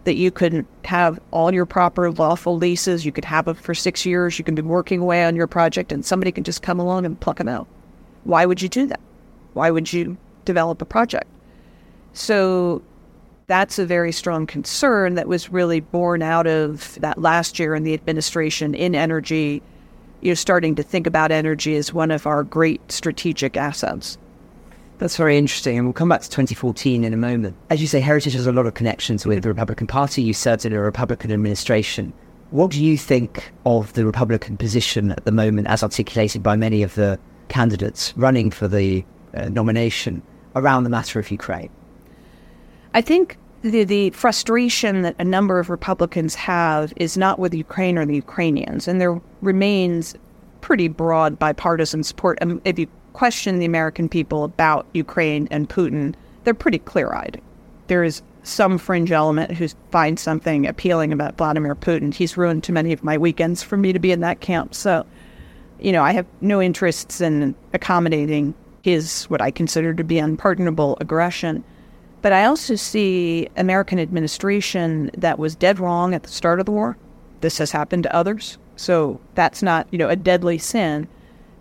that 0.07 0.15
you 0.15 0.31
could 0.31 0.65
have 0.85 1.19
all 1.31 1.53
your 1.53 1.65
proper 1.65 2.09
lawful 2.11 2.55
leases. 2.55 3.05
You 3.05 3.11
could 3.11 3.25
have 3.25 3.43
them 3.43 3.55
for 3.55 3.75
six 3.75 4.05
years. 4.05 4.39
You 4.39 4.45
can 4.45 4.55
be 4.55 4.61
working 4.61 5.01
away 5.01 5.25
on 5.25 5.35
your 5.35 5.47
project, 5.47 5.91
and 5.91 6.05
somebody 6.05 6.31
can 6.31 6.45
just 6.45 6.61
come 6.61 6.79
along 6.79 7.05
and 7.05 7.19
pluck 7.19 7.39
them 7.39 7.49
out. 7.49 7.67
Why 8.23 8.45
would 8.45 8.61
you 8.61 8.69
do 8.69 8.85
that? 8.85 9.01
Why 9.51 9.69
would 9.69 9.91
you 9.91 10.15
develop 10.45 10.81
a 10.81 10.85
project? 10.85 11.27
So 12.13 12.81
that's 13.47 13.79
a 13.79 13.85
very 13.85 14.13
strong 14.13 14.47
concern 14.47 15.15
that 15.15 15.27
was 15.27 15.51
really 15.51 15.81
born 15.81 16.21
out 16.21 16.47
of 16.47 16.97
that 17.01 17.17
last 17.17 17.59
year 17.59 17.75
in 17.75 17.83
the 17.83 17.93
administration 17.93 18.73
in 18.73 18.95
energy. 18.95 19.61
You're 20.21 20.37
starting 20.37 20.75
to 20.75 20.83
think 20.83 21.05
about 21.05 21.31
energy 21.31 21.75
as 21.75 21.93
one 21.93 22.11
of 22.11 22.25
our 22.25 22.43
great 22.43 22.93
strategic 22.93 23.57
assets. 23.57 24.17
That's 24.99 25.15
very 25.15 25.37
interesting. 25.37 25.77
And 25.77 25.85
we'll 25.85 25.93
come 25.93 26.09
back 26.09 26.21
to 26.21 26.29
2014 26.29 27.03
in 27.03 27.13
a 27.13 27.17
moment. 27.17 27.55
As 27.69 27.81
you 27.81 27.87
say, 27.87 27.99
Heritage 27.99 28.33
has 28.33 28.47
a 28.47 28.51
lot 28.51 28.65
of 28.65 28.73
connections 28.73 29.25
with 29.25 29.43
the 29.43 29.49
Republican 29.49 29.87
Party. 29.87 30.23
You 30.23 30.33
served 30.33 30.65
in 30.65 30.73
a 30.73 30.79
Republican 30.79 31.31
administration. 31.31 32.13
What 32.49 32.71
do 32.71 32.83
you 32.83 32.97
think 32.97 33.51
of 33.65 33.93
the 33.93 34.05
Republican 34.05 34.57
position 34.57 35.11
at 35.11 35.25
the 35.25 35.31
moment, 35.31 35.67
as 35.67 35.83
articulated 35.83 36.41
by 36.41 36.55
many 36.55 36.81
of 36.81 36.95
the 36.95 37.19
candidates 37.49 38.13
running 38.15 38.49
for 38.51 38.67
the 38.67 39.05
uh, 39.33 39.49
nomination 39.49 40.21
around 40.55 40.83
the 40.83 40.89
matter 40.89 41.19
of 41.19 41.29
Ukraine? 41.29 41.69
I 42.93 43.01
think 43.01 43.37
the, 43.61 43.83
the 43.83 44.09
frustration 44.11 45.01
that 45.03 45.15
a 45.19 45.25
number 45.25 45.59
of 45.59 45.69
Republicans 45.69 46.35
have 46.35 46.93
is 46.95 47.17
not 47.17 47.37
with 47.37 47.53
Ukraine 47.53 47.97
or 47.97 48.05
the 48.05 48.15
Ukrainians, 48.15 48.87
and 48.87 48.99
there 48.99 49.21
remains 49.41 50.15
pretty 50.61 50.87
broad 50.87 51.37
bipartisan 51.37 52.03
support. 52.03 52.37
Um, 52.41 52.61
question 53.17 53.57
the 53.57 53.65
American 53.65 54.07
people 54.07 54.43
about 54.43 54.85
Ukraine 54.93 55.47
and 55.49 55.67
Putin, 55.67 56.13
they're 56.43 56.53
pretty 56.53 56.77
clear 56.77 57.11
eyed. 57.15 57.41
There 57.87 58.03
is 58.03 58.21
some 58.43 58.77
fringe 58.77 59.11
element 59.11 59.51
who 59.51 59.67
finds 59.89 60.21
something 60.21 60.67
appealing 60.67 61.11
about 61.11 61.35
Vladimir 61.35 61.73
Putin. 61.73 62.13
He's 62.13 62.37
ruined 62.37 62.63
too 62.63 62.73
many 62.73 62.93
of 62.93 63.03
my 63.03 63.17
weekends 63.17 63.63
for 63.63 63.75
me 63.75 63.91
to 63.91 63.97
be 63.97 64.11
in 64.11 64.19
that 64.19 64.39
camp. 64.39 64.75
So, 64.75 65.03
you 65.79 65.91
know, 65.91 66.03
I 66.03 66.11
have 66.11 66.27
no 66.41 66.61
interests 66.61 67.19
in 67.19 67.55
accommodating 67.73 68.53
his 68.83 69.23
what 69.23 69.41
I 69.41 69.49
consider 69.49 69.95
to 69.95 70.03
be 70.03 70.19
unpardonable 70.19 70.99
aggression. 71.01 71.63
But 72.21 72.33
I 72.33 72.45
also 72.45 72.75
see 72.75 73.49
American 73.57 73.97
administration 73.97 75.09
that 75.17 75.39
was 75.39 75.55
dead 75.55 75.79
wrong 75.79 76.13
at 76.13 76.21
the 76.21 76.29
start 76.29 76.59
of 76.59 76.67
the 76.67 76.71
war. 76.71 76.95
This 77.41 77.57
has 77.57 77.71
happened 77.71 78.03
to 78.03 78.15
others. 78.15 78.59
So 78.75 79.19
that's 79.33 79.63
not, 79.63 79.87
you 79.89 79.97
know, 79.97 80.07
a 80.07 80.15
deadly 80.15 80.59
sin. 80.59 81.07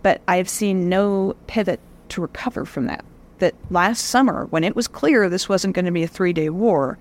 But 0.03 0.21
I've 0.29 0.49
seen 0.49 0.89
no 0.89 1.35
pivot 1.47 1.81
to 2.11 2.21
recover 2.21 2.65
from 2.65 2.87
that. 2.87 3.05
That 3.39 3.55
last 3.71 4.07
summer, 4.07 4.47
when 4.47 4.65
it 4.65 4.77
was 4.77 4.89
clear 4.89 5.29
this 5.29 5.49
wasn't 5.49 5.75
going 5.75 5.85
to 5.85 5.91
be 5.91 6.03
a 6.03 6.09
three 6.09 6.33
day 6.33 6.49
war, 6.49 6.99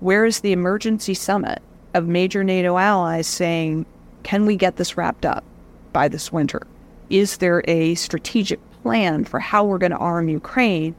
where 0.00 0.24
is 0.24 0.40
the 0.40 0.52
emergency 0.52 1.14
summit 1.14 1.62
of 1.94 2.06
major 2.06 2.44
NATO 2.44 2.76
allies 2.76 3.26
saying, 3.26 3.86
can 4.22 4.44
we 4.44 4.56
get 4.56 4.76
this 4.76 4.96
wrapped 4.96 5.24
up 5.24 5.44
by 5.92 6.08
this 6.08 6.32
winter? 6.32 6.66
Is 7.08 7.36
there 7.36 7.62
a 7.68 7.94
strategic 7.94 8.60
plan 8.82 9.24
for 9.24 9.38
how 9.38 9.64
we're 9.64 9.78
going 9.78 9.92
to 9.92 9.98
arm 9.98 10.28
Ukraine 10.28 10.94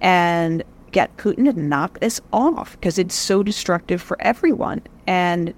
and 0.00 0.62
get 0.92 1.16
Putin 1.16 1.52
to 1.52 1.60
knock 1.60 1.98
this 1.98 2.20
off 2.32 2.72
because 2.72 2.98
it's 2.98 3.14
so 3.14 3.42
destructive 3.42 4.00
for 4.00 4.16
everyone? 4.22 4.82
And 5.06 5.52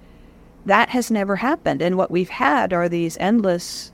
that 0.65 0.89
has 0.89 1.09
never 1.09 1.37
happened. 1.37 1.81
And 1.81 1.95
what 1.95 2.11
we've 2.11 2.29
had 2.29 2.73
are 2.73 2.89
these 2.89 3.17
endless 3.19 3.91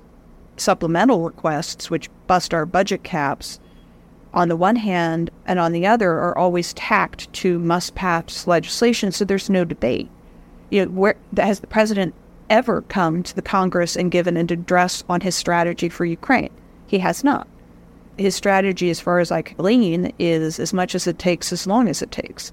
supplemental 0.58 1.22
requests, 1.22 1.90
which 1.90 2.10
bust 2.28 2.54
our 2.54 2.66
budget 2.66 3.04
caps, 3.04 3.60
on 4.34 4.48
the 4.48 4.56
one 4.56 4.78
hand, 4.78 5.30
and 5.46 5.60
on 5.60 5.72
the 5.72 5.86
other, 5.86 6.12
are 6.14 6.38
always 6.38 6.74
tacked 6.74 7.32
to 7.34 7.60
must 7.60 7.94
pass 7.94 8.48
legislation, 8.48 9.12
so 9.12 9.24
there's 9.24 9.50
no 9.50 9.64
debate. 9.64 10.10
You 10.70 10.86
know, 10.86 10.92
where 10.92 11.16
has 11.38 11.60
the 11.60 11.68
president 11.68 12.16
ever 12.50 12.82
come 12.84 13.22
to 13.24 13.36
the 13.36 13.42
Congress 13.42 13.96
and 13.96 14.12
given 14.12 14.38
an 14.38 14.52
address 14.52 15.04
on 15.08 15.22
his 15.22 15.36
strategy 15.36 15.88
for 15.88 16.06
Ukraine? 16.06 16.50
He 16.88 17.00
has 17.00 17.24
not. 17.24 17.48
His 18.18 18.36
strategy, 18.36 18.90
as 18.90 19.00
far 19.00 19.20
as 19.20 19.32
I 19.32 19.42
can 19.42 19.58
glean, 19.58 20.14
is 20.18 20.60
as 20.60 20.74
much 20.74 20.96
as 20.96 21.08
it 21.08 21.20
takes, 21.20 21.54
as 21.54 21.68
long 21.68 21.88
as 21.88 22.02
it 22.02 22.12
takes. 22.12 22.52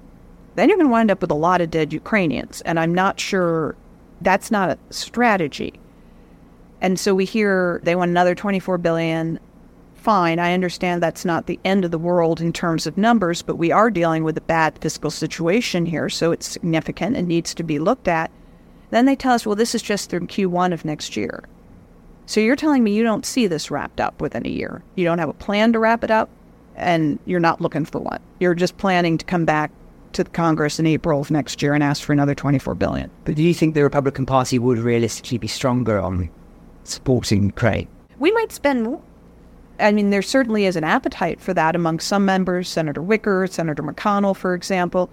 Then 0.55 0.69
you're 0.69 0.79
going 0.79 0.89
to 0.89 0.93
wind 0.93 1.11
up 1.11 1.21
with 1.21 1.31
a 1.31 1.35
lot 1.35 1.61
of 1.61 1.71
dead 1.71 1.93
Ukrainians, 1.93 2.61
and 2.63 2.79
I'm 2.79 2.95
not 2.95 3.21
sure 3.21 3.75
that's 4.21 4.51
not 4.51 4.71
a 4.71 4.79
strategy. 4.93 5.75
And 6.81 6.99
so 6.99 7.15
we 7.15 7.25
hear 7.25 7.81
they 7.83 7.95
want 7.95 8.11
another 8.11 8.35
24 8.35 8.79
billion. 8.79 9.39
Fine, 9.95 10.39
I 10.39 10.55
understand 10.55 11.03
that's 11.03 11.27
not 11.27 11.47
the 11.47 11.61
end 11.65 11.85
of 11.85 11.91
the 11.91 11.99
world 11.99 12.41
in 12.41 12.53
terms 12.55 12.87
of 12.87 12.97
numbers, 12.97 13.43
but 13.43 13.57
we 13.57 13.71
are 13.71 13.91
dealing 13.91 14.25
with 14.25 14.39
a 14.39 14.43
bad 14.43 14.79
fiscal 14.79 15.11
situation 15.11 15.85
here, 15.85 16.09
so 16.09 16.33
it's 16.33 16.49
significant 16.49 17.17
and 17.17 17.29
needs 17.29 17.53
to 17.55 17.63
be 17.63 17.79
looked 17.79 18.09
at. 18.09 18.31
Then 18.91 19.05
they 19.05 19.15
tell 19.15 19.35
us, 19.35 19.45
well, 19.45 19.57
this 19.57 19.75
is 19.75 19.83
just 19.83 20.09
through 20.09 20.21
Q1 20.21 20.73
of 20.73 20.87
next 20.87 21.17
year. 21.19 21.45
So 22.25 22.41
you're 22.41 22.57
telling 22.57 22.83
me 22.83 22.95
you 22.95 23.03
don't 23.03 23.27
see 23.27 23.47
this 23.47 23.71
wrapped 23.71 24.01
up 24.01 24.21
within 24.23 24.47
a 24.47 24.51
year. 24.51 24.83
You 24.95 25.05
don't 25.05 25.19
have 25.19 25.29
a 25.29 25.35
plan 25.35 25.73
to 25.75 25.79
wrap 25.79 26.03
it 26.03 26.11
up, 26.11 26.31
and 26.77 27.19
you're 27.27 27.41
not 27.41 27.61
looking 27.61 27.85
for 27.85 28.01
one. 28.01 28.21
You're 28.39 28.55
just 28.55 28.79
planning 28.79 29.19
to 29.19 29.25
come 29.27 29.45
back 29.45 29.71
to 30.13 30.25
Congress 30.25 30.79
in 30.79 30.87
April 30.87 31.21
of 31.21 31.31
next 31.31 31.61
year 31.61 31.75
and 31.75 31.85
ask 31.85 32.03
for 32.03 32.13
another 32.13 32.35
24 32.35 32.75
billion. 32.75 33.11
But 33.25 33.35
do 33.35 33.43
you 33.43 33.53
think 33.53 33.75
the 33.75 33.83
Republican 33.83 34.27
Party 34.27 34.59
would 34.59 34.79
realistically 34.79 35.39
be 35.39 35.47
stronger 35.47 36.01
on 36.01 36.31
supporting 36.85 37.45
Ukraine? 37.45 37.89
We 38.19 38.31
might 38.33 38.53
spend 38.53 38.85
more. 38.85 39.01
I 39.79 39.93
mean, 39.93 40.11
there 40.11 40.23
certainly 40.23 40.67
is 40.67 40.77
an 40.77 40.85
appetite 40.85 41.41
for 41.41 41.55
that 41.55 41.75
among 41.75 42.01
some 42.01 42.25
members, 42.25 42.69
Senator 42.69 43.01
Wicker, 43.01 43.47
Senator 43.47 43.83
McConnell, 43.83 44.37
for 44.37 44.55
example. 44.55 45.09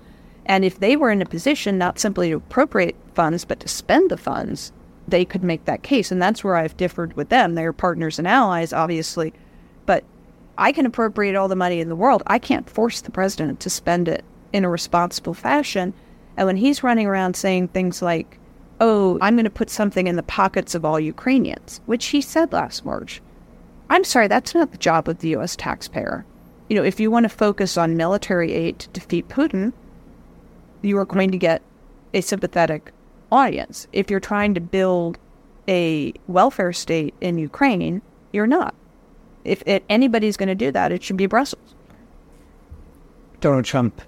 And 0.46 0.66
if 0.66 0.80
they 0.80 0.96
were 0.96 1.12
in 1.12 1.22
a 1.22 1.26
position 1.26 1.78
not 1.78 2.00
simply 2.00 2.30
to 2.30 2.38
appropriate 2.38 2.96
funds, 3.14 3.46
but 3.46 3.60
to 3.62 3.68
spend 3.68 4.10
the 4.12 4.18
funds, 4.18 4.72
they 5.08 5.24
could 5.24 5.44
make 5.44 5.66
that 5.66 5.84
case. 5.84 6.12
And 6.12 6.22
that's 6.22 6.44
where 6.44 6.56
I've 6.56 6.78
differed 6.78 7.14
with 7.16 7.30
them. 7.30 7.56
They're 7.56 7.74
partners 7.74 8.20
and 8.20 8.28
allies, 8.28 8.74
obviously. 8.74 9.34
But 9.86 10.04
I 10.58 10.72
can 10.72 10.86
appropriate 10.86 11.36
all 11.36 11.48
the 11.48 11.56
money 11.56 11.80
in 11.80 11.90
the 11.90 11.96
world. 11.96 12.24
I 12.28 12.40
can't 12.40 12.70
force 12.70 13.02
the 13.02 13.12
president 13.12 13.60
to 13.62 13.70
spend 13.70 14.08
it 14.08 14.26
in 14.52 14.66
a 14.66 14.70
responsible 14.70 15.34
fashion. 15.34 15.94
And 16.36 16.46
when 16.46 16.58
he's 16.58 16.84
running 16.84 17.08
around 17.08 17.36
saying 17.36 17.70
things 17.70 18.02
like, 18.02 18.38
oh, 18.80 19.18
I'm 19.22 19.36
going 19.36 19.46
to 19.46 19.50
put 19.50 19.70
something 19.70 20.08
in 20.08 20.16
the 20.16 20.24
pockets 20.24 20.76
of 20.76 20.86
all 20.86 21.00
Ukrainians, 21.00 21.82
which 21.86 22.08
he 22.08 22.22
said 22.22 22.54
last 22.54 22.86
March, 22.86 23.22
I'm 23.90 24.04
sorry, 24.04 24.28
that's 24.28 24.54
not 24.54 24.72
the 24.72 24.78
job 24.78 25.08
of 25.08 25.20
the 25.20 25.30
U.S. 25.30 25.56
taxpayer. 25.56 26.26
You 26.70 26.76
know, 26.76 26.84
if 26.84 27.00
you 27.00 27.10
want 27.10 27.24
to 27.24 27.30
focus 27.30 27.78
on 27.78 27.96
military 27.96 28.54
aid 28.54 28.80
to 28.80 28.90
defeat 28.90 29.30
Putin, 29.30 29.74
you 30.82 30.98
are 30.98 31.06
going 31.06 31.32
to 31.32 31.38
get 31.38 31.62
a 32.14 32.22
sympathetic 32.22 32.92
audience. 33.32 33.88
If 33.94 34.10
you're 34.10 34.20
trying 34.20 34.54
to 34.56 34.62
build 34.62 35.18
a 35.68 36.14
welfare 36.28 36.74
state 36.74 37.14
in 37.22 37.38
Ukraine, 37.38 38.02
you're 38.32 38.48
not. 38.48 38.76
If 39.44 39.64
it, 39.66 39.84
anybody's 39.90 40.38
going 40.38 40.50
to 40.50 40.56
do 40.56 40.72
that, 40.72 40.92
it 40.92 41.04
should 41.04 41.18
be 41.18 41.26
Brussels. 41.26 41.76
Donald 43.40 43.66
Trump 43.66 44.02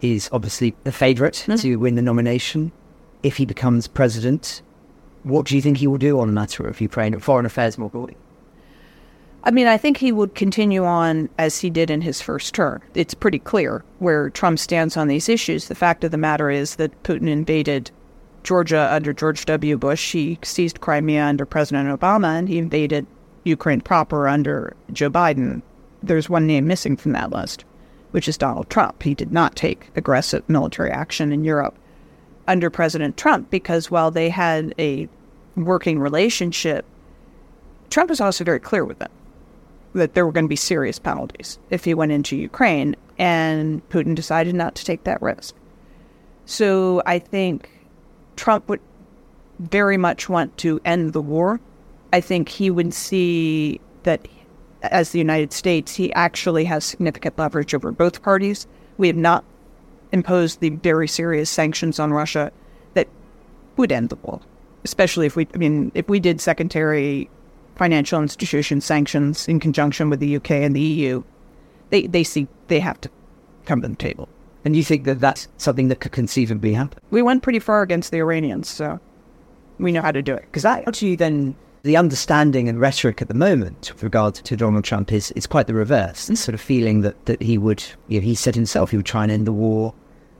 is 0.00 0.28
obviously 0.32 0.74
the 0.84 0.92
favorite 0.92 1.34
mm-hmm. 1.46 1.56
to 1.56 1.76
win 1.76 1.94
the 1.94 2.02
nomination. 2.02 2.72
If 3.22 3.36
he 3.36 3.46
becomes 3.46 3.86
president, 3.86 4.62
what 5.22 5.46
do 5.46 5.54
you 5.54 5.62
think 5.62 5.78
he 5.78 5.86
will 5.86 5.98
do 5.98 6.18
on 6.20 6.26
the 6.26 6.32
matter 6.32 6.66
of 6.66 6.80
Ukraine 6.80 7.14
and 7.14 7.22
foreign 7.22 7.46
affairs 7.46 7.78
more 7.78 7.90
broadly? 7.90 8.16
I 9.44 9.50
mean, 9.50 9.66
I 9.66 9.76
think 9.76 9.96
he 9.96 10.12
would 10.12 10.34
continue 10.34 10.84
on 10.84 11.28
as 11.36 11.58
he 11.58 11.70
did 11.70 11.90
in 11.90 12.00
his 12.00 12.20
first 12.20 12.54
term. 12.54 12.80
It's 12.94 13.14
pretty 13.14 13.40
clear 13.40 13.84
where 13.98 14.30
Trump 14.30 14.58
stands 14.58 14.96
on 14.96 15.08
these 15.08 15.28
issues. 15.28 15.66
The 15.66 15.74
fact 15.74 16.04
of 16.04 16.12
the 16.12 16.18
matter 16.18 16.48
is 16.48 16.76
that 16.76 17.02
Putin 17.02 17.28
invaded 17.28 17.90
Georgia 18.44 18.88
under 18.92 19.12
George 19.12 19.44
W. 19.46 19.76
Bush. 19.76 20.12
He 20.12 20.38
seized 20.42 20.80
Crimea 20.80 21.24
under 21.24 21.44
President 21.44 21.88
Obama, 21.88 22.38
and 22.38 22.48
he 22.48 22.58
invaded 22.58 23.06
Ukraine 23.44 23.80
proper 23.80 24.28
under 24.28 24.76
Joe 24.92 25.10
Biden. 25.10 25.62
There's 26.02 26.30
one 26.30 26.46
name 26.46 26.68
missing 26.68 26.96
from 26.96 27.12
that 27.12 27.30
list, 27.30 27.64
which 28.12 28.28
is 28.28 28.38
Donald 28.38 28.70
Trump. 28.70 29.02
He 29.02 29.14
did 29.14 29.32
not 29.32 29.56
take 29.56 29.90
aggressive 29.96 30.48
military 30.48 30.90
action 30.90 31.32
in 31.32 31.42
Europe 31.42 31.76
under 32.48 32.70
President 32.70 33.16
Trump 33.16 33.50
because 33.50 33.90
while 33.90 34.10
they 34.10 34.28
had 34.28 34.74
a 34.78 35.08
working 35.56 35.98
relationship, 35.98 36.84
Trump 37.90 38.10
was 38.10 38.20
also 38.20 38.44
very 38.44 38.60
clear 38.60 38.84
with 38.84 38.98
them 38.98 39.10
that 39.94 40.14
there 40.14 40.24
were 40.24 40.32
going 40.32 40.46
to 40.46 40.48
be 40.48 40.56
serious 40.56 40.98
penalties 40.98 41.58
if 41.70 41.84
he 41.84 41.92
went 41.94 42.12
into 42.12 42.36
Ukraine, 42.36 42.96
and 43.18 43.86
Putin 43.90 44.14
decided 44.14 44.54
not 44.54 44.74
to 44.76 44.84
take 44.84 45.04
that 45.04 45.20
risk. 45.20 45.54
So 46.46 47.02
I 47.04 47.18
think 47.18 47.68
Trump 48.36 48.68
would 48.68 48.80
very 49.58 49.96
much 49.96 50.28
want 50.28 50.56
to 50.58 50.80
end 50.84 51.12
the 51.12 51.20
war. 51.20 51.60
I 52.12 52.20
think 52.20 52.48
he 52.48 52.70
would 52.70 52.94
see 52.94 53.80
that 54.02 54.26
as 54.82 55.10
the 55.10 55.18
United 55.18 55.52
States, 55.52 55.94
he 55.94 56.12
actually 56.14 56.64
has 56.64 56.84
significant 56.84 57.38
leverage 57.38 57.74
over 57.74 57.92
both 57.92 58.22
parties. 58.22 58.66
We 58.98 59.06
have 59.06 59.16
not 59.16 59.44
imposed 60.12 60.60
the 60.60 60.70
very 60.70 61.08
serious 61.08 61.50
sanctions 61.50 61.98
on 61.98 62.12
Russia 62.12 62.52
that 62.94 63.08
would 63.76 63.90
end 63.90 64.10
the 64.10 64.16
war, 64.16 64.40
especially 64.84 65.26
if 65.26 65.36
we, 65.36 65.48
I 65.54 65.58
mean, 65.58 65.90
if 65.94 66.08
we 66.08 66.20
did 66.20 66.40
secondary 66.40 67.28
financial 67.76 68.20
institution 68.20 68.80
sanctions 68.80 69.48
in 69.48 69.58
conjunction 69.58 70.10
with 70.10 70.20
the 70.20 70.36
UK 70.36 70.50
and 70.52 70.76
the 70.76 70.80
EU, 70.80 71.22
they, 71.90 72.06
they 72.06 72.22
see 72.22 72.46
they 72.68 72.80
have 72.80 73.00
to 73.00 73.10
come 73.64 73.82
to 73.82 73.88
the 73.88 73.96
table. 73.96 74.28
And 74.64 74.76
you 74.76 74.84
think 74.84 75.04
that 75.04 75.20
that's 75.20 75.48
something 75.56 75.88
that 75.88 76.00
could 76.00 76.12
conceivably 76.12 76.72
happen? 76.72 77.00
We 77.10 77.22
went 77.22 77.42
pretty 77.42 77.58
far 77.58 77.82
against 77.82 78.12
the 78.12 78.18
Iranians, 78.18 78.68
so 78.68 79.00
we 79.78 79.90
know 79.90 80.02
how 80.02 80.12
to 80.12 80.22
do 80.22 80.34
it. 80.34 80.42
Because 80.42 80.64
actually, 80.64 81.16
then 81.16 81.56
the 81.82 81.96
understanding 81.96 82.68
and 82.68 82.80
rhetoric 82.80 83.20
at 83.20 83.28
the 83.28 83.34
moment 83.34 83.90
with 83.92 84.02
regard 84.04 84.36
to 84.36 84.56
Donald 84.56 84.84
Trump 84.84 85.12
is, 85.12 85.32
is 85.32 85.46
quite 85.46 85.66
the 85.66 85.74
reverse. 85.74 86.30
It's 86.30 86.40
sort 86.40 86.54
of 86.54 86.60
feeling 86.60 87.00
that, 87.00 87.26
that 87.26 87.42
he 87.42 87.58
would, 87.58 87.82
you 88.06 88.20
know, 88.20 88.24
he 88.24 88.36
said 88.36 88.54
himself 88.54 88.90
he 88.90 88.96
would 88.96 89.06
try 89.06 89.24
and 89.24 89.32
end 89.32 89.46
the 89.46 89.52
war 89.52 89.92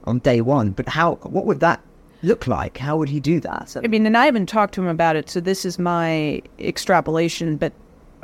on 0.05 0.19
day 0.19 0.41
one. 0.41 0.71
But 0.71 0.87
how, 0.87 1.15
what 1.23 1.45
would 1.45 1.59
that 1.59 1.81
look 2.21 2.47
like? 2.47 2.77
How 2.77 2.97
would 2.97 3.09
he 3.09 3.19
do 3.19 3.39
that? 3.41 3.69
So, 3.69 3.81
I 3.83 3.87
mean, 3.87 4.05
and 4.05 4.17
I 4.17 4.25
haven't 4.25 4.47
talked 4.47 4.73
to 4.75 4.81
him 4.81 4.87
about 4.87 5.15
it, 5.15 5.29
so 5.29 5.39
this 5.39 5.65
is 5.65 5.77
my 5.77 6.41
extrapolation, 6.59 7.57
but 7.57 7.73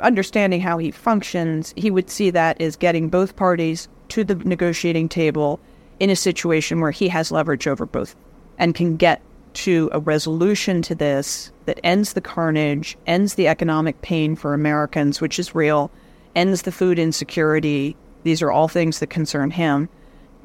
understanding 0.00 0.60
how 0.60 0.78
he 0.78 0.90
functions, 0.90 1.74
he 1.76 1.90
would 1.90 2.10
see 2.10 2.30
that 2.30 2.60
as 2.60 2.76
getting 2.76 3.08
both 3.08 3.36
parties 3.36 3.88
to 4.08 4.24
the 4.24 4.34
negotiating 4.34 5.08
table 5.08 5.60
in 6.00 6.10
a 6.10 6.16
situation 6.16 6.80
where 6.80 6.90
he 6.90 7.08
has 7.08 7.30
leverage 7.30 7.66
over 7.66 7.86
both 7.86 8.16
and 8.58 8.74
can 8.74 8.96
get 8.96 9.20
to 9.52 9.90
a 9.92 10.00
resolution 10.00 10.80
to 10.82 10.94
this 10.94 11.52
that 11.66 11.80
ends 11.84 12.12
the 12.12 12.20
carnage, 12.20 12.96
ends 13.06 13.34
the 13.34 13.48
economic 13.48 14.00
pain 14.00 14.36
for 14.36 14.54
Americans, 14.54 15.20
which 15.20 15.38
is 15.38 15.54
real, 15.54 15.90
ends 16.34 16.62
the 16.62 16.72
food 16.72 16.98
insecurity. 16.98 17.96
These 18.22 18.42
are 18.42 18.50
all 18.50 18.68
things 18.68 19.00
that 19.00 19.08
concern 19.08 19.50
him, 19.50 19.88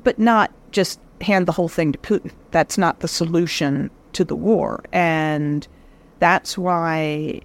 but 0.04 0.20
not 0.20 0.52
just 0.72 1.00
hand 1.26 1.48
the 1.48 1.52
whole 1.52 1.68
thing 1.68 1.92
to 1.92 2.00
Putin. 2.00 2.32
That's 2.52 2.78
not 2.78 3.00
the 3.00 3.08
solution 3.08 3.90
to 4.14 4.24
the 4.24 4.36
war. 4.36 4.84
And 4.94 5.68
that's 6.20 6.58
why 6.58 7.42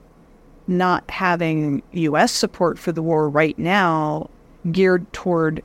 not 0.69 1.11
having 1.11 1.83
U.S. 1.93 2.31
support 2.31 2.79
for 2.79 2.93
the 2.93 3.03
war 3.03 3.29
right 3.29 3.59
now 3.59 4.31
geared 4.71 5.13
toward 5.13 5.63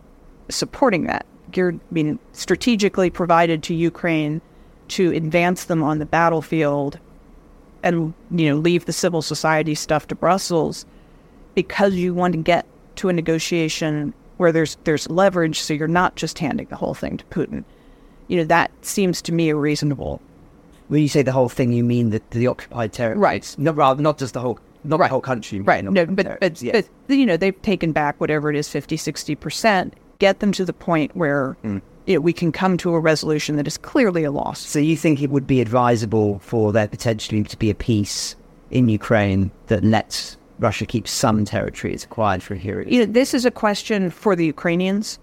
supporting 0.50 1.04
that, 1.06 1.26
geared, 1.52 1.76
I 1.76 1.94
mean, 1.94 2.20
strategically 2.34 3.10
provided 3.10 3.62
to 3.64 3.76
Ukraine 3.76 4.42
to 4.90 5.12
advance 5.12 5.66
them 5.66 5.84
on 5.84 6.00
the 6.00 6.06
battlefield 6.06 7.00
and, 7.84 8.14
you 8.32 8.50
know, 8.50 8.56
leave 8.56 8.86
the 8.86 8.94
civil 8.94 9.22
society 9.22 9.76
stuff 9.76 10.08
to 10.08 10.16
Brussels 10.16 10.86
because 11.54 11.94
you 11.96 12.14
want 12.14 12.34
to 12.34 12.42
get 12.42 12.66
to 12.96 13.10
a 13.10 13.14
negotiation 13.14 14.14
where 14.38 14.52
there's 14.52 14.78
there's 14.84 15.10
leverage 15.10 15.60
so 15.60 15.74
you're 15.74 15.88
not 15.88 16.16
just 16.16 16.40
handing 16.40 16.68
the 16.68 16.76
whole 16.76 16.94
thing 16.94 17.18
to 17.18 17.26
Putin 17.26 17.64
you 18.28 18.38
know, 18.38 18.44
that 18.46 18.72
seems 18.82 19.22
to 19.24 19.32
me 19.32 19.52
reasonable. 19.54 20.22
When 20.88 21.02
you 21.02 21.08
say 21.08 21.24
the 21.24 21.32
whole 21.32 21.50
thing, 21.50 21.72
you 21.72 21.84
mean 21.84 22.12
the, 22.12 22.22
the 22.32 22.48
occupied 22.48 22.94
territory, 22.94 23.20
right? 23.20 23.56
Not 23.58 23.76
rather, 23.76 24.02
not 24.02 24.18
just 24.18 24.34
the 24.34 24.42
whole, 24.42 24.60
not 24.84 25.00
right. 25.00 25.08
the 25.08 25.12
whole 25.12 25.22
country, 25.22 25.60
right? 25.60 25.84
No, 25.84 26.06
but 26.06 26.40
but, 26.40 26.62
yeah. 26.62 26.82
but 27.08 27.18
you 27.18 27.26
know, 27.26 27.38
they've 27.38 27.60
taken 27.64 27.92
back 27.92 28.20
whatever 28.22 28.50
it 28.50 28.56
is, 28.56 28.70
50, 28.70 28.98
60 28.98 29.36
percent. 29.36 29.94
Get 30.20 30.40
them 30.40 30.52
to 30.54 30.64
the 30.64 30.74
point 30.74 31.16
where 31.16 31.58
mm. 31.64 31.82
you 32.06 32.16
know, 32.16 32.22
we 32.22 32.34
can 32.34 32.52
come 32.52 32.78
to 32.78 32.94
a 32.94 33.00
resolution 33.00 33.56
that 33.58 33.68
is 33.68 33.78
clearly 33.78 34.24
a 34.24 34.32
loss. 34.32 34.60
So 34.60 34.80
you 34.80 34.96
think 34.96 35.22
it 35.22 35.32
would 35.32 35.48
be 35.48 35.60
advisable 35.60 36.40
for 36.40 36.72
there 36.72 36.88
potentially 36.88 37.44
to 37.44 37.58
be 37.58 37.70
a 37.70 37.76
peace 37.76 38.36
in 38.70 38.88
Ukraine 38.88 39.52
that 39.68 39.84
lets 39.84 40.38
Russia 40.60 40.86
keep 40.86 41.08
some 41.08 41.46
territory 41.46 41.94
it's 41.94 42.06
acquired 42.06 42.42
for 42.42 42.56
here. 42.56 42.82
You 42.82 43.06
know, 43.06 43.12
this 43.12 43.34
is 43.34 43.46
a 43.46 43.52
question 43.52 44.10
for 44.10 44.36
the 44.36 44.46
Ukrainians. 44.46 45.20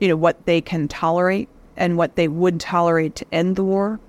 You 0.00 0.08
know 0.08 0.16
what 0.16 0.46
they 0.46 0.60
can 0.60 0.88
tolerate 0.88 1.48
and 1.76 1.96
what 1.96 2.16
they 2.16 2.28
would 2.28 2.60
tolerate 2.60 3.14
to 3.16 3.26
end 3.32 3.56
the 3.56 3.64
war, 3.64 4.00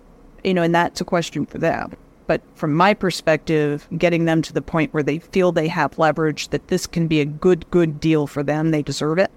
you 0.44 0.54
know, 0.54 0.64
and 0.64 0.76
that's 0.76 1.02
a 1.02 1.06
question 1.06 1.46
for 1.46 1.58
them. 1.58 1.94
But 2.26 2.42
from 2.56 2.74
my 2.74 2.94
perspective, 2.94 3.88
getting 3.98 4.26
them 4.26 4.42
to 4.44 4.54
the 4.54 4.62
point 4.62 4.94
where 4.94 5.04
they 5.04 5.20
feel 5.20 5.52
they 5.52 5.68
have 5.68 6.00
leverage, 6.00 6.50
that 6.50 6.68
this 6.68 6.88
can 6.88 7.08
be 7.08 7.20
a 7.20 7.26
good, 7.26 7.70
good 7.70 8.00
deal 8.00 8.28
for 8.28 8.44
them, 8.44 8.72
they 8.72 8.82
deserve 8.82 9.20
it, 9.20 9.32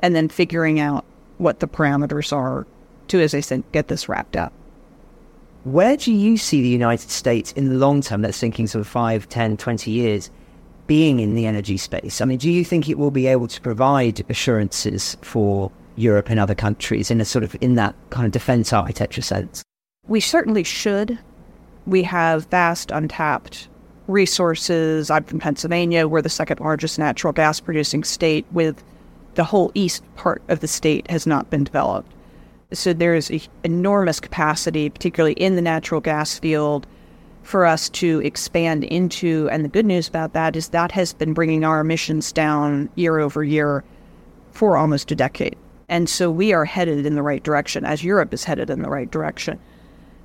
and 0.00 0.14
then 0.14 0.28
figuring 0.28 0.80
out 0.80 1.04
what 1.38 1.60
the 1.60 1.68
parameters 1.68 2.32
are 2.32 2.66
to, 3.08 3.20
as 3.20 3.34
I 3.34 3.40
said, 3.40 3.64
get 3.72 3.88
this 3.88 4.08
wrapped 4.08 4.36
up. 4.36 4.52
Where 5.64 5.96
do 5.96 6.12
you 6.12 6.36
see 6.36 6.60
the 6.60 6.68
United 6.68 7.10
States 7.10 7.52
in 7.52 7.68
the 7.68 7.76
long 7.76 8.00
term, 8.00 8.22
that's 8.22 8.38
thinking 8.38 8.66
sort 8.66 8.80
of 8.80 8.88
5, 8.88 9.28
10, 9.28 9.56
20 9.56 9.90
years, 9.90 10.30
being 10.88 11.20
in 11.20 11.36
the 11.36 11.46
energy 11.46 11.76
space? 11.76 12.20
I 12.20 12.24
mean, 12.24 12.38
do 12.38 12.50
you 12.50 12.64
think 12.64 12.88
it 12.88 12.98
will 12.98 13.12
be 13.12 13.28
able 13.28 13.46
to 13.46 13.60
provide 13.60 14.24
assurances 14.28 15.16
for 15.22 15.70
Europe 15.96 16.30
and 16.30 16.40
other 16.40 16.54
countries 16.54 17.10
in 17.10 17.20
a 17.20 17.24
sort 17.24 17.44
of 17.44 17.56
in 17.60 17.74
that 17.74 17.94
kind 18.10 18.26
of 18.26 18.32
defense 18.32 18.72
architecture 18.72 19.22
sense? 19.22 19.62
We 20.06 20.20
certainly 20.20 20.64
should. 20.64 21.18
We 21.86 22.02
have 22.04 22.46
vast 22.46 22.90
untapped 22.90 23.68
resources. 24.08 25.10
I'm 25.10 25.24
from 25.24 25.38
Pennsylvania. 25.38 26.08
We're 26.08 26.22
the 26.22 26.28
second 26.28 26.60
largest 26.60 26.98
natural 26.98 27.32
gas 27.32 27.60
producing 27.60 28.04
state, 28.04 28.46
with 28.52 28.82
the 29.34 29.44
whole 29.44 29.70
east 29.74 30.02
part 30.16 30.42
of 30.48 30.60
the 30.60 30.68
state 30.68 31.10
has 31.10 31.26
not 31.26 31.50
been 31.50 31.64
developed. 31.64 32.12
So 32.72 32.92
there's 32.92 33.30
enormous 33.64 34.18
capacity, 34.20 34.88
particularly 34.90 35.34
in 35.34 35.56
the 35.56 35.62
natural 35.62 36.00
gas 36.00 36.38
field, 36.38 36.86
for 37.42 37.66
us 37.66 37.88
to 37.90 38.20
expand 38.20 38.84
into. 38.84 39.48
And 39.50 39.64
the 39.64 39.68
good 39.68 39.86
news 39.86 40.08
about 40.08 40.32
that 40.32 40.56
is 40.56 40.68
that 40.68 40.92
has 40.92 41.12
been 41.12 41.34
bringing 41.34 41.64
our 41.64 41.80
emissions 41.80 42.32
down 42.32 42.88
year 42.94 43.18
over 43.18 43.44
year 43.44 43.84
for 44.52 44.76
almost 44.76 45.10
a 45.10 45.14
decade. 45.14 45.56
And 45.92 46.08
so 46.08 46.30
we 46.30 46.54
are 46.54 46.64
headed 46.64 47.04
in 47.04 47.16
the 47.16 47.22
right 47.22 47.42
direction, 47.42 47.84
as 47.84 48.02
Europe 48.02 48.32
is 48.32 48.44
headed 48.44 48.70
in 48.70 48.80
the 48.80 48.88
right 48.88 49.10
direction. 49.10 49.58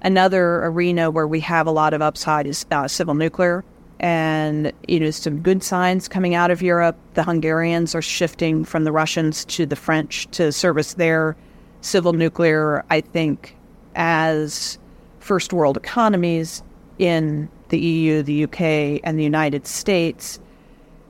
Another 0.01 0.63
arena 0.63 1.11
where 1.11 1.27
we 1.27 1.41
have 1.41 1.67
a 1.67 1.71
lot 1.71 1.93
of 1.93 2.01
upside 2.01 2.47
is 2.47 2.65
uh, 2.71 2.87
civil 2.87 3.15
nuclear. 3.15 3.65
And, 3.99 4.71
you 4.87 5.01
know, 5.01 5.11
some 5.11 5.41
good 5.41 5.61
signs 5.61 6.07
coming 6.07 6.35
out 6.35 6.51
of 6.51 6.61
Europe. 6.61 6.95
The 7.15 7.23
Hungarians 7.23 7.95
are 7.95 8.01
shifting 8.01 8.63
from 8.63 8.85
the 8.85 8.93
Russians 8.93 9.43
to 9.43 9.65
the 9.65 9.75
French 9.75 10.27
to 10.37 10.53
service 10.53 10.93
their 10.93 11.35
civil 11.81 12.13
nuclear, 12.13 12.85
I 12.89 13.01
think, 13.01 13.57
as 13.93 14.79
first 15.19 15.51
world 15.51 15.75
economies 15.75 16.63
in 16.97 17.49
the 17.67 17.79
EU, 17.79 18.23
the 18.23 18.45
UK, 18.45 19.01
and 19.03 19.19
the 19.19 19.23
United 19.25 19.67
States. 19.67 20.39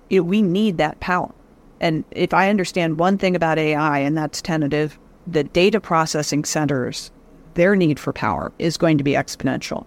You 0.10 0.22
know, 0.22 0.24
we 0.24 0.42
need 0.42 0.80
that 0.80 1.00
power 1.00 1.32
And 1.80 2.04
if 2.12 2.34
I 2.34 2.50
understand 2.50 3.00
one 3.00 3.18
thing 3.18 3.36
about 3.36 3.60
AI, 3.60 4.00
and 4.00 4.18
that's 4.18 4.42
tentative, 4.42 4.98
the 5.26 5.44
data 5.44 5.80
processing 5.80 6.44
centers, 6.46 7.12
their 7.54 7.76
need 7.76 8.00
for 8.00 8.14
power 8.14 8.52
is 8.60 8.78
going 8.78 8.98
to 8.98 9.04
be 9.04 9.14
exponential. 9.14 9.86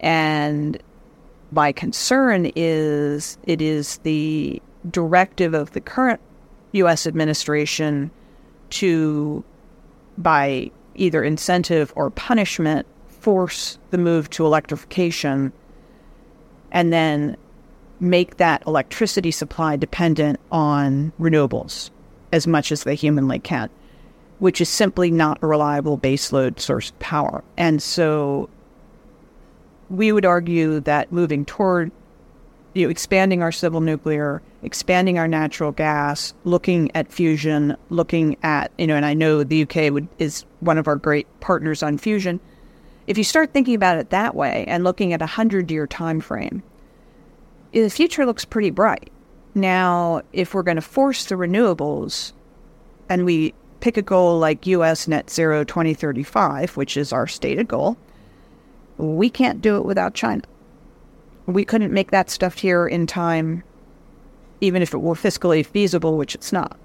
And 0.00 0.80
my 1.52 1.72
concern 1.72 2.50
is 2.56 3.38
it 3.44 3.62
is 3.62 3.98
the 3.98 4.60
directive 4.90 5.54
of 5.54 5.72
the 5.72 5.80
current 5.80 6.20
U.S. 6.72 7.06
administration 7.06 8.10
to, 8.70 9.44
by 10.18 10.70
either 10.94 11.22
incentive 11.22 11.92
or 11.96 12.10
punishment, 12.10 12.86
force 13.08 13.78
the 13.90 13.98
move 13.98 14.28
to 14.30 14.44
electrification 14.44 15.52
and 16.74 16.92
then 16.92 17.36
make 18.00 18.36
that 18.36 18.62
electricity 18.66 19.30
supply 19.30 19.76
dependent 19.76 20.40
on 20.50 21.12
renewables 21.20 21.90
as 22.32 22.46
much 22.46 22.72
as 22.72 22.84
they 22.84 22.94
humanly 22.94 23.38
can, 23.38 23.70
which 24.38 24.60
is 24.60 24.68
simply 24.68 25.10
not 25.10 25.38
a 25.42 25.46
reliable 25.46 25.96
baseload 25.96 26.58
source 26.58 26.90
of 26.90 26.98
power. 26.98 27.44
And 27.56 27.82
so 27.82 28.48
we 29.88 30.12
would 30.12 30.24
argue 30.24 30.80
that 30.80 31.12
moving 31.12 31.44
toward 31.44 31.92
you 32.74 32.86
know, 32.86 32.90
expanding 32.90 33.40
our 33.40 33.52
civil 33.52 33.80
nuclear, 33.80 34.42
expanding 34.62 35.16
our 35.18 35.28
natural 35.28 35.70
gas, 35.70 36.34
looking 36.42 36.90
at 36.94 37.12
fusion, 37.12 37.76
looking 37.88 38.36
at 38.42 38.72
you 38.78 38.86
know, 38.86 38.96
and 38.96 39.06
I 39.06 39.14
know 39.14 39.44
the 39.44 39.62
UK 39.62 39.92
would, 39.92 40.08
is 40.18 40.44
one 40.60 40.76
of 40.76 40.88
our 40.88 40.96
great 40.96 41.28
partners 41.40 41.82
on 41.82 41.98
fusion. 41.98 42.40
If 43.06 43.16
you 43.16 43.24
start 43.24 43.52
thinking 43.52 43.74
about 43.74 43.98
it 43.98 44.10
that 44.10 44.34
way 44.34 44.64
and 44.66 44.82
looking 44.82 45.12
at 45.12 45.22
a 45.22 45.26
hundred-year 45.26 45.86
time 45.86 46.20
frame, 46.20 46.62
the 47.82 47.90
future 47.90 48.24
looks 48.24 48.44
pretty 48.44 48.70
bright. 48.70 49.10
Now, 49.54 50.22
if 50.32 50.54
we're 50.54 50.62
going 50.62 50.76
to 50.76 50.82
force 50.82 51.26
the 51.26 51.34
renewables, 51.34 52.32
and 53.08 53.24
we 53.24 53.54
pick 53.80 53.96
a 53.96 54.02
goal 54.02 54.38
like 54.38 54.66
U.S. 54.66 55.06
net 55.06 55.28
zero 55.28 55.64
2035, 55.64 56.76
which 56.76 56.96
is 56.96 57.12
our 57.12 57.26
stated 57.26 57.68
goal, 57.68 57.96
we 58.96 59.28
can't 59.28 59.60
do 59.60 59.76
it 59.76 59.84
without 59.84 60.14
China 60.14 60.42
we 61.46 61.64
couldn't 61.64 61.92
make 61.92 62.10
that 62.10 62.30
stuff 62.30 62.58
here 62.58 62.86
in 62.86 63.06
time, 63.06 63.62
even 64.60 64.82
if 64.82 64.94
it 64.94 64.98
were 64.98 65.14
fiscally 65.14 65.64
feasible, 65.64 66.16
which 66.16 66.34
it's 66.34 66.52
not. 66.52 66.78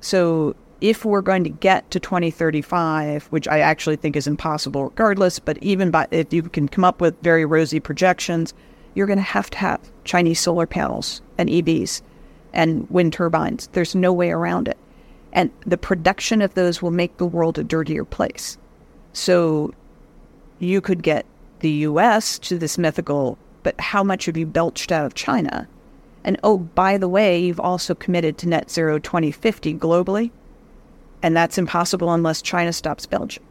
So 0.00 0.54
if 0.80 1.04
we're 1.04 1.22
going 1.22 1.42
to 1.44 1.50
get 1.50 1.90
to 1.90 1.98
2035, 1.98 3.26
which 3.26 3.48
I 3.48 3.58
actually 3.60 3.96
think 3.96 4.14
is 4.14 4.26
impossible 4.26 4.84
regardless, 4.84 5.38
but 5.38 5.58
even 5.58 5.90
by, 5.90 6.06
if 6.10 6.32
you 6.32 6.42
can 6.42 6.68
come 6.68 6.84
up 6.84 7.00
with 7.00 7.20
very 7.22 7.44
rosy 7.44 7.80
projections, 7.80 8.54
you're 8.98 9.06
going 9.06 9.16
to 9.16 9.22
have 9.22 9.48
to 9.50 9.58
have 9.58 9.80
Chinese 10.02 10.40
solar 10.40 10.66
panels 10.66 11.22
and 11.38 11.48
EVs 11.48 12.02
and 12.52 12.90
wind 12.90 13.12
turbines. 13.12 13.68
There's 13.68 13.94
no 13.94 14.12
way 14.12 14.30
around 14.30 14.66
it. 14.66 14.76
And 15.32 15.52
the 15.64 15.78
production 15.78 16.42
of 16.42 16.54
those 16.54 16.82
will 16.82 16.90
make 16.90 17.16
the 17.16 17.26
world 17.26 17.58
a 17.58 17.64
dirtier 17.64 18.04
place. 18.04 18.58
So 19.12 19.72
you 20.58 20.80
could 20.80 21.04
get 21.04 21.26
the 21.60 21.70
US 21.70 22.40
to 22.40 22.58
this 22.58 22.76
mythical 22.76 23.38
but 23.62 23.80
how 23.80 24.02
much 24.02 24.26
have 24.26 24.36
you 24.36 24.46
belched 24.46 24.90
out 24.90 25.04
of 25.04 25.14
China? 25.14 25.68
And 26.24 26.38
oh, 26.42 26.58
by 26.58 26.98
the 26.98 27.08
way, 27.08 27.38
you've 27.38 27.60
also 27.60 27.94
committed 27.94 28.38
to 28.38 28.48
net 28.48 28.70
zero 28.70 28.98
2050 28.98 29.74
globally. 29.74 30.30
And 31.22 31.36
that's 31.36 31.58
impossible 31.58 32.12
unless 32.12 32.42
China 32.42 32.72
stops 32.72 33.06
belching. 33.06 33.44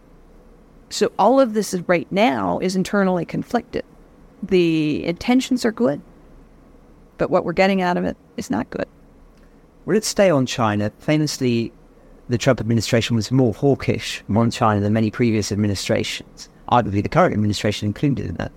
So 0.89 1.11
all 1.17 1.39
of 1.39 1.53
this 1.53 1.73
is 1.73 1.87
right 1.87 2.09
now 2.11 2.59
is 2.59 2.75
internally 2.75 3.25
conflicted. 3.25 3.85
The 4.43 5.05
intentions 5.05 5.65
are 5.65 5.71
good, 5.71 6.01
but 7.17 7.29
what 7.29 7.45
we're 7.45 7.53
getting 7.53 7.81
out 7.81 7.97
of 7.97 8.05
it 8.05 8.17
is 8.37 8.49
not 8.49 8.69
good. 8.69 8.87
let's 9.85 10.07
stay 10.07 10.29
on 10.29 10.45
China. 10.45 10.91
Famously, 10.99 11.71
the 12.29 12.37
Trump 12.37 12.59
administration 12.59 13.15
was 13.15 13.31
more 13.31 13.53
hawkish 13.53 14.23
on 14.29 14.51
China 14.51 14.81
than 14.81 14.93
many 14.93 15.09
previous 15.09 15.51
administrations, 15.51 16.49
arguably 16.69 17.01
the 17.01 17.09
current 17.09 17.33
administration 17.33 17.87
included 17.87 18.25
in 18.25 18.35
that. 18.35 18.51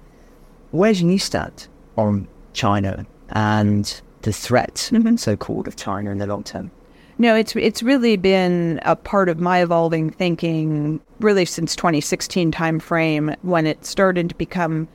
Where 0.73 0.93
do 0.93 1.07
you 1.07 1.19
stand 1.19 1.69
on 1.97 2.29
China 2.53 3.07
and 3.31 4.01
the 4.23 4.33
threat, 4.33 4.91
mm-hmm. 4.93 5.17
so 5.17 5.37
called, 5.37 5.67
of 5.67 5.77
China 5.77 6.11
in 6.11 6.19
the 6.19 6.27
long 6.27 6.45
term? 6.45 6.71
No, 7.19 7.35
it's 7.35 7.55
it's 7.55 7.83
really 7.83 8.17
been 8.17 8.81
a 8.83 8.97
part 8.97 9.29
of 9.29 9.39
my 9.39 9.63
evolving 9.63 10.11
thinking 10.11 11.01
really 11.21 11.45
since 11.45 11.77
2016 11.77 12.51
timeframe 12.51 13.37
when 13.43 13.67
it 13.67 13.85
started 13.85 14.31
to 14.31 14.35
become. 14.35 14.89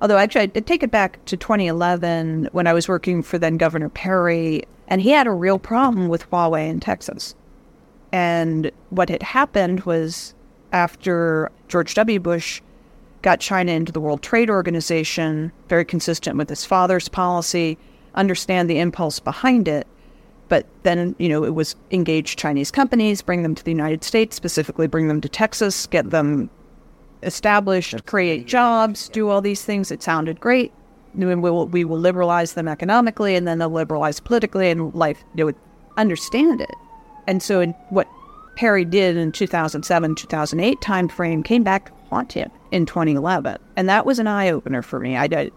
Although 0.00 0.18
actually, 0.18 0.42
I'd 0.42 0.66
take 0.66 0.82
it 0.82 0.90
back 0.90 1.24
to 1.26 1.36
2011 1.36 2.48
when 2.52 2.66
I 2.66 2.72
was 2.72 2.88
working 2.88 3.22
for 3.22 3.38
then 3.38 3.56
Governor 3.56 3.88
Perry, 3.88 4.62
and 4.86 5.02
he 5.02 5.10
had 5.10 5.26
a 5.26 5.32
real 5.32 5.58
problem 5.58 6.08
with 6.08 6.30
Huawei 6.30 6.68
in 6.68 6.80
Texas. 6.80 7.34
And 8.12 8.70
what 8.90 9.08
had 9.08 9.22
happened 9.22 9.80
was 9.80 10.34
after 10.72 11.50
George 11.68 11.94
W. 11.94 12.20
Bush 12.20 12.60
got 13.22 13.40
China 13.40 13.72
into 13.72 13.92
the 13.92 14.00
World 14.00 14.22
Trade 14.22 14.50
Organization, 14.50 15.50
very 15.68 15.84
consistent 15.84 16.36
with 16.36 16.48
his 16.48 16.64
father's 16.64 17.08
policy, 17.08 17.76
understand 18.14 18.70
the 18.70 18.78
impulse 18.78 19.18
behind 19.18 19.66
it. 19.66 19.86
But 20.48 20.66
then, 20.82 21.14
you 21.18 21.28
know, 21.28 21.44
it 21.44 21.54
was 21.54 21.76
engage 21.90 22.36
Chinese 22.36 22.70
companies, 22.70 23.20
bring 23.20 23.42
them 23.42 23.54
to 23.54 23.64
the 23.64 23.70
United 23.70 24.04
States, 24.04 24.36
specifically 24.36 24.86
bring 24.86 25.08
them 25.08 25.20
to 25.20 25.28
Texas, 25.28 25.86
get 25.86 26.10
them 26.10 26.48
established, 27.22 28.06
create 28.06 28.46
jobs, 28.46 29.08
do 29.08 29.28
all 29.28 29.40
these 29.40 29.64
things. 29.64 29.90
It 29.90 30.02
sounded 30.02 30.40
great. 30.40 30.72
We 31.14 31.34
will, 31.34 31.66
we 31.66 31.84
will 31.84 31.98
liberalize 31.98 32.52
them 32.52 32.68
economically 32.68 33.34
and 33.34 33.46
then 33.46 33.58
they'll 33.58 33.70
liberalize 33.70 34.20
politically 34.20 34.70
and 34.70 34.94
life, 34.94 35.24
they 35.34 35.44
would 35.44 35.56
understand 35.96 36.60
it. 36.60 36.74
And 37.26 37.42
so 37.42 37.66
what 37.90 38.08
Perry 38.56 38.84
did 38.84 39.16
in 39.16 39.32
2007, 39.32 40.14
2008 40.14 40.80
timeframe 40.80 41.44
came 41.44 41.62
back 41.62 41.86
to 41.86 41.92
haunt 42.10 42.32
him 42.32 42.50
in 42.70 42.86
2011. 42.86 43.58
And 43.76 43.88
that 43.88 44.06
was 44.06 44.18
an 44.18 44.26
eye 44.26 44.50
opener 44.50 44.82
for 44.82 45.00
me. 45.00 45.16
I 45.16 45.26
did. 45.26 45.52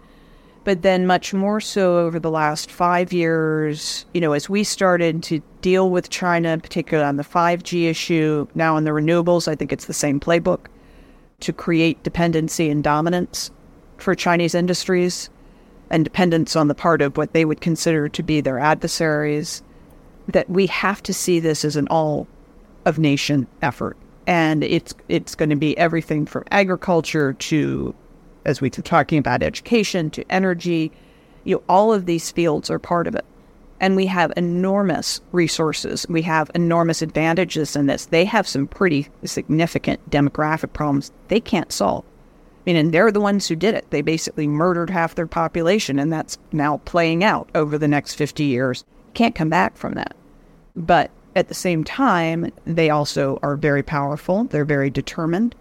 But 0.64 0.82
then, 0.82 1.08
much 1.08 1.34
more 1.34 1.60
so 1.60 1.98
over 1.98 2.20
the 2.20 2.30
last 2.30 2.70
five 2.70 3.12
years, 3.12 4.06
you 4.14 4.20
know, 4.20 4.32
as 4.32 4.48
we 4.48 4.62
started 4.62 5.20
to 5.24 5.42
deal 5.60 5.90
with 5.90 6.08
China, 6.10 6.56
particularly 6.56 7.08
on 7.08 7.16
the 7.16 7.24
5G 7.24 7.90
issue, 7.90 8.46
now 8.54 8.76
on 8.76 8.84
the 8.84 8.92
renewables, 8.92 9.48
I 9.48 9.56
think 9.56 9.72
it's 9.72 9.86
the 9.86 9.92
same 9.92 10.20
playbook 10.20 10.66
to 11.42 11.52
create 11.52 12.02
dependency 12.02 12.70
and 12.70 12.82
dominance 12.82 13.50
for 13.98 14.14
Chinese 14.14 14.54
industries 14.54 15.30
and 15.90 16.04
dependence 16.04 16.56
on 16.56 16.68
the 16.68 16.74
part 16.74 17.02
of 17.02 17.16
what 17.16 17.32
they 17.32 17.44
would 17.44 17.60
consider 17.60 18.08
to 18.08 18.22
be 18.22 18.40
their 18.40 18.58
adversaries. 18.58 19.62
That 20.28 20.48
we 20.48 20.66
have 20.68 21.02
to 21.02 21.12
see 21.12 21.40
this 21.40 21.64
as 21.64 21.76
an 21.76 21.88
all 21.88 22.26
of 22.84 22.98
nation 22.98 23.46
effort 23.60 23.96
and 24.26 24.62
it's 24.62 24.94
it's 25.08 25.34
going 25.34 25.50
to 25.50 25.56
be 25.56 25.76
everything 25.78 26.26
from 26.26 26.44
agriculture 26.50 27.32
to 27.34 27.94
as 28.44 28.60
we 28.60 28.70
were 28.76 28.82
talking 28.82 29.18
about 29.18 29.42
education 29.42 30.10
to 30.10 30.24
energy 30.30 30.92
you 31.44 31.56
know 31.56 31.62
all 31.68 31.92
of 31.92 32.06
these 32.06 32.30
fields 32.30 32.70
are 32.70 32.78
part 32.78 33.06
of 33.06 33.14
it 33.14 33.24
and 33.82 33.96
we 33.96 34.06
have 34.06 34.32
enormous 34.36 35.20
resources 35.32 36.06
we 36.08 36.22
have 36.22 36.50
enormous 36.54 37.02
advantages 37.02 37.76
in 37.76 37.86
this 37.86 38.06
they 38.06 38.24
have 38.24 38.48
some 38.48 38.66
pretty 38.66 39.08
significant 39.24 40.08
demographic 40.08 40.72
problems 40.72 41.12
they 41.28 41.40
can't 41.40 41.72
solve 41.72 42.04
I 42.64 42.70
mean, 42.70 42.76
and 42.76 42.94
they're 42.94 43.10
the 43.10 43.20
ones 43.20 43.48
who 43.48 43.56
did 43.56 43.74
it. 43.74 43.90
They 43.90 44.02
basically 44.02 44.46
murdered 44.46 44.88
half 44.88 45.16
their 45.16 45.26
population, 45.26 45.98
and 45.98 46.12
that's 46.12 46.38
now 46.52 46.76
playing 46.84 47.24
out 47.24 47.50
over 47.56 47.76
the 47.76 47.88
next 47.88 48.14
50 48.14 48.44
years. 48.44 48.84
Can't 49.14 49.34
come 49.34 49.48
back 49.48 49.76
from 49.76 49.94
that. 49.94 50.14
But 50.76 51.10
at 51.34 51.48
the 51.48 51.54
same 51.54 51.82
time, 51.82 52.52
they 52.64 52.88
also 52.88 53.40
are 53.42 53.56
very 53.56 53.82
powerful, 53.82 54.44
they're 54.44 54.64
very 54.64 54.90
determined. 54.90 55.56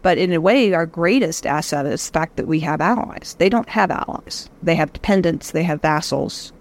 But 0.00 0.16
in 0.16 0.32
a 0.32 0.40
way, 0.40 0.72
our 0.72 0.86
greatest 0.86 1.46
asset 1.46 1.84
is 1.84 2.06
the 2.06 2.12
fact 2.12 2.36
that 2.36 2.48
we 2.48 2.60
have 2.60 2.80
allies. 2.80 3.36
They 3.38 3.48
don't 3.48 3.68
have 3.68 3.90
allies. 3.90 4.48
They 4.62 4.74
have 4.74 4.92
dependents, 4.92 5.50
they 5.50 5.62
have 5.64 5.82
vassals, 5.82 6.52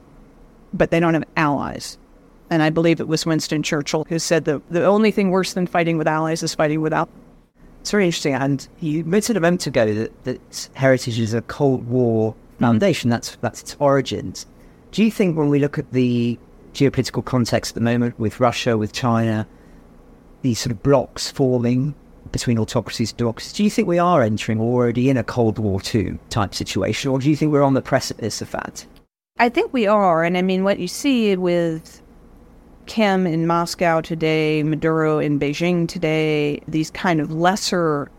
but 0.74 0.92
they 0.92 1.00
don't 1.00 1.14
have 1.14 1.26
allies. 1.38 1.98
And 2.50 2.62
I 2.62 2.70
believe 2.70 3.00
it 3.00 3.08
was 3.08 3.26
Winston 3.26 3.64
Churchill 3.64 4.06
who 4.10 4.20
said 4.20 4.46
that 4.46 4.62
the 4.70 4.86
only 4.86 5.12
thing 5.12 5.32
worse 5.32 5.54
than 5.54 5.68
fighting 5.68 5.98
with 5.98 6.08
allies 6.08 6.44
is 6.44 6.54
fighting 6.54 6.82
without. 6.82 7.10
It's 7.80 7.92
very 7.92 8.06
interesting. 8.06 8.34
And 8.34 8.68
you 8.80 9.04
mentioned 9.06 9.38
a 9.38 9.42
moment 9.42 9.66
ago 9.68 9.94
that, 9.94 10.24
that 10.26 10.70
heritage 10.74 11.20
is 11.20 11.34
a 11.34 11.42
Cold 11.44 11.88
War 11.88 12.36
foundation. 12.60 13.08
Mm-hmm. 13.08 13.14
That's, 13.14 13.36
that's 13.38 13.62
its 13.62 13.76
origins. 13.80 14.46
Do 14.92 15.04
you 15.04 15.10
think 15.10 15.38
when 15.38 15.50
we 15.50 15.60
look 15.60 15.80
at 15.80 15.92
the 15.94 16.38
geopolitical 16.74 17.24
context 17.24 17.72
at 17.72 17.76
the 17.76 17.82
moment 17.82 18.20
with 18.20 18.40
Russia, 18.40 18.78
with 18.78 18.94
China, 18.94 19.48
these 20.42 20.60
sort 20.60 20.72
of 20.72 20.84
blocks 20.84 21.30
forming 21.30 21.94
between 22.32 22.58
autocracies 22.58 23.12
and 23.12 23.18
democracies. 23.18 23.54
Do 23.54 23.64
you 23.64 23.70
think 23.70 23.88
we 23.88 24.00
are 24.00 24.22
entering 24.22 24.60
already 24.60 25.10
in 25.10 25.18
a 25.18 25.24
Cold 25.24 25.60
War 25.60 25.82
II 25.94 26.18
type 26.30 26.56
situation, 26.56 27.12
or 27.12 27.20
do 27.20 27.30
you 27.30 27.36
think 27.36 27.52
we're 27.52 27.64
on 27.64 27.74
the 27.74 27.82
precipice 27.82 28.42
of 28.42 28.52
that? 28.52 28.86
I 29.42 29.50
think 29.50 29.74
we 29.74 29.88
are. 29.88 30.24
And 30.24 30.38
I 30.38 30.44
mean, 30.44 30.64
what 30.64 30.78
you 30.78 30.88
see 30.88 31.36
with 31.36 32.00
Kim 32.86 33.26
in 33.26 33.48
Moscow 33.48 34.00
today, 34.00 34.62
Maduro 34.62 35.18
in 35.18 35.40
Beijing 35.40 35.88
today, 35.88 36.62
these 36.68 36.92
kind 36.92 37.20
of 37.20 37.32
lesser 37.32 38.12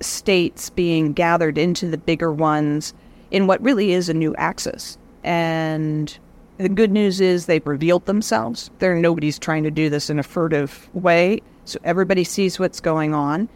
states 0.00 0.68
being 0.70 1.12
gathered 1.12 1.56
into 1.56 1.88
the 1.88 1.98
bigger 1.98 2.32
ones 2.32 2.94
in 3.30 3.46
what 3.46 3.62
really 3.62 3.92
is 3.92 4.08
a 4.08 4.14
new 4.14 4.34
axis. 4.34 4.98
And 5.22 6.18
The 6.60 6.68
good 6.68 6.90
news 6.90 7.22
is 7.22 7.46
they've 7.46 7.66
revealed 7.66 8.04
themselves. 8.04 8.70
There 8.80 8.94
nobody's 8.94 9.38
trying 9.38 9.62
to 9.62 9.70
do 9.70 9.88
this 9.88 10.10
in 10.10 10.18
a 10.18 10.22
furtive 10.22 10.90
way, 10.92 11.40
so 11.64 11.78
everybody 11.84 12.22
sees 12.22 12.58
what's 12.58 12.80
going 12.80 13.14
on. 13.14 13.48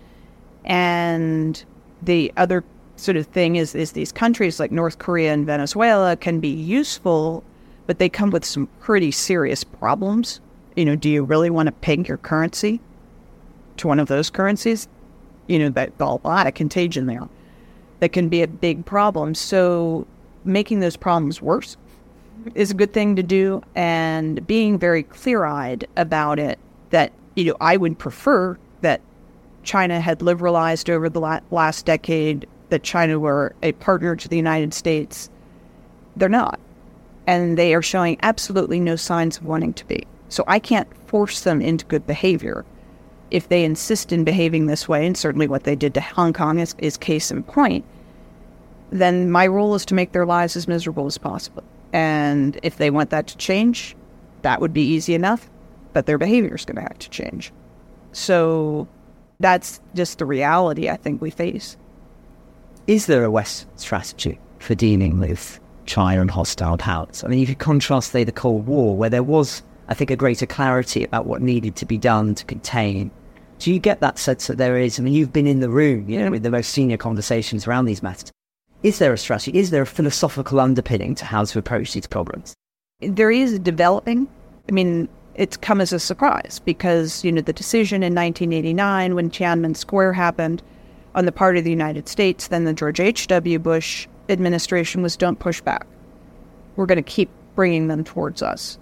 And 0.64 1.62
the 2.00 2.32
other 2.38 2.64
sort 2.96 3.16
of 3.16 3.26
thing 3.26 3.56
is 3.56 3.74
is 3.74 3.92
these 3.92 4.12
countries 4.12 4.60
like 4.60 4.70
North 4.70 4.98
Korea 4.98 5.32
and 5.32 5.46
Venezuela 5.46 6.16
can 6.16 6.40
be 6.40 6.48
useful, 6.48 7.42
but 7.86 7.98
they 7.98 8.08
come 8.08 8.30
with 8.30 8.44
some 8.44 8.68
pretty 8.80 9.10
serious 9.10 9.64
problems. 9.64 10.40
You 10.76 10.84
know, 10.84 10.96
do 10.96 11.08
you 11.08 11.22
really 11.22 11.50
want 11.50 11.66
to 11.66 11.72
peg 11.72 12.08
your 12.08 12.18
currency 12.18 12.80
to 13.76 13.88
one 13.88 14.00
of 14.00 14.08
those 14.08 14.30
currencies? 14.30 14.88
You 15.46 15.58
know, 15.58 15.68
that 15.70 15.92
a 16.00 16.18
lot 16.24 16.46
of 16.46 16.54
contagion 16.54 17.06
there. 17.06 17.28
That 18.00 18.12
can 18.12 18.28
be 18.28 18.42
a 18.42 18.48
big 18.48 18.84
problem. 18.84 19.34
So 19.34 20.06
making 20.44 20.80
those 20.80 20.96
problems 20.96 21.40
worse 21.40 21.76
is 22.54 22.70
a 22.70 22.74
good 22.74 22.92
thing 22.92 23.16
to 23.16 23.22
do 23.22 23.62
and 23.74 24.46
being 24.46 24.78
very 24.78 25.02
clear-eyed 25.02 25.86
about 25.96 26.38
it 26.38 26.58
that 26.90 27.12
you 27.34 27.44
know 27.44 27.56
I 27.60 27.76
would 27.76 27.98
prefer 27.98 28.58
that 28.82 29.00
China 29.62 30.00
had 30.00 30.20
liberalized 30.20 30.90
over 30.90 31.08
the 31.08 31.20
la- 31.20 31.40
last 31.50 31.86
decade 31.86 32.46
that 32.74 32.82
China 32.82 33.20
were 33.20 33.54
a 33.62 33.70
partner 33.70 34.16
to 34.16 34.28
the 34.28 34.36
United 34.36 34.74
States. 34.74 35.30
They're 36.16 36.28
not. 36.28 36.58
And 37.24 37.56
they 37.56 37.72
are 37.72 37.82
showing 37.82 38.18
absolutely 38.22 38.80
no 38.80 38.96
signs 38.96 39.36
of 39.36 39.44
wanting 39.44 39.74
to 39.74 39.86
be. 39.86 40.04
So 40.28 40.42
I 40.48 40.58
can't 40.58 40.88
force 41.06 41.42
them 41.42 41.62
into 41.62 41.84
good 41.86 42.04
behavior. 42.04 42.64
If 43.30 43.48
they 43.48 43.64
insist 43.64 44.10
in 44.10 44.24
behaving 44.24 44.66
this 44.66 44.88
way, 44.88 45.06
and 45.06 45.16
certainly 45.16 45.46
what 45.46 45.62
they 45.62 45.76
did 45.76 45.94
to 45.94 46.00
Hong 46.00 46.32
Kong 46.32 46.58
is, 46.58 46.74
is 46.78 46.96
case 46.96 47.30
in 47.30 47.44
point, 47.44 47.84
then 48.90 49.30
my 49.30 49.46
role 49.46 49.76
is 49.76 49.84
to 49.86 49.94
make 49.94 50.10
their 50.10 50.26
lives 50.26 50.56
as 50.56 50.66
miserable 50.66 51.06
as 51.06 51.16
possible. 51.16 51.62
And 51.92 52.58
if 52.64 52.78
they 52.78 52.90
want 52.90 53.10
that 53.10 53.28
to 53.28 53.36
change, 53.36 53.94
that 54.42 54.60
would 54.60 54.72
be 54.72 54.82
easy 54.82 55.14
enough, 55.14 55.48
but 55.92 56.06
their 56.06 56.18
behavior 56.18 56.56
is 56.56 56.64
going 56.64 56.74
to 56.74 56.82
have 56.82 56.98
to 56.98 57.08
change. 57.08 57.52
So 58.10 58.88
that's 59.38 59.80
just 59.94 60.18
the 60.18 60.26
reality 60.26 60.90
I 60.90 60.96
think 60.96 61.22
we 61.22 61.30
face. 61.30 61.76
Is 62.86 63.06
there 63.06 63.24
a 63.24 63.30
West 63.30 63.66
strategy 63.76 64.38
for 64.58 64.74
dealing 64.74 65.18
with 65.18 65.58
China 65.86 66.20
and 66.20 66.30
hostile 66.30 66.76
powers? 66.76 67.24
I 67.24 67.28
mean, 67.28 67.42
if 67.42 67.48
you 67.48 67.54
contrast, 67.54 68.10
say, 68.10 68.24
the 68.24 68.32
Cold 68.32 68.66
War, 68.66 68.94
where 68.94 69.08
there 69.08 69.22
was, 69.22 69.62
I 69.88 69.94
think, 69.94 70.10
a 70.10 70.16
greater 70.16 70.44
clarity 70.44 71.02
about 71.02 71.24
what 71.24 71.40
needed 71.40 71.76
to 71.76 71.86
be 71.86 71.96
done 71.96 72.34
to 72.34 72.44
contain. 72.44 73.10
Do 73.58 73.72
you 73.72 73.78
get 73.78 74.00
that 74.00 74.18
sense 74.18 74.48
that 74.48 74.58
there 74.58 74.76
is? 74.76 74.98
I 74.98 75.02
mean, 75.02 75.14
you've 75.14 75.32
been 75.32 75.46
in 75.46 75.60
the 75.60 75.70
room, 75.70 76.10
you 76.10 76.18
know, 76.18 76.30
with 76.30 76.42
the 76.42 76.50
most 76.50 76.72
senior 76.72 76.98
conversations 76.98 77.66
around 77.66 77.86
these 77.86 78.02
matters. 78.02 78.30
Is 78.82 78.98
there 78.98 79.14
a 79.14 79.18
strategy? 79.18 79.56
Is 79.58 79.70
there 79.70 79.82
a 79.82 79.86
philosophical 79.86 80.60
underpinning 80.60 81.14
to 81.14 81.24
how 81.24 81.44
to 81.44 81.58
approach 81.58 81.94
these 81.94 82.06
problems? 82.06 82.52
There 83.00 83.30
is 83.30 83.58
developing. 83.60 84.28
I 84.68 84.72
mean, 84.72 85.08
it's 85.36 85.56
come 85.56 85.80
as 85.80 85.94
a 85.94 85.98
surprise 85.98 86.60
because, 86.62 87.24
you 87.24 87.32
know, 87.32 87.40
the 87.40 87.54
decision 87.54 88.02
in 88.02 88.14
1989 88.14 89.14
when 89.14 89.30
Tiananmen 89.30 89.74
Square 89.74 90.12
happened 90.12 90.62
on 91.14 91.26
the 91.26 91.32
part 91.32 91.56
of 91.56 91.64
the 91.64 91.70
United 91.70 92.08
States, 92.08 92.48
then 92.48 92.64
the 92.64 92.72
George 92.72 93.00
H.W. 93.00 93.58
Bush 93.58 94.06
administration 94.28 95.02
was 95.02 95.16
don't 95.16 95.38
push 95.38 95.60
back. 95.60 95.86
We're 96.76 96.86
going 96.86 96.96
to 96.96 97.02
keep 97.02 97.30
bringing 97.54 97.88
them 97.88 98.04
towards 98.04 98.42
us. 98.42 98.78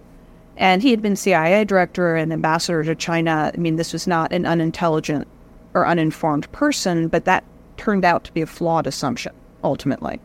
And 0.56 0.82
he 0.82 0.90
had 0.90 1.02
been 1.02 1.16
CIA 1.16 1.64
director 1.64 2.16
and 2.16 2.32
ambassador 2.32 2.84
to 2.84 2.94
China. 2.94 3.50
I 3.54 3.56
mean, 3.58 3.76
this 3.76 3.92
was 3.92 4.06
not 4.06 4.32
an 4.32 4.46
unintelligent 4.46 5.26
or 5.74 5.86
uninformed 5.86 6.50
person, 6.52 7.08
but 7.08 7.24
that 7.24 7.44
turned 7.76 8.04
out 8.04 8.24
to 8.24 8.32
be 8.32 8.42
a 8.42 8.46
flawed 8.46 8.86
assumption 8.86 9.32
ultimately. 9.64 10.20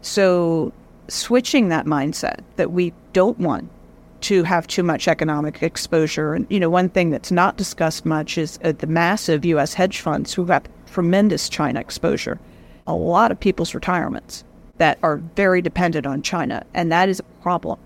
So, 0.00 0.72
switching 1.08 1.68
that 1.68 1.86
mindset 1.86 2.40
that 2.56 2.72
we 2.72 2.92
don't 3.12 3.38
want 3.38 3.68
to 4.22 4.44
have 4.44 4.66
too 4.66 4.82
much 4.82 5.08
economic 5.08 5.62
exposure. 5.62 6.34
And, 6.34 6.46
you 6.48 6.58
know, 6.58 6.70
one 6.70 6.88
thing 6.88 7.10
that's 7.10 7.30
not 7.30 7.56
discussed 7.56 8.06
much 8.06 8.38
is 8.38 8.58
uh, 8.64 8.72
the 8.72 8.86
massive 8.86 9.44
U.S. 9.44 9.74
hedge 9.74 10.00
funds 10.00 10.32
who 10.32 10.44
have 10.46 10.62
tremendous 10.92 11.48
China 11.48 11.80
exposure. 11.80 12.38
A 12.86 12.94
lot 12.94 13.32
of 13.32 13.40
people's 13.40 13.74
retirements 13.74 14.44
that 14.78 14.98
are 15.02 15.16
very 15.36 15.62
dependent 15.62 16.06
on 16.06 16.22
China, 16.22 16.64
and 16.74 16.92
that 16.92 17.08
is 17.08 17.20
a 17.20 17.42
problem. 17.42 17.78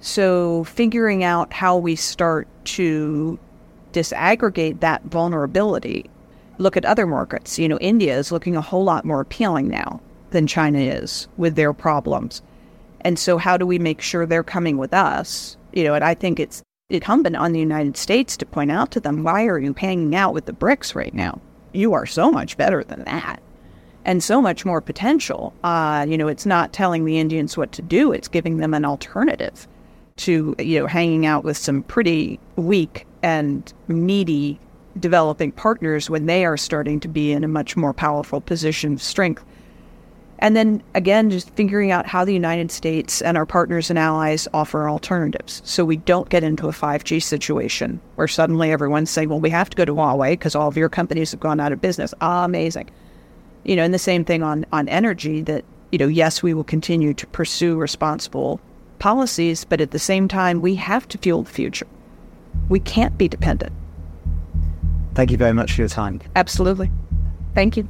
So, 0.00 0.64
figuring 0.64 1.22
out 1.22 1.52
how 1.52 1.76
we 1.76 1.94
start 1.94 2.48
to 2.76 3.38
disaggregate 3.92 4.80
that 4.80 5.04
vulnerability, 5.04 6.10
look 6.58 6.76
at 6.76 6.84
other 6.84 7.06
markets. 7.06 7.58
You 7.58 7.68
know, 7.68 7.78
India 7.78 8.18
is 8.18 8.32
looking 8.32 8.56
a 8.56 8.60
whole 8.60 8.82
lot 8.82 9.04
more 9.04 9.20
appealing 9.20 9.68
now 9.68 10.00
than 10.30 10.46
China 10.46 10.78
is 10.78 11.28
with 11.36 11.54
their 11.54 11.72
problems. 11.72 12.42
And 13.02 13.18
so, 13.18 13.38
how 13.38 13.56
do 13.56 13.66
we 13.66 13.78
make 13.78 14.00
sure 14.00 14.26
they're 14.26 14.42
coming 14.42 14.78
with 14.78 14.92
us? 14.92 15.56
You 15.72 15.84
know, 15.84 15.94
and 15.94 16.04
I 16.04 16.14
think 16.14 16.40
it's 16.40 16.62
incumbent 16.90 17.36
on 17.36 17.52
the 17.52 17.60
United 17.60 17.96
States 17.96 18.36
to 18.38 18.46
point 18.46 18.70
out 18.70 18.90
to 18.92 19.00
them 19.00 19.22
why 19.22 19.46
are 19.46 19.58
you 19.58 19.74
hanging 19.74 20.14
out 20.14 20.34
with 20.34 20.46
the 20.46 20.52
BRICS 20.52 20.94
right 20.94 21.14
now? 21.14 21.40
You 21.72 21.92
are 21.94 22.06
so 22.06 22.30
much 22.30 22.56
better 22.56 22.84
than 22.84 23.04
that 23.04 23.42
and 24.04 24.22
so 24.22 24.42
much 24.42 24.64
more 24.64 24.80
potential. 24.80 25.52
Uh, 25.62 26.04
you 26.08 26.18
know, 26.18 26.28
it's 26.28 26.46
not 26.46 26.72
telling 26.72 27.04
the 27.04 27.18
Indians 27.18 27.56
what 27.56 27.72
to 27.72 27.82
do, 27.82 28.12
it's 28.12 28.28
giving 28.28 28.58
them 28.58 28.74
an 28.74 28.84
alternative 28.84 29.66
to, 30.16 30.54
you 30.58 30.80
know, 30.80 30.86
hanging 30.86 31.26
out 31.26 31.44
with 31.44 31.56
some 31.56 31.82
pretty 31.84 32.38
weak 32.56 33.06
and 33.22 33.72
needy 33.88 34.58
developing 34.98 35.52
partners 35.52 36.10
when 36.10 36.26
they 36.26 36.44
are 36.44 36.56
starting 36.56 37.00
to 37.00 37.08
be 37.08 37.32
in 37.32 37.44
a 37.44 37.48
much 37.48 37.76
more 37.76 37.94
powerful 37.94 38.40
position 38.40 38.92
of 38.92 39.02
strength. 39.02 39.44
And 40.42 40.56
then 40.56 40.82
again, 40.96 41.30
just 41.30 41.48
figuring 41.50 41.92
out 41.92 42.04
how 42.04 42.24
the 42.24 42.32
United 42.32 42.72
States 42.72 43.22
and 43.22 43.36
our 43.36 43.46
partners 43.46 43.90
and 43.90 43.98
allies 43.98 44.48
offer 44.52 44.90
alternatives 44.90 45.62
so 45.64 45.84
we 45.84 45.98
don't 45.98 46.28
get 46.30 46.42
into 46.42 46.66
a 46.66 46.72
5G 46.72 47.22
situation 47.22 48.00
where 48.16 48.26
suddenly 48.26 48.72
everyone's 48.72 49.08
saying, 49.08 49.28
well, 49.28 49.38
we 49.38 49.50
have 49.50 49.70
to 49.70 49.76
go 49.76 49.84
to 49.84 49.94
Huawei 49.94 50.32
because 50.32 50.56
all 50.56 50.66
of 50.66 50.76
your 50.76 50.88
companies 50.88 51.30
have 51.30 51.38
gone 51.38 51.60
out 51.60 51.70
of 51.70 51.80
business. 51.80 52.12
Ah, 52.20 52.44
amazing. 52.44 52.90
You 53.62 53.76
know, 53.76 53.84
and 53.84 53.94
the 53.94 54.00
same 54.00 54.24
thing 54.24 54.42
on, 54.42 54.66
on 54.72 54.88
energy 54.88 55.42
that, 55.42 55.64
you 55.92 55.98
know, 55.98 56.08
yes, 56.08 56.42
we 56.42 56.54
will 56.54 56.64
continue 56.64 57.14
to 57.14 57.26
pursue 57.28 57.76
responsible 57.76 58.60
policies, 58.98 59.64
but 59.64 59.80
at 59.80 59.92
the 59.92 60.00
same 60.00 60.26
time, 60.26 60.60
we 60.60 60.74
have 60.74 61.06
to 61.06 61.18
fuel 61.18 61.44
the 61.44 61.52
future. 61.52 61.86
We 62.68 62.80
can't 62.80 63.16
be 63.16 63.28
dependent. 63.28 63.72
Thank 65.14 65.30
you 65.30 65.36
very 65.36 65.52
much 65.52 65.74
for 65.74 65.82
your 65.82 65.88
time. 65.88 66.20
Absolutely. 66.34 66.90
Thank 67.54 67.76
you. 67.76 67.88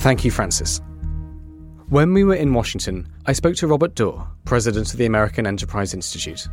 Thank 0.00 0.24
you, 0.24 0.30
Francis. 0.30 0.80
When 1.90 2.14
we 2.14 2.24
were 2.24 2.34
in 2.34 2.54
Washington, 2.54 3.06
I 3.26 3.34
spoke 3.34 3.54
to 3.56 3.66
Robert 3.66 3.94
Doar, 3.94 4.26
president 4.46 4.90
of 4.94 4.98
the 4.98 5.04
American 5.04 5.46
Enterprise 5.46 5.92
Institute. 5.92 6.48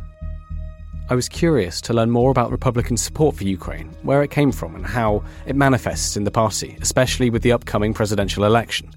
I 1.08 1.14
was 1.14 1.30
curious 1.30 1.80
to 1.80 1.94
learn 1.94 2.10
more 2.10 2.30
about 2.30 2.50
Republican 2.50 2.98
support 2.98 3.36
for 3.36 3.44
Ukraine, 3.44 3.88
where 4.02 4.22
it 4.22 4.30
came 4.30 4.52
from, 4.52 4.74
and 4.74 4.84
how 4.84 5.24
it 5.46 5.56
manifests 5.56 6.14
in 6.14 6.24
the 6.24 6.30
party, 6.30 6.76
especially 6.82 7.30
with 7.30 7.40
the 7.40 7.52
upcoming 7.52 7.94
presidential 7.94 8.44
election. 8.44 8.90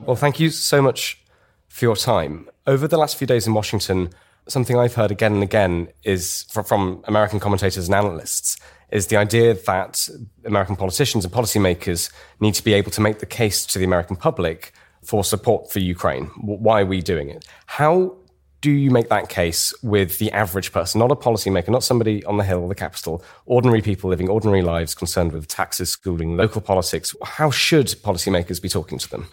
Well, 0.00 0.16
thank 0.16 0.40
you 0.40 0.50
so 0.50 0.82
much 0.82 1.22
for 1.68 1.84
your 1.84 1.94
time. 1.94 2.48
Over 2.66 2.88
the 2.88 2.98
last 2.98 3.16
few 3.16 3.28
days 3.28 3.46
in 3.46 3.54
Washington, 3.54 4.10
something 4.48 4.76
I've 4.76 4.94
heard 4.94 5.12
again 5.12 5.34
and 5.34 5.42
again 5.44 5.88
is 6.02 6.46
from 6.50 7.04
American 7.06 7.38
commentators 7.38 7.86
and 7.86 7.94
analysts 7.94 8.56
is 8.94 9.08
the 9.08 9.16
idea 9.16 9.54
that 9.54 10.08
American 10.44 10.76
politicians 10.76 11.24
and 11.24 11.34
policymakers 11.34 12.10
need 12.38 12.54
to 12.54 12.62
be 12.62 12.72
able 12.72 12.92
to 12.92 13.00
make 13.00 13.18
the 13.18 13.26
case 13.26 13.66
to 13.66 13.78
the 13.78 13.84
American 13.84 14.14
public 14.14 14.72
for 15.02 15.24
support 15.24 15.70
for 15.70 15.80
Ukraine. 15.80 16.26
Why 16.40 16.82
are 16.82 16.86
we 16.86 17.02
doing 17.02 17.28
it? 17.28 17.44
How 17.66 18.16
do 18.60 18.70
you 18.70 18.92
make 18.92 19.08
that 19.08 19.28
case 19.28 19.74
with 19.82 20.18
the 20.20 20.30
average 20.30 20.72
person, 20.72 21.00
not 21.00 21.10
a 21.10 21.16
policymaker, 21.16 21.68
not 21.68 21.82
somebody 21.82 22.24
on 22.24 22.36
the 22.36 22.44
Hill 22.44 22.60
or 22.60 22.68
the 22.68 22.74
Capitol, 22.76 23.22
ordinary 23.46 23.82
people 23.82 24.08
living 24.08 24.28
ordinary 24.28 24.62
lives 24.62 24.94
concerned 24.94 25.32
with 25.32 25.48
taxes, 25.48 25.90
schooling, 25.90 26.36
local 26.36 26.60
politics? 26.60 27.16
How 27.24 27.50
should 27.50 27.88
policymakers 27.88 28.62
be 28.62 28.68
talking 28.68 28.98
to 28.98 29.10
them? 29.10 29.26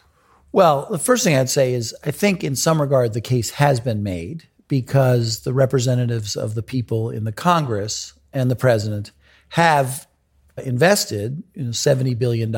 Well, 0.52 0.88
the 0.90 1.00
first 1.00 1.24
thing 1.24 1.36
I'd 1.36 1.52
say 1.52 1.74
is 1.76 1.96
I 2.04 2.10
think 2.10 2.44
in 2.44 2.56
some 2.56 2.82
regard 2.82 3.14
the 3.14 3.22
case 3.22 3.52
has 3.52 3.80
been 3.80 4.02
made 4.02 4.48
because 4.68 5.42
the 5.42 5.54
representatives 5.54 6.36
of 6.36 6.56
the 6.56 6.64
people 6.64 7.12
in 7.12 7.26
the 7.26 7.32
Congress 7.32 8.14
and 8.34 8.50
the 8.50 8.56
president 8.56 9.12
have 9.52 10.08
invested 10.64 11.44
you 11.56 11.64
know, 11.66 11.70
$70 11.72 12.18
billion 12.18 12.56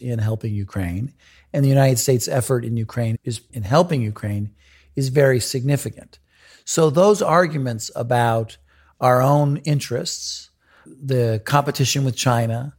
in 0.00 0.18
helping 0.18 0.54
Ukraine. 0.54 1.12
And 1.52 1.62
the 1.62 1.68
United 1.68 1.98
States' 1.98 2.28
effort 2.28 2.64
in 2.64 2.78
Ukraine 2.78 3.18
is 3.24 3.42
in 3.52 3.62
helping 3.62 4.00
Ukraine 4.00 4.54
is 4.96 5.10
very 5.10 5.38
significant. 5.38 6.18
So 6.64 6.88
those 6.88 7.20
arguments 7.20 7.90
about 7.94 8.56
our 9.02 9.20
own 9.20 9.58
interests, 9.58 10.48
the 10.86 11.42
competition 11.44 12.04
with 12.04 12.16
China, 12.16 12.74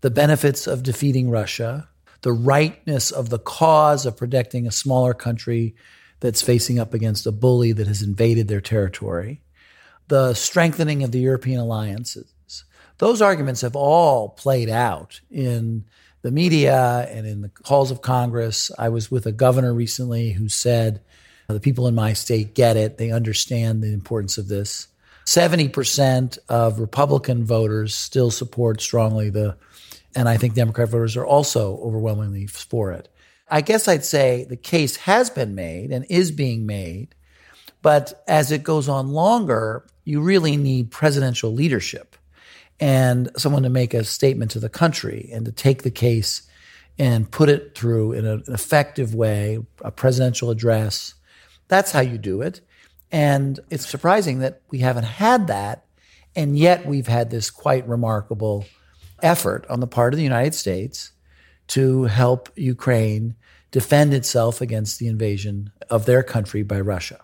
the 0.00 0.10
benefits 0.10 0.66
of 0.66 0.82
defeating 0.82 1.30
Russia, 1.30 1.88
the 2.22 2.32
rightness 2.32 3.12
of 3.12 3.30
the 3.30 3.38
cause 3.38 4.06
of 4.06 4.16
protecting 4.16 4.66
a 4.66 4.72
smaller 4.72 5.14
country 5.14 5.76
that's 6.18 6.42
facing 6.42 6.80
up 6.80 6.94
against 6.94 7.26
a 7.26 7.32
bully 7.32 7.70
that 7.70 7.86
has 7.86 8.02
invaded 8.02 8.48
their 8.48 8.60
territory, 8.60 9.40
the 10.08 10.34
strengthening 10.34 11.04
of 11.04 11.12
the 11.12 11.20
European 11.20 11.60
alliances, 11.60 12.33
those 12.98 13.20
arguments 13.22 13.60
have 13.62 13.76
all 13.76 14.28
played 14.28 14.68
out 14.68 15.20
in 15.30 15.84
the 16.22 16.30
media 16.30 17.06
and 17.10 17.26
in 17.26 17.42
the 17.42 17.50
halls 17.64 17.90
of 17.90 18.02
Congress. 18.02 18.70
I 18.78 18.88
was 18.88 19.10
with 19.10 19.26
a 19.26 19.32
governor 19.32 19.74
recently 19.74 20.32
who 20.32 20.48
said, 20.48 21.00
the 21.48 21.60
people 21.60 21.86
in 21.86 21.94
my 21.94 22.14
state 22.14 22.54
get 22.54 22.76
it. 22.76 22.96
They 22.96 23.10
understand 23.10 23.82
the 23.82 23.92
importance 23.92 24.38
of 24.38 24.48
this. 24.48 24.88
70% 25.26 26.38
of 26.48 26.78
Republican 26.78 27.44
voters 27.44 27.94
still 27.94 28.30
support 28.30 28.80
strongly 28.80 29.30
the, 29.30 29.56
and 30.14 30.28
I 30.28 30.36
think 30.36 30.54
Democrat 30.54 30.88
voters 30.88 31.16
are 31.16 31.26
also 31.26 31.78
overwhelmingly 31.78 32.46
for 32.46 32.92
it. 32.92 33.08
I 33.50 33.60
guess 33.60 33.88
I'd 33.88 34.04
say 34.04 34.44
the 34.44 34.56
case 34.56 34.96
has 34.96 35.30
been 35.30 35.54
made 35.54 35.92
and 35.92 36.06
is 36.08 36.30
being 36.30 36.66
made, 36.66 37.14
but 37.82 38.24
as 38.26 38.50
it 38.50 38.62
goes 38.62 38.88
on 38.88 39.10
longer, 39.10 39.86
you 40.04 40.20
really 40.20 40.56
need 40.56 40.90
presidential 40.90 41.52
leadership 41.52 42.13
and 42.80 43.30
someone 43.36 43.62
to 43.62 43.70
make 43.70 43.94
a 43.94 44.04
statement 44.04 44.50
to 44.52 44.60
the 44.60 44.68
country 44.68 45.30
and 45.32 45.44
to 45.46 45.52
take 45.52 45.82
the 45.82 45.90
case 45.90 46.42
and 46.98 47.30
put 47.30 47.48
it 47.48 47.76
through 47.76 48.12
in 48.12 48.24
an 48.24 48.44
effective 48.48 49.14
way, 49.14 49.58
a 49.82 49.90
presidential 49.90 50.50
address. 50.50 51.14
That's 51.68 51.92
how 51.92 52.00
you 52.00 52.18
do 52.18 52.42
it. 52.42 52.60
And 53.10 53.60
it's 53.70 53.88
surprising 53.88 54.40
that 54.40 54.62
we 54.70 54.78
haven't 54.78 55.04
had 55.04 55.46
that. 55.48 55.84
And 56.36 56.58
yet 56.58 56.86
we've 56.86 57.06
had 57.06 57.30
this 57.30 57.50
quite 57.50 57.86
remarkable 57.88 58.66
effort 59.22 59.66
on 59.68 59.80
the 59.80 59.86
part 59.86 60.12
of 60.12 60.18
the 60.18 60.24
United 60.24 60.54
States 60.54 61.12
to 61.68 62.04
help 62.04 62.50
Ukraine 62.56 63.36
defend 63.70 64.14
itself 64.14 64.60
against 64.60 64.98
the 64.98 65.08
invasion 65.08 65.72
of 65.90 66.06
their 66.06 66.22
country 66.22 66.62
by 66.62 66.80
Russia. 66.80 67.20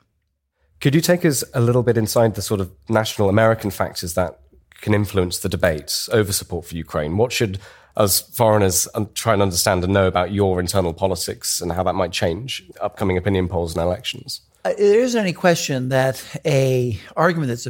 Could 0.80 0.94
you 0.94 1.01
take 1.01 1.24
us 1.24 1.44
a 1.55 1.61
little 1.61 1.82
bit 1.82 1.96
inside 1.96 2.34
the 2.34 2.42
sort 2.42 2.61
of 2.61 2.72
national 2.88 3.28
American 3.28 3.70
factors 3.70 4.14
that 4.14 4.39
can 4.80 4.94
influence 4.94 5.38
the 5.38 5.48
debates 5.48 6.08
over 6.10 6.32
support 6.32 6.64
for 6.66 6.76
Ukraine? 6.76 7.16
What 7.16 7.32
should 7.32 7.58
us 7.96 8.20
foreigners 8.20 8.88
try 9.14 9.32
and 9.32 9.42
understand 9.42 9.84
and 9.84 9.92
know 9.92 10.06
about 10.06 10.32
your 10.32 10.60
internal 10.60 10.94
politics 10.94 11.60
and 11.60 11.72
how 11.72 11.82
that 11.82 11.94
might 11.94 12.12
change 12.12 12.64
upcoming 12.80 13.16
opinion 13.16 13.48
polls 13.48 13.74
and 13.74 13.82
elections? 13.82 14.40
Uh, 14.64 14.72
there 14.76 15.00
isn't 15.00 15.20
any 15.20 15.32
question 15.32 15.88
that 15.88 16.22
a 16.44 16.98
argument 17.16 17.48
that's 17.48 17.66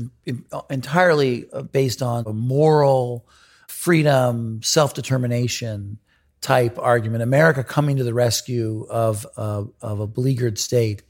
entirely 0.69 1.47
uh, 1.53 1.63
based 1.63 2.03
on 2.03 2.25
a 2.27 2.33
moral 2.33 3.25
freedom, 3.69 4.61
self 4.63 4.95
determination 4.95 5.99
type 6.41 6.79
argument, 6.79 7.23
America 7.23 7.63
coming 7.63 7.97
to 7.97 8.05
the 8.05 8.15
rescue 8.15 8.87
of 8.91 9.27
uh, 9.37 9.65
of 9.81 10.01
a 10.01 10.07
beleaguered 10.07 10.59
state, 10.59 11.03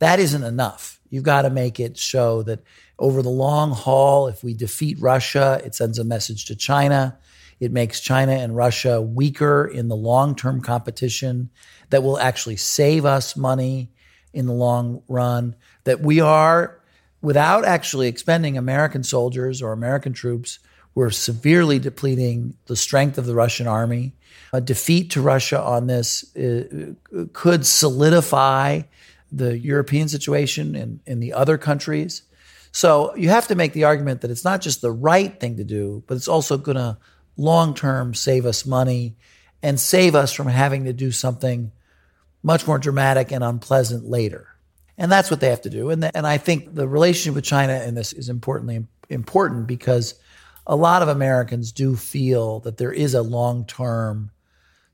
that 0.00 0.18
isn't 0.18 0.42
enough. 0.42 1.00
You've 1.08 1.24
got 1.24 1.42
to 1.42 1.50
make 1.50 1.80
it 1.80 1.96
show 1.96 2.42
that 2.42 2.60
over 3.02 3.20
the 3.20 3.28
long 3.28 3.72
haul, 3.72 4.28
if 4.28 4.44
we 4.44 4.54
defeat 4.54 4.96
Russia, 5.00 5.60
it 5.64 5.74
sends 5.74 5.98
a 5.98 6.04
message 6.04 6.44
to 6.44 6.54
China. 6.54 7.18
It 7.58 7.72
makes 7.72 7.98
China 8.00 8.30
and 8.30 8.54
Russia 8.54 9.02
weaker 9.02 9.66
in 9.66 9.88
the 9.88 9.96
long 9.96 10.36
term 10.36 10.60
competition 10.60 11.50
that 11.90 12.04
will 12.04 12.16
actually 12.16 12.56
save 12.56 13.04
us 13.04 13.36
money 13.36 13.90
in 14.32 14.46
the 14.46 14.52
long 14.52 15.02
run. 15.08 15.56
That 15.82 16.00
we 16.00 16.20
are, 16.20 16.80
without 17.20 17.64
actually 17.64 18.06
expending 18.06 18.56
American 18.56 19.02
soldiers 19.02 19.60
or 19.60 19.72
American 19.72 20.12
troops, 20.12 20.60
we're 20.94 21.10
severely 21.10 21.80
depleting 21.80 22.56
the 22.66 22.76
strength 22.76 23.18
of 23.18 23.26
the 23.26 23.34
Russian 23.34 23.66
army. 23.66 24.12
A 24.52 24.60
defeat 24.60 25.10
to 25.10 25.22
Russia 25.22 25.60
on 25.60 25.88
this 25.88 26.36
uh, 26.36 26.94
could 27.32 27.66
solidify 27.66 28.82
the 29.32 29.58
European 29.58 30.08
situation 30.08 30.76
in, 30.76 31.00
in 31.04 31.18
the 31.18 31.32
other 31.32 31.58
countries. 31.58 32.22
So 32.72 33.14
you 33.14 33.28
have 33.28 33.48
to 33.48 33.54
make 33.54 33.74
the 33.74 33.84
argument 33.84 34.22
that 34.22 34.30
it's 34.30 34.44
not 34.44 34.62
just 34.62 34.80
the 34.80 34.90
right 34.90 35.38
thing 35.38 35.58
to 35.58 35.64
do, 35.64 36.02
but 36.06 36.16
it's 36.16 36.28
also 36.28 36.56
going 36.56 36.78
to 36.78 36.98
long 37.36 37.74
term 37.74 38.14
save 38.14 38.46
us 38.46 38.66
money 38.66 39.16
and 39.62 39.78
save 39.78 40.14
us 40.14 40.32
from 40.32 40.48
having 40.48 40.84
to 40.84 40.92
do 40.92 41.12
something 41.12 41.70
much 42.42 42.66
more 42.66 42.78
dramatic 42.78 43.30
and 43.30 43.44
unpleasant 43.44 44.04
later. 44.04 44.48
And 44.98 45.12
that's 45.12 45.30
what 45.30 45.40
they 45.40 45.50
have 45.50 45.62
to 45.62 45.70
do. 45.70 45.90
And, 45.90 46.02
the, 46.02 46.16
and 46.16 46.26
I 46.26 46.38
think 46.38 46.74
the 46.74 46.88
relationship 46.88 47.34
with 47.34 47.44
China 47.44 47.74
in 47.74 47.94
this 47.94 48.12
is 48.12 48.28
importantly 48.28 48.86
important 49.08 49.66
because 49.66 50.14
a 50.66 50.76
lot 50.76 51.02
of 51.02 51.08
Americans 51.08 51.72
do 51.72 51.96
feel 51.96 52.60
that 52.60 52.78
there 52.78 52.92
is 52.92 53.14
a 53.14 53.22
long 53.22 53.66
term 53.66 54.30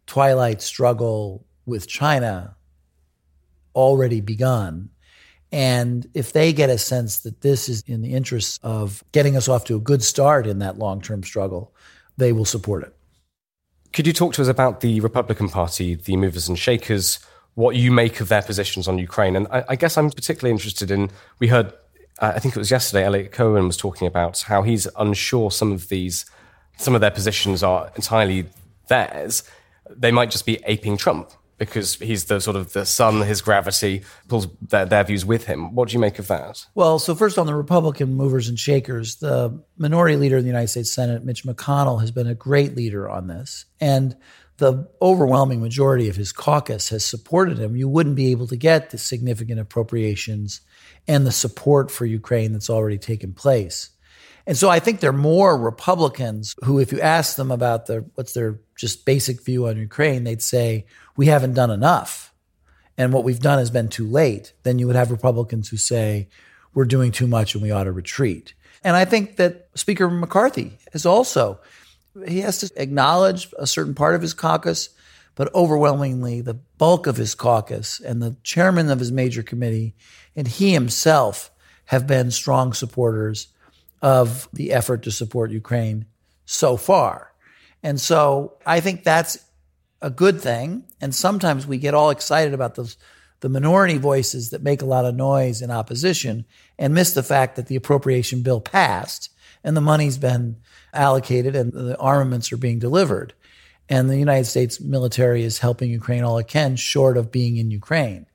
twilight 0.07 0.63
struggle 0.63 1.45
with 1.67 1.87
China 1.87 2.57
already 3.75 4.21
begun 4.21 4.91
and 5.51 6.07
if 6.15 6.33
they 6.33 6.53
get 6.53 6.69
a 6.69 6.79
sense 6.79 7.21
that 7.21 7.41
this 7.41 7.69
is 7.69 7.83
in 7.87 8.03
the 8.03 8.15
interest 8.15 8.61
of 8.63 9.03
getting 9.13 9.37
us 9.37 9.49
off 9.49 9.65
to 9.65 9.77
a 9.77 9.81
good 9.81 10.03
start 10.03 10.47
in 10.47 10.59
that 10.59 10.79
long 10.79 11.01
term 11.01 11.23
struggle, 11.23 11.75
they 12.17 12.33
will 12.33 12.45
support 12.45 12.83
it. 12.83 12.95
Could 13.93 14.07
you 14.07 14.13
talk 14.13 14.35
to 14.35 14.43
us 14.43 14.49
about 14.49 14.81
the 14.81 15.01
Republican 15.01 15.49
Party, 15.49 15.95
the 15.95 16.17
movers 16.17 16.49
and 16.49 16.59
shakers, 16.59 17.19
what 17.55 17.75
you 17.77 17.91
make 17.91 18.21
of 18.21 18.29
their 18.29 18.43
positions 18.43 18.87
on 18.87 18.99
Ukraine? 18.99 19.35
And 19.35 19.49
I, 19.51 19.65
I 19.71 19.77
guess 19.77 19.97
I'm 19.97 20.11
particularly 20.11 20.53
interested 20.53 20.91
in, 20.91 21.11
we 21.39 21.49
heard, 21.49 21.73
uh, 22.19 22.33
I 22.35 22.39
think 22.39 22.55
it 22.55 22.59
was 22.59 22.71
yesterday, 22.71 23.05
Eliot 23.05 23.33
Cohen 23.33 23.67
was 23.67 23.79
talking 23.79 24.07
about 24.07 24.41
how 24.43 24.63
he's 24.63 24.87
unsure 24.99 25.51
some 25.51 25.73
of 25.73 25.89
these, 25.89 26.27
some 26.77 26.95
of 26.95 27.01
their 27.01 27.11
positions 27.11 27.63
are 27.63 27.91
entirely 27.97 28.47
theirs. 28.89 29.43
They 29.89 30.13
might 30.13 30.31
just 30.31 30.45
be 30.45 30.61
aping 30.67 30.99
Trump 30.99 31.31
because 31.59 31.97
he's 31.97 32.25
the 32.27 32.41
sort 32.41 32.57
of 32.57 32.73
the 32.73 32.87
sun, 32.87 33.21
his 33.23 33.43
gravity 33.43 34.03
pulls 34.29 34.49
their, 34.63 34.87
their, 34.87 35.05
views 35.05 35.25
with 35.25 35.47
him. 35.47 35.75
What 35.75 35.89
do 35.89 35.95
you 35.95 35.99
make 35.99 36.19
of 36.19 36.29
that? 36.29 36.65
Well, 36.75 36.99
so 36.99 37.15
first 37.15 37.37
on 37.37 37.47
the 37.47 37.55
Republican 37.55 38.15
movers 38.15 38.49
and 38.49 38.59
shakers, 38.59 39.17
the 39.17 39.61
minority 39.77 40.17
leader 40.17 40.37
in 40.37 40.43
the 40.43 40.49
United 40.49 40.69
States 40.69 40.91
Senate, 40.91 41.25
Mitch 41.25 41.45
McConnell, 41.45 42.01
has 42.01 42.11
been 42.11 42.29
a 42.29 42.35
great 42.35 42.77
leader 42.77 43.09
on 43.09 43.27
this. 43.27 43.67
And 43.81 44.17
the 44.59 44.89
overwhelming 45.03 45.61
majority 45.61 46.09
of 46.09 46.17
his 46.17 46.33
caucus 46.33 46.89
has 46.91 47.05
supported 47.05 47.59
him. 47.59 47.77
You 47.77 47.89
wouldn't 47.89 48.17
be 48.17 48.31
able 48.31 48.47
to 48.49 48.57
get 48.57 48.91
the 48.91 48.99
significant 48.99 49.61
appropriations 49.61 50.61
and 51.07 51.27
the 51.27 51.33
support 51.33 51.91
for 51.91 52.07
Ukraine 52.07 52.53
that's 52.53 52.71
already 52.71 52.99
taken 52.99 53.33
place. 53.33 53.91
And 54.49 54.57
so 54.57 54.71
I 54.71 54.81
think 54.81 55.01
there 55.01 55.11
are 55.11 55.13
more 55.13 55.59
Republicans 55.59 56.55
who, 56.65 56.79
if 56.79 56.91
you 56.91 57.01
ask 57.03 57.37
them 57.37 57.51
about 57.51 57.85
their 57.85 58.01
what's 58.15 58.33
their 58.33 58.61
just 58.77 59.05
basic 59.05 59.45
view 59.45 59.69
on 59.69 59.77
Ukraine, 59.77 60.25
they'd 60.25 60.41
say, 60.41 60.87
we 61.19 61.27
haven't 61.27 61.55
done 61.55 61.71
enough. 61.71 62.33
And 62.97 63.13
what 63.13 63.25
we've 63.25 63.41
done 63.41 63.59
has 63.59 63.73
been 63.73 63.89
too 63.89 64.07
late. 64.07 64.53
Then 64.63 64.79
you 64.79 64.87
would 64.87 64.95
have 64.95 65.11
Republicans 65.11 65.69
who 65.69 65.77
say, 65.77 66.29
we're 66.73 66.85
doing 66.85 67.11
too 67.11 67.27
much 67.27 67.55
and 67.55 67.63
we 67.63 67.73
ought 67.73 67.85
to 67.85 67.93
retreat. 67.93 68.55
And 68.85 68.95
I 68.97 69.05
think 69.05 69.37
that 69.37 69.69
Speaker 69.75 70.09
McCarthy 70.09 70.79
is 70.93 71.05
also, 71.05 71.59
he 72.27 72.39
has 72.41 72.59
to 72.59 72.71
acknowledge 72.81 73.53
a 73.59 73.67
certain 73.67 73.95
part 73.95 74.15
of 74.15 74.23
his 74.23 74.33
caucus, 74.33 74.91
but 75.35 75.53
overwhelmingly 75.57 76.41
the 76.41 76.55
bulk 76.55 77.09
of 77.09 77.17
his 77.17 77.35
caucus 77.35 77.99
and 77.99 78.23
the 78.23 78.37
chairman 78.45 78.89
of 78.89 79.01
his 79.01 79.11
major 79.11 79.43
committee 79.43 79.97
and 80.37 80.47
he 80.47 80.73
himself 80.73 81.51
have 81.87 82.07
been 82.07 82.31
strong 82.31 82.73
supporters 82.73 83.49
of 84.01 84.49
the 84.53 84.71
effort 84.73 85.03
to 85.03 85.11
support 85.11 85.51
Ukraine 85.51 86.07
so 86.47 86.77
far. 86.77 87.33
And 87.83 88.01
so 88.01 88.59
I 88.65 88.79
think 88.79 89.03
that's 89.03 89.39
a 90.01 90.11
good 90.11 90.41
thing. 90.41 90.85
And 91.01 91.15
sometimes 91.15 91.67
we 91.67 91.79
get 91.79 91.95
all 91.95 92.11
excited 92.11 92.55
about 92.55 92.75
those 92.75 92.97
the 93.41 93.49
minority 93.49 93.99
voices 93.99 94.51
that 94.51 94.63
make 94.63 94.83
a 94.83 94.87
lot 94.87 95.05
of 95.05 95.15
noise 95.15 95.63
in 95.63 95.71
opposition 95.71 96.45
and 96.77 96.93
miss 96.93 97.13
the 97.13 97.23
fact 97.23 97.57
that 97.57 97.69
the 97.69 97.77
appropriation 97.77 98.43
bill 98.43 98.61
passed 98.61 99.31
and 99.63 99.77
the 99.77 99.81
money's 99.81 100.19
been 100.19 100.57
allocated 100.93 101.55
and 101.55 101.73
the 101.73 101.97
armaments 101.99 102.53
are 102.53 102.57
being 102.57 102.79
delivered. 102.79 103.35
And 103.89 104.11
the 104.11 104.19
United 104.19 104.47
States 104.47 104.81
military 104.81 105.45
is 105.45 105.59
helping 105.59 105.91
Ukraine 105.91 106.25
all 106.25 106.39
it 106.39 106.49
can, 106.49 106.77
short 106.77 107.17
of 107.17 107.31
being 107.31 107.57
in 107.57 107.71
Ukraine. 107.71 108.27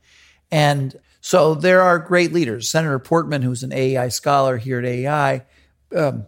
And 0.52 0.98
so 1.22 1.54
there 1.54 1.82
are 1.82 2.00
great 2.00 2.34
leaders. 2.34 2.70
Senator 2.70 3.00
Portman, 3.00 3.42
who's 3.42 3.64
an 3.64 3.74
AEI 3.74 4.10
scholar 4.10 4.58
here 4.58 4.80
at 4.80 4.86
AEI, 4.86 5.46
um, 5.96 6.26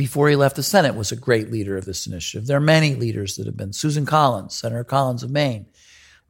before 0.00 0.30
he 0.30 0.34
left 0.34 0.56
the 0.56 0.62
Senate, 0.62 0.94
was 0.94 1.12
a 1.12 1.16
great 1.16 1.50
leader 1.50 1.76
of 1.76 1.84
this 1.84 2.06
initiative. 2.06 2.46
There 2.46 2.56
are 2.56 2.60
many 2.60 2.94
leaders 2.94 3.36
that 3.36 3.44
have 3.44 3.58
been. 3.58 3.74
Susan 3.74 4.06
Collins, 4.06 4.56
Senator 4.56 4.82
Collins 4.82 5.22
of 5.22 5.30
Maine. 5.30 5.66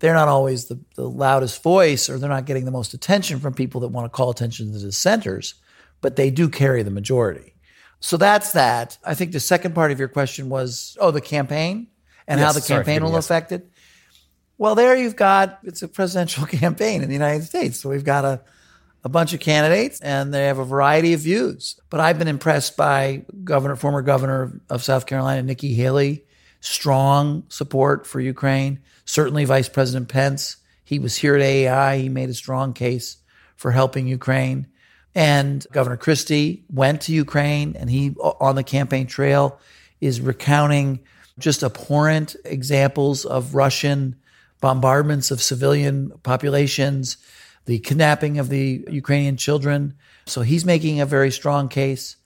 They're 0.00 0.12
not 0.12 0.26
always 0.26 0.64
the, 0.64 0.80
the 0.96 1.08
loudest 1.08 1.62
voice 1.62 2.10
or 2.10 2.18
they're 2.18 2.28
not 2.28 2.46
getting 2.46 2.64
the 2.64 2.72
most 2.72 2.94
attention 2.94 3.38
from 3.38 3.54
people 3.54 3.82
that 3.82 3.92
want 3.92 4.06
to 4.06 4.16
call 4.16 4.28
attention 4.28 4.66
to 4.66 4.72
the 4.72 4.86
dissenters, 4.86 5.54
but 6.00 6.16
they 6.16 6.30
do 6.30 6.48
carry 6.48 6.82
the 6.82 6.90
majority. 6.90 7.54
So 8.00 8.16
that's 8.16 8.54
that. 8.54 8.98
I 9.04 9.14
think 9.14 9.30
the 9.30 9.38
second 9.38 9.72
part 9.72 9.92
of 9.92 10.00
your 10.00 10.08
question 10.08 10.48
was, 10.48 10.98
oh, 11.00 11.12
the 11.12 11.20
campaign 11.20 11.86
and 12.26 12.40
yes, 12.40 12.46
how 12.46 12.52
the 12.52 12.66
campaign 12.66 13.04
will 13.04 13.12
yes. 13.12 13.24
affect 13.24 13.52
it. 13.52 13.70
Well, 14.58 14.74
there 14.74 14.96
you've 14.96 15.14
got 15.14 15.60
it's 15.62 15.82
a 15.82 15.86
presidential 15.88 16.44
campaign 16.58 17.02
in 17.02 17.08
the 17.08 17.14
United 17.14 17.44
States. 17.44 17.78
So 17.78 17.88
we've 17.88 18.02
got 18.02 18.24
a 18.24 18.40
a 19.04 19.08
bunch 19.08 19.32
of 19.32 19.40
candidates 19.40 20.00
and 20.00 20.32
they 20.32 20.46
have 20.46 20.58
a 20.58 20.64
variety 20.64 21.14
of 21.14 21.20
views. 21.20 21.80
But 21.88 22.00
I've 22.00 22.18
been 22.18 22.28
impressed 22.28 22.76
by 22.76 23.24
Governor, 23.44 23.76
former 23.76 24.02
Governor 24.02 24.60
of 24.68 24.82
South 24.82 25.06
Carolina, 25.06 25.42
Nikki 25.42 25.74
Haley, 25.74 26.24
strong 26.60 27.44
support 27.48 28.06
for 28.06 28.20
Ukraine. 28.20 28.80
Certainly 29.04 29.46
Vice 29.46 29.68
President 29.68 30.08
Pence. 30.08 30.56
He 30.84 30.98
was 30.98 31.16
here 31.16 31.34
at 31.34 31.42
AEI. 31.42 32.02
He 32.02 32.08
made 32.08 32.28
a 32.28 32.34
strong 32.34 32.72
case 32.72 33.16
for 33.56 33.70
helping 33.70 34.06
Ukraine. 34.06 34.66
And 35.14 35.66
Governor 35.72 35.96
Christie 35.96 36.64
went 36.70 37.02
to 37.02 37.12
Ukraine 37.12 37.76
and 37.76 37.90
he, 37.90 38.14
on 38.18 38.54
the 38.54 38.62
campaign 38.62 39.06
trail, 39.06 39.58
is 40.00 40.20
recounting 40.20 41.00
just 41.38 41.62
abhorrent 41.62 42.36
examples 42.44 43.24
of 43.24 43.54
Russian 43.54 44.16
bombardments 44.60 45.30
of 45.30 45.42
civilian 45.42 46.12
populations, 46.22 47.16
the 47.66 47.78
kidnapping 47.78 48.38
of 48.38 48.48
the 48.48 48.84
Ukrainian 48.90 49.36
children. 49.36 49.94
So 50.26 50.42
he's 50.42 50.64
making 50.64 51.00
a 51.00 51.06
very 51.06 51.30
strong 51.30 51.68
case. 51.68 52.16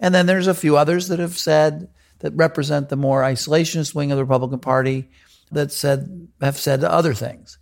And 0.00 0.14
then 0.14 0.26
there's 0.26 0.46
a 0.46 0.54
few 0.54 0.76
others 0.76 1.08
that 1.08 1.18
have 1.18 1.36
said 1.36 1.88
that 2.20 2.32
represent 2.34 2.88
the 2.88 2.96
more 2.96 3.22
isolationist 3.22 3.94
wing 3.94 4.10
of 4.10 4.16
the 4.16 4.24
Republican 4.24 4.58
Party 4.60 5.08
that 5.52 5.72
said 5.72 6.28
have 6.40 6.58
said 6.58 6.82
other 6.84 7.14
things. 7.14 7.58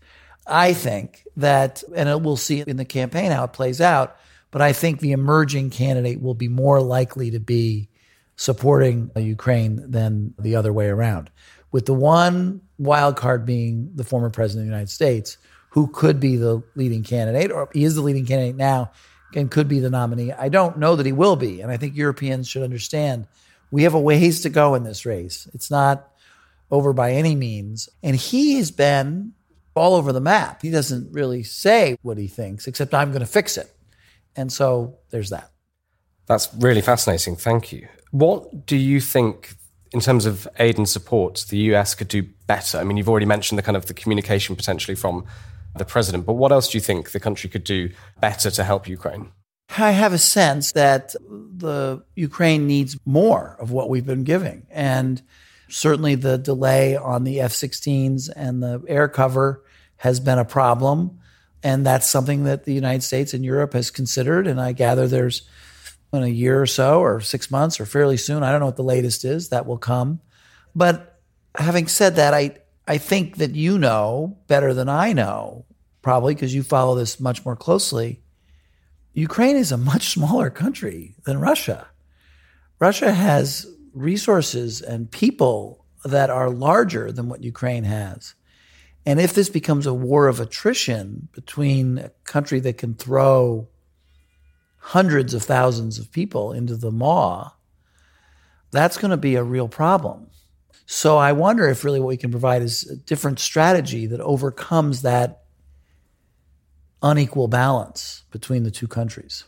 I 0.47 0.73
think 0.75 1.27
that, 1.37 1.83
and 1.95 2.25
we'll 2.25 2.37
see 2.37 2.61
in 2.61 2.77
the 2.77 2.85
campaign 2.85 3.31
how 3.31 3.45
it 3.45 3.53
plays 3.53 3.81
out, 3.81 4.17
but 4.51 4.63
I 4.63 4.73
think 4.73 5.01
the 5.01 5.13
emerging 5.13 5.71
candidate 5.71 6.21
will 6.21 6.35
be 6.35 6.49
more 6.49 6.81
likely 6.81 7.31
to 7.31 7.41
be 7.41 7.89
supporting 8.37 9.11
Ukraine 9.17 9.91
than 9.91 10.35
the 10.39 10.57
other 10.57 10.73
way 10.73 10.89
around. 10.89 11.31
With 11.73 11.87
the 11.87 11.95
one 11.95 12.61
wild 12.79 13.17
card 13.17 13.47
being 13.47 13.91
the 13.95 14.05
former 14.05 14.31
president 14.31 14.63
of 14.63 14.67
the 14.67 14.73
United 14.73 14.91
States, 14.91 15.39
who 15.75 15.89
could 15.89 16.21
be 16.21 16.37
the 16.37 16.63
leading 16.77 17.03
candidate, 17.03 17.51
or 17.51 17.69
he 17.73 17.83
is 17.83 17.97
the 17.97 18.01
leading 18.01 18.25
candidate 18.25 18.55
now 18.55 18.93
and 19.35 19.51
could 19.51 19.67
be 19.67 19.81
the 19.81 19.91
nominee. 19.91 20.31
I 20.31 20.49
don't 20.49 20.79
know 20.79 20.95
that 20.95 21.05
he 21.05 21.11
will 21.11 21.35
be. 21.35 21.61
And 21.61 21.73
I 21.73 21.77
think 21.77 21.97
Europeans 21.97 22.47
should 22.47 22.63
understand 22.63 23.27
we 23.73 23.83
have 23.83 23.95
a 23.95 23.99
ways 23.99 24.43
to 24.43 24.51
go 24.51 24.77
in 24.77 24.85
this 24.85 25.05
race. 25.05 25.49
It's 25.53 25.73
not 25.73 26.09
over 26.71 26.93
by 26.93 27.11
any 27.11 27.35
means. 27.35 27.89
And 28.05 28.15
he 28.15 28.55
has 28.55 28.71
been 28.71 29.33
all 29.75 29.97
over 29.97 30.13
the 30.13 30.21
map. 30.21 30.63
He 30.63 30.71
doesn't 30.71 31.13
really 31.13 31.43
say 31.43 31.99
what 32.03 32.19
he 32.19 32.29
thinks, 32.29 32.69
except 32.69 32.95
I'm 32.95 33.11
going 33.11 33.19
to 33.19 33.27
fix 33.27 33.57
it. 33.57 33.75
And 34.37 34.53
so 34.53 34.99
there's 35.11 35.31
that. 35.31 35.51
That's 36.27 36.55
really 36.55 36.83
fascinating. 36.83 37.35
Thank 37.35 37.73
you. 37.73 37.89
What 38.13 38.65
do 38.67 38.77
you 38.77 39.01
think, 39.01 39.57
in 39.93 39.99
terms 39.99 40.25
of 40.25 40.47
aid 40.61 40.79
and 40.79 40.89
support, 40.89 41.47
the 41.49 41.59
US 41.75 41.97
could 41.97 42.07
do 42.07 42.23
better? 42.47 42.79
I 42.79 42.85
mean, 42.85 42.97
you've 42.97 43.09
already 43.09 43.27
mentioned 43.27 43.59
the 43.59 43.65
kind 43.65 43.77
of 43.77 43.87
the 43.87 43.95
communication 43.95 44.55
potentially 44.55 44.95
from 44.95 45.27
the 45.77 45.85
president, 45.85 46.27
but 46.27 46.35
what 46.35 46.53
else 46.53 46.71
do 46.71 46.79
you 46.79 46.83
think 46.83 47.11
the 47.11 47.21
country 47.21 47.51
could 47.51 47.65
do 47.65 47.91
better 48.21 48.51
to 48.51 48.65
help 48.65 48.89
Ukraine? 48.89 49.31
I 49.77 49.91
have 49.93 50.13
a 50.13 50.19
sense 50.19 50.73
that 50.73 51.15
the 51.15 52.05
Ukraine 52.15 52.67
needs 52.67 52.97
more 53.05 53.57
of 53.59 53.71
what 53.71 53.89
we've 53.89 54.07
been 54.07 54.25
giving. 54.25 54.67
And 54.71 55.23
certainly 55.69 56.15
the 56.15 56.39
delay 56.39 56.97
on 56.97 57.25
the 57.25 57.41
F 57.41 57.53
16s 57.53 58.31
and 58.35 58.63
the 58.63 58.83
air 58.87 59.09
cover 59.09 59.65
has 59.97 60.21
been 60.21 60.39
a 60.39 60.45
problem. 60.45 61.19
And 61.63 61.85
that's 61.85 62.07
something 62.07 62.45
that 62.45 62.65
the 62.65 62.75
United 62.75 63.03
States 63.03 63.33
and 63.33 63.45
Europe 63.45 63.73
has 63.73 63.91
considered. 63.91 64.47
And 64.47 64.61
I 64.61 64.73
gather 64.73 65.09
there's 65.09 65.49
in 66.13 66.23
a 66.23 66.29
year 66.29 66.61
or 66.61 66.67
so, 66.67 67.01
or 67.01 67.21
six 67.21 67.51
months, 67.51 67.81
or 67.81 67.87
fairly 67.87 68.17
soon, 68.17 68.43
I 68.43 68.51
don't 68.51 68.61
know 68.61 68.67
what 68.67 68.77
the 68.77 68.85
latest 68.85 69.25
is, 69.25 69.49
that 69.49 69.67
will 69.67 69.79
come. 69.79 70.21
But 70.75 71.19
having 71.57 71.89
said 71.89 72.17
that, 72.17 72.35
I, 72.35 72.57
I 72.87 72.99
think 72.99 73.37
that 73.37 73.55
you 73.55 73.79
know 73.79 74.39
better 74.47 74.75
than 74.75 74.89
I 74.89 75.13
know, 75.13 75.65
probably 76.03 76.35
because 76.35 76.55
you 76.55 76.63
follow 76.63 76.95
this 76.95 77.19
much 77.19 77.45
more 77.45 77.57
closely 77.57 78.21
Ukraine 79.15 79.57
is 79.57 79.71
a 79.71 79.77
much 79.77 80.09
smaller 80.09 80.51
country 80.51 81.15
than 81.25 81.39
Russia. 81.41 81.87
Russia 82.81 83.13
has 83.13 83.67
resources 83.93 84.83
and 84.83 85.11
people 85.11 85.87
that 86.05 86.31
are 86.31 86.51
larger 86.51 87.13
than 87.13 87.29
what 87.29 87.45
Ukraine 87.45 87.85
has. 87.85 88.35
And 89.07 89.21
if 89.21 89.33
this 89.33 89.49
becomes 89.49 89.87
a 89.87 89.95
war 89.95 90.27
of 90.27 90.41
attrition 90.41 91.29
between 91.33 91.99
a 91.99 92.11
country 92.25 92.59
that 92.61 92.79
can 92.79 92.95
throw 92.95 93.69
hundreds 94.79 95.33
of 95.33 95.45
thousands 95.45 95.99
of 95.99 96.11
people 96.11 96.53
into 96.53 96.77
the 96.77 96.91
maw, 96.91 97.53
that's 98.73 98.99
going 98.99 99.13
to 99.13 99.17
be 99.17 99.37
a 99.37 99.45
real 99.45 99.69
problem. 99.69 100.29
So 100.87 101.17
I 101.17 101.33
wonder 101.33 101.69
if 101.69 101.85
really 101.85 102.01
what 102.01 102.09
we 102.09 102.17
can 102.17 102.31
provide 102.31 102.63
is 102.63 102.89
a 102.91 102.97
different 102.97 103.39
strategy 103.39 104.07
that 104.07 104.21
overcomes 104.21 105.03
that 105.03 105.45
unequal 107.03 107.49
balance 107.49 108.25
between 108.31 108.65
the 108.65 108.71
two 108.71 108.89
countries. 108.89 109.45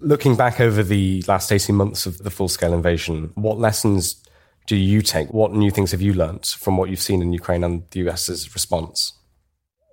Looking 0.00 0.36
back 0.36 0.60
over 0.60 0.82
the 0.82 1.22
last 1.28 1.52
18 1.52 1.74
months 1.74 2.06
of 2.06 2.18
the 2.18 2.30
full 2.30 2.48
scale 2.48 2.74
invasion, 2.74 3.30
what 3.34 3.58
lessons 3.58 4.22
do 4.66 4.76
you 4.76 5.02
take? 5.02 5.32
What 5.32 5.52
new 5.52 5.70
things 5.70 5.92
have 5.92 6.02
you 6.02 6.14
learnt 6.14 6.46
from 6.46 6.76
what 6.76 6.90
you've 6.90 7.00
seen 7.00 7.22
in 7.22 7.32
Ukraine 7.32 7.64
and 7.64 7.84
the 7.90 8.00
US's 8.00 8.54
response? 8.54 9.12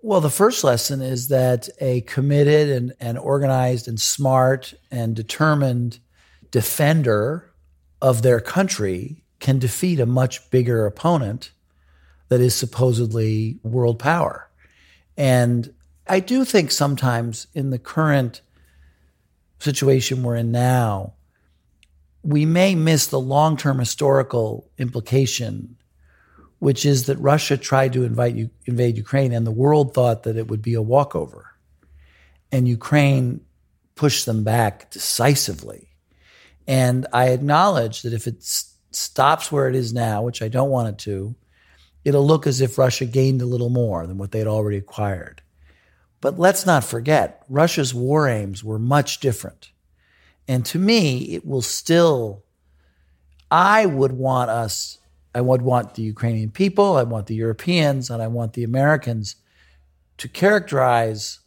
Well, 0.04 0.22
the 0.22 0.30
first 0.30 0.64
lesson 0.64 1.02
is 1.02 1.28
that 1.28 1.70
a 1.80 2.02
committed 2.02 2.70
and, 2.70 2.94
and 3.00 3.20
organized 3.20 3.88
and 3.88 4.00
smart 4.00 4.74
and 4.90 5.16
determined 5.16 6.00
defender 6.50 7.54
of 8.02 8.24
their 8.24 8.40
country 8.40 9.24
can 9.42 9.60
defeat 9.60 10.00
a 10.00 10.06
much 10.06 10.50
bigger 10.52 10.86
opponent 10.86 11.52
that 12.30 12.40
is 12.40 12.56
supposedly 12.56 13.60
world 13.64 14.00
power. 14.00 14.50
And 15.18 15.74
I 16.08 16.22
do 16.22 16.46
think 16.46 16.72
sometimes 16.72 17.48
in 17.54 17.72
the 17.72 17.80
current 17.80 18.42
situation 19.60 20.24
we're 20.24 20.38
in 20.38 20.52
now, 20.52 21.16
we 22.24 22.46
may 22.46 22.76
miss 22.76 23.08
the 23.08 23.20
long 23.20 23.58
term 23.58 23.80
historical 23.80 24.70
implication, 24.78 25.76
which 26.60 26.86
is 26.86 27.08
that 27.08 27.18
Russia 27.18 27.58
tried 27.58 27.94
to 27.94 28.04
invite 28.06 28.50
invade 28.66 28.96
Ukraine 28.96 29.34
and 29.34 29.46
the 29.46 29.52
world 29.52 29.94
thought 29.94 30.24
that 30.24 30.38
it 30.38 30.48
would 30.48 30.62
be 30.62 30.76
a 30.76 30.82
walkover. 30.82 31.48
And 32.52 32.68
Ukraine 32.68 33.42
pushed 33.96 34.26
them 34.26 34.44
back 34.44 34.92
decisively. 34.92 35.90
And 36.68 37.08
I 37.12 37.30
acknowledge 37.30 38.04
that 38.04 38.14
if 38.14 38.28
it 38.28 38.44
stops 38.92 39.52
where 39.52 39.68
it 39.68 39.76
is 39.76 39.94
now, 39.94 40.22
which 40.22 40.42
I 40.42 40.48
don't 40.48 40.70
want 40.70 40.90
it 40.90 40.98
to, 41.00 41.36
it'll 42.04 42.26
look 42.26 42.48
as 42.48 42.62
if 42.62 42.78
Russia 42.78 43.06
gained 43.06 43.42
a 43.42 43.46
little 43.46 43.70
more 43.70 44.06
than 44.06 44.18
what 44.18 44.32
they'd 44.32 44.48
already 44.48 44.78
acquired. 44.78 45.42
But 46.20 46.38
let's 46.38 46.66
not 46.66 46.84
forget, 46.84 47.44
Russia's 47.50 47.94
war 47.94 48.28
aims 48.28 48.64
were 48.64 48.80
much 48.80 49.20
different. 49.20 49.72
And 50.48 50.66
to 50.68 50.80
me, 50.80 51.34
it 51.34 51.46
will 51.46 51.62
still, 51.62 52.44
I 53.50 53.86
would 53.86 54.12
want 54.12 54.50
us, 54.50 55.00
I 55.34 55.42
would 55.42 55.62
want 55.62 55.96
the 55.96 56.04
Ukrainian 56.04 56.52
people, 56.52 56.98
I 56.98 57.04
want 57.04 57.28
the 57.28 57.36
Europeans, 57.36 58.10
and 58.10 58.22
I 58.22 58.28
want 58.28 58.54
the 58.54 58.64
Americans 58.64 59.36
to 60.18 60.28
characterize 60.28 61.40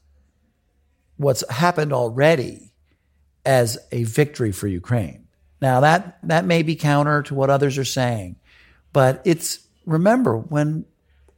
what's 1.17 1.49
happened 1.51 1.93
already 1.93 2.73
as 3.45 3.79
a 3.93 4.05
victory 4.05 4.51
for 4.51 4.67
Ukraine. 4.67 5.24
Now 5.61 5.81
that 5.81 6.19
that 6.23 6.45
may 6.45 6.63
be 6.63 6.77
counter 6.77 7.23
to 7.23 7.35
what 7.35 7.51
others 7.51 7.79
are 7.79 7.85
saying, 7.85 8.37
but 8.93 9.23
it's 9.25 9.61
remember 9.87 10.37
when 10.37 10.85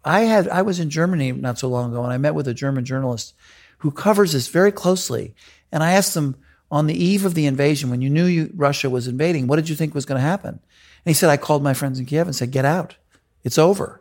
I 0.05 0.21
had 0.21 0.49
I 0.49 0.62
was 0.62 0.81
in 0.81 0.91
Germany 0.91 1.33
not 1.33 1.59
so 1.59 1.69
long 1.69 1.91
ago, 1.91 2.03
and 2.03 2.12
I 2.12 2.19
met 2.19 2.35
with 2.35 2.49
a 2.49 2.55
German 2.55 2.85
journalist 2.85 3.35
who 3.79 3.91
covers 3.91 4.33
this 4.33 4.49
very 4.49 4.73
closely. 4.73 5.35
And 5.73 5.83
I 5.83 5.93
asked 5.93 6.17
him 6.17 6.37
on 6.71 6.87
the 6.87 7.05
eve 7.05 7.25
of 7.25 7.35
the 7.35 7.47
invasion, 7.47 7.91
when 7.91 8.03
you 8.03 8.11
knew 8.11 8.25
you, 8.25 8.51
Russia 8.55 8.91
was 8.91 9.07
invading, 9.07 9.47
what 9.47 9.57
did 9.57 9.69
you 9.69 9.77
think 9.77 9.95
was 9.95 10.07
going 10.07 10.21
to 10.21 10.27
happen? 10.27 10.51
And 10.51 10.61
he 11.05 11.14
said, 11.14 11.31
I 11.31 11.37
called 11.37 11.62
my 11.62 11.75
friends 11.75 12.01
in 12.01 12.07
Kiev 12.07 12.27
and 12.27 12.35
said, 12.35 12.51
"Get 12.51 12.64
out, 12.64 12.97
it's 13.45 13.59
over." 13.59 14.01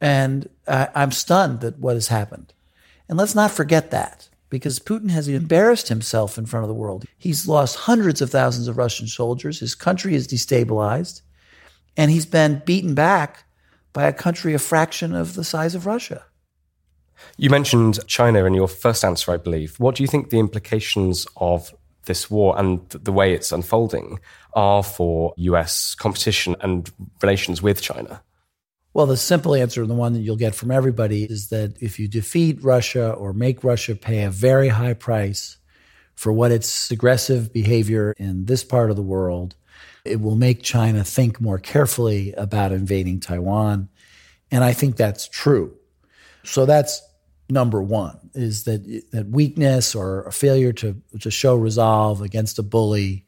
And 0.00 0.48
I, 0.68 0.88
I'm 0.94 1.12
stunned 1.12 1.64
at 1.64 1.78
what 1.78 1.94
has 1.94 2.08
happened. 2.08 2.52
And 3.08 3.16
let's 3.16 3.34
not 3.34 3.50
forget 3.50 3.90
that 3.90 4.28
because 4.54 4.78
Putin 4.78 5.10
has 5.10 5.26
embarrassed 5.26 5.88
himself 5.88 6.38
in 6.38 6.46
front 6.46 6.62
of 6.62 6.68
the 6.68 6.74
world. 6.74 7.04
He's 7.18 7.48
lost 7.48 7.74
hundreds 7.74 8.22
of 8.22 8.30
thousands 8.30 8.68
of 8.68 8.78
Russian 8.78 9.08
soldiers. 9.08 9.58
His 9.58 9.74
country 9.74 10.14
is 10.14 10.28
destabilized, 10.28 11.22
and 11.96 12.08
he's 12.08 12.24
been 12.24 12.62
beaten 12.64 12.94
back 12.94 13.46
by 13.92 14.04
a 14.04 14.12
country 14.12 14.54
a 14.54 14.60
fraction 14.60 15.12
of 15.12 15.34
the 15.34 15.42
size 15.42 15.74
of 15.74 15.86
Russia. 15.86 16.22
You 17.36 17.50
mentioned 17.50 17.98
China 18.06 18.44
in 18.44 18.54
your 18.54 18.68
first 18.68 19.04
answer, 19.04 19.32
I 19.32 19.38
believe. 19.38 19.74
What 19.80 19.96
do 19.96 20.04
you 20.04 20.06
think 20.06 20.30
the 20.30 20.38
implications 20.38 21.26
of 21.36 21.74
this 22.06 22.30
war 22.30 22.56
and 22.56 22.88
the 22.90 23.12
way 23.12 23.34
it's 23.34 23.50
unfolding 23.50 24.20
are 24.52 24.84
for 24.84 25.34
US 25.36 25.96
competition 25.96 26.54
and 26.60 26.92
relations 27.20 27.60
with 27.60 27.82
China? 27.82 28.22
Well, 28.94 29.06
the 29.06 29.16
simple 29.16 29.56
answer, 29.56 29.84
the 29.84 29.92
one 29.92 30.12
that 30.12 30.20
you'll 30.20 30.36
get 30.36 30.54
from 30.54 30.70
everybody, 30.70 31.24
is 31.24 31.48
that 31.48 31.74
if 31.82 31.98
you 31.98 32.06
defeat 32.06 32.62
Russia 32.62 33.10
or 33.10 33.32
make 33.32 33.64
Russia 33.64 33.96
pay 33.96 34.22
a 34.22 34.30
very 34.30 34.68
high 34.68 34.94
price 34.94 35.56
for 36.14 36.32
what 36.32 36.52
its 36.52 36.92
aggressive 36.92 37.52
behavior 37.52 38.14
in 38.18 38.44
this 38.44 38.62
part 38.62 38.90
of 38.90 38.96
the 38.96 39.02
world, 39.02 39.56
it 40.04 40.20
will 40.20 40.36
make 40.36 40.62
China 40.62 41.02
think 41.02 41.40
more 41.40 41.58
carefully 41.58 42.32
about 42.34 42.70
invading 42.70 43.18
Taiwan. 43.18 43.88
And 44.52 44.62
I 44.62 44.72
think 44.72 44.94
that's 44.94 45.26
true. 45.26 45.76
So 46.44 46.64
that's 46.64 47.02
number 47.50 47.82
one 47.82 48.30
is 48.34 48.64
that 48.64 48.84
that 49.10 49.28
weakness 49.28 49.94
or 49.94 50.22
a 50.22 50.32
failure 50.32 50.72
to 50.72 50.96
to 51.20 51.30
show 51.30 51.56
resolve 51.56 52.22
against 52.22 52.58
a 52.58 52.62
bully 52.62 53.26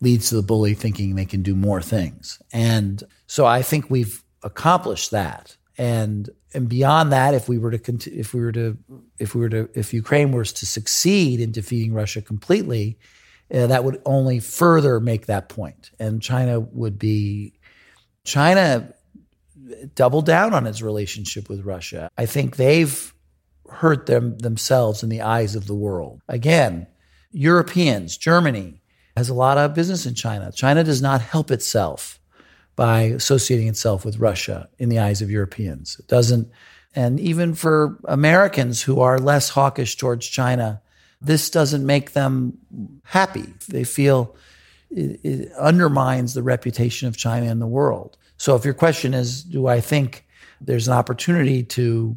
leads 0.00 0.28
to 0.28 0.34
the 0.34 0.42
bully 0.42 0.74
thinking 0.74 1.14
they 1.14 1.24
can 1.24 1.42
do 1.42 1.54
more 1.54 1.80
things. 1.80 2.42
And 2.52 3.02
so 3.26 3.46
I 3.46 3.62
think 3.62 3.88
we've 3.88 4.23
accomplished 4.44 5.10
that. 5.10 5.56
And 5.76 6.30
and 6.52 6.68
beyond 6.68 7.10
that, 7.10 7.34
if 7.34 7.48
we 7.48 7.58
were 7.58 7.72
to 7.76 8.10
if 8.12 8.32
we 8.32 8.40
were 8.40 8.52
to 8.52 8.78
if 9.18 9.34
we 9.34 9.40
were 9.40 9.48
to 9.48 9.68
if 9.74 9.92
Ukraine 9.92 10.30
was 10.30 10.52
to 10.52 10.66
succeed 10.66 11.40
in 11.40 11.50
defeating 11.50 11.92
Russia 11.92 12.22
completely, 12.22 12.96
uh, 13.52 13.66
that 13.66 13.84
would 13.84 14.00
only 14.04 14.38
further 14.40 15.00
make 15.00 15.26
that 15.26 15.48
point. 15.48 15.90
And 15.98 16.22
China 16.22 16.60
would 16.60 16.98
be, 16.98 17.54
China 18.24 18.94
doubled 19.94 20.26
down 20.26 20.54
on 20.54 20.66
its 20.66 20.82
relationship 20.82 21.48
with 21.48 21.64
Russia. 21.64 22.08
I 22.16 22.26
think 22.26 22.56
they've 22.56 23.12
hurt 23.68 24.06
them 24.06 24.38
themselves 24.38 25.02
in 25.02 25.08
the 25.08 25.22
eyes 25.22 25.56
of 25.56 25.66
the 25.66 25.74
world. 25.74 26.20
Again, 26.28 26.86
Europeans, 27.32 28.16
Germany 28.16 28.82
has 29.16 29.28
a 29.28 29.34
lot 29.34 29.58
of 29.58 29.74
business 29.74 30.06
in 30.06 30.14
China. 30.14 30.52
China 30.52 30.84
does 30.84 31.02
not 31.02 31.20
help 31.20 31.50
itself 31.50 32.20
by 32.76 33.02
associating 33.02 33.68
itself 33.68 34.04
with 34.04 34.18
Russia 34.18 34.68
in 34.78 34.88
the 34.88 34.98
eyes 34.98 35.22
of 35.22 35.30
Europeans. 35.30 35.96
It 35.98 36.08
doesn't 36.08 36.50
and 36.94 37.18
even 37.18 37.54
for 37.54 37.98
Americans 38.04 38.82
who 38.82 39.00
are 39.00 39.18
less 39.18 39.48
hawkish 39.48 39.96
towards 39.96 40.26
China, 40.26 40.80
this 41.20 41.50
doesn't 41.50 41.84
make 41.84 42.12
them 42.12 42.58
happy. 43.02 43.52
They 43.68 43.84
feel 43.84 44.36
it, 44.90 45.20
it 45.24 45.52
undermines 45.54 46.34
the 46.34 46.42
reputation 46.42 47.08
of 47.08 47.16
China 47.16 47.46
in 47.46 47.58
the 47.58 47.66
world. 47.66 48.16
So 48.36 48.54
if 48.54 48.64
your 48.64 48.74
question 48.74 49.12
is, 49.12 49.42
do 49.42 49.66
I 49.66 49.80
think 49.80 50.24
there's 50.60 50.86
an 50.86 50.94
opportunity 50.94 51.64
to 51.64 52.16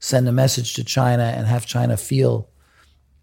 send 0.00 0.28
a 0.28 0.32
message 0.32 0.74
to 0.74 0.84
China 0.84 1.24
and 1.24 1.46
have 1.46 1.66
China 1.66 1.96
feel 1.96 2.50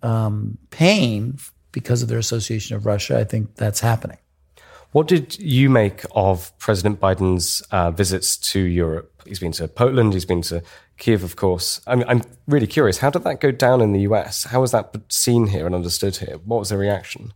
um, 0.02 0.58
pain 0.72 1.38
because 1.72 2.02
of 2.02 2.10
their 2.10 2.20
association 2.20 2.76
of 2.76 2.86
Russia, 2.86 3.20
I 3.20 3.24
think 3.26 3.56
that's 3.56 3.80
happening. 3.80 4.18
What 4.96 5.10
did 5.10 5.38
you 5.40 5.70
make 5.70 6.06
of 6.16 6.58
President 6.58 7.02
Biden's 7.02 7.60
uh, 7.70 7.92
visits 7.92 8.38
to 8.38 8.62
Europe? 8.62 9.12
He's 9.28 9.40
been 9.40 9.52
to 9.52 9.68
Poland, 9.68 10.14
he's 10.14 10.24
been 10.24 10.42
to 10.44 10.64
Kiev, 10.98 11.22
of 11.22 11.36
course. 11.36 11.82
I'm, 11.86 12.06
I'm 12.08 12.22
really 12.48 12.66
curious. 12.66 13.00
How 13.00 13.10
did 13.10 13.26
that 13.26 13.42
go 13.42 13.52
down 13.52 13.82
in 13.82 13.92
the 13.92 14.00
US? 14.12 14.46
How 14.46 14.62
was 14.62 14.72
that 14.72 14.96
seen 15.10 15.48
here 15.48 15.66
and 15.66 15.76
understood 15.76 16.16
here? 16.16 16.38
What 16.46 16.60
was 16.60 16.70
the 16.70 16.78
reaction? 16.78 17.34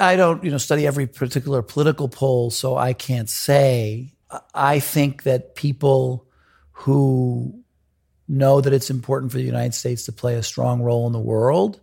I 0.00 0.16
don't, 0.16 0.42
you 0.42 0.50
know, 0.50 0.58
study 0.58 0.84
every 0.84 1.06
particular 1.06 1.62
political 1.62 2.08
poll, 2.08 2.50
so 2.50 2.76
I 2.76 2.92
can't 2.92 3.30
say. 3.30 4.12
I 4.52 4.80
think 4.80 5.22
that 5.22 5.54
people 5.54 6.26
who 6.72 7.62
know 8.26 8.60
that 8.60 8.72
it's 8.72 8.90
important 8.90 9.30
for 9.30 9.38
the 9.38 9.44
United 9.44 9.74
States 9.74 10.06
to 10.06 10.12
play 10.12 10.34
a 10.34 10.42
strong 10.42 10.82
role 10.82 11.06
in 11.06 11.12
the 11.12 11.20
world 11.20 11.78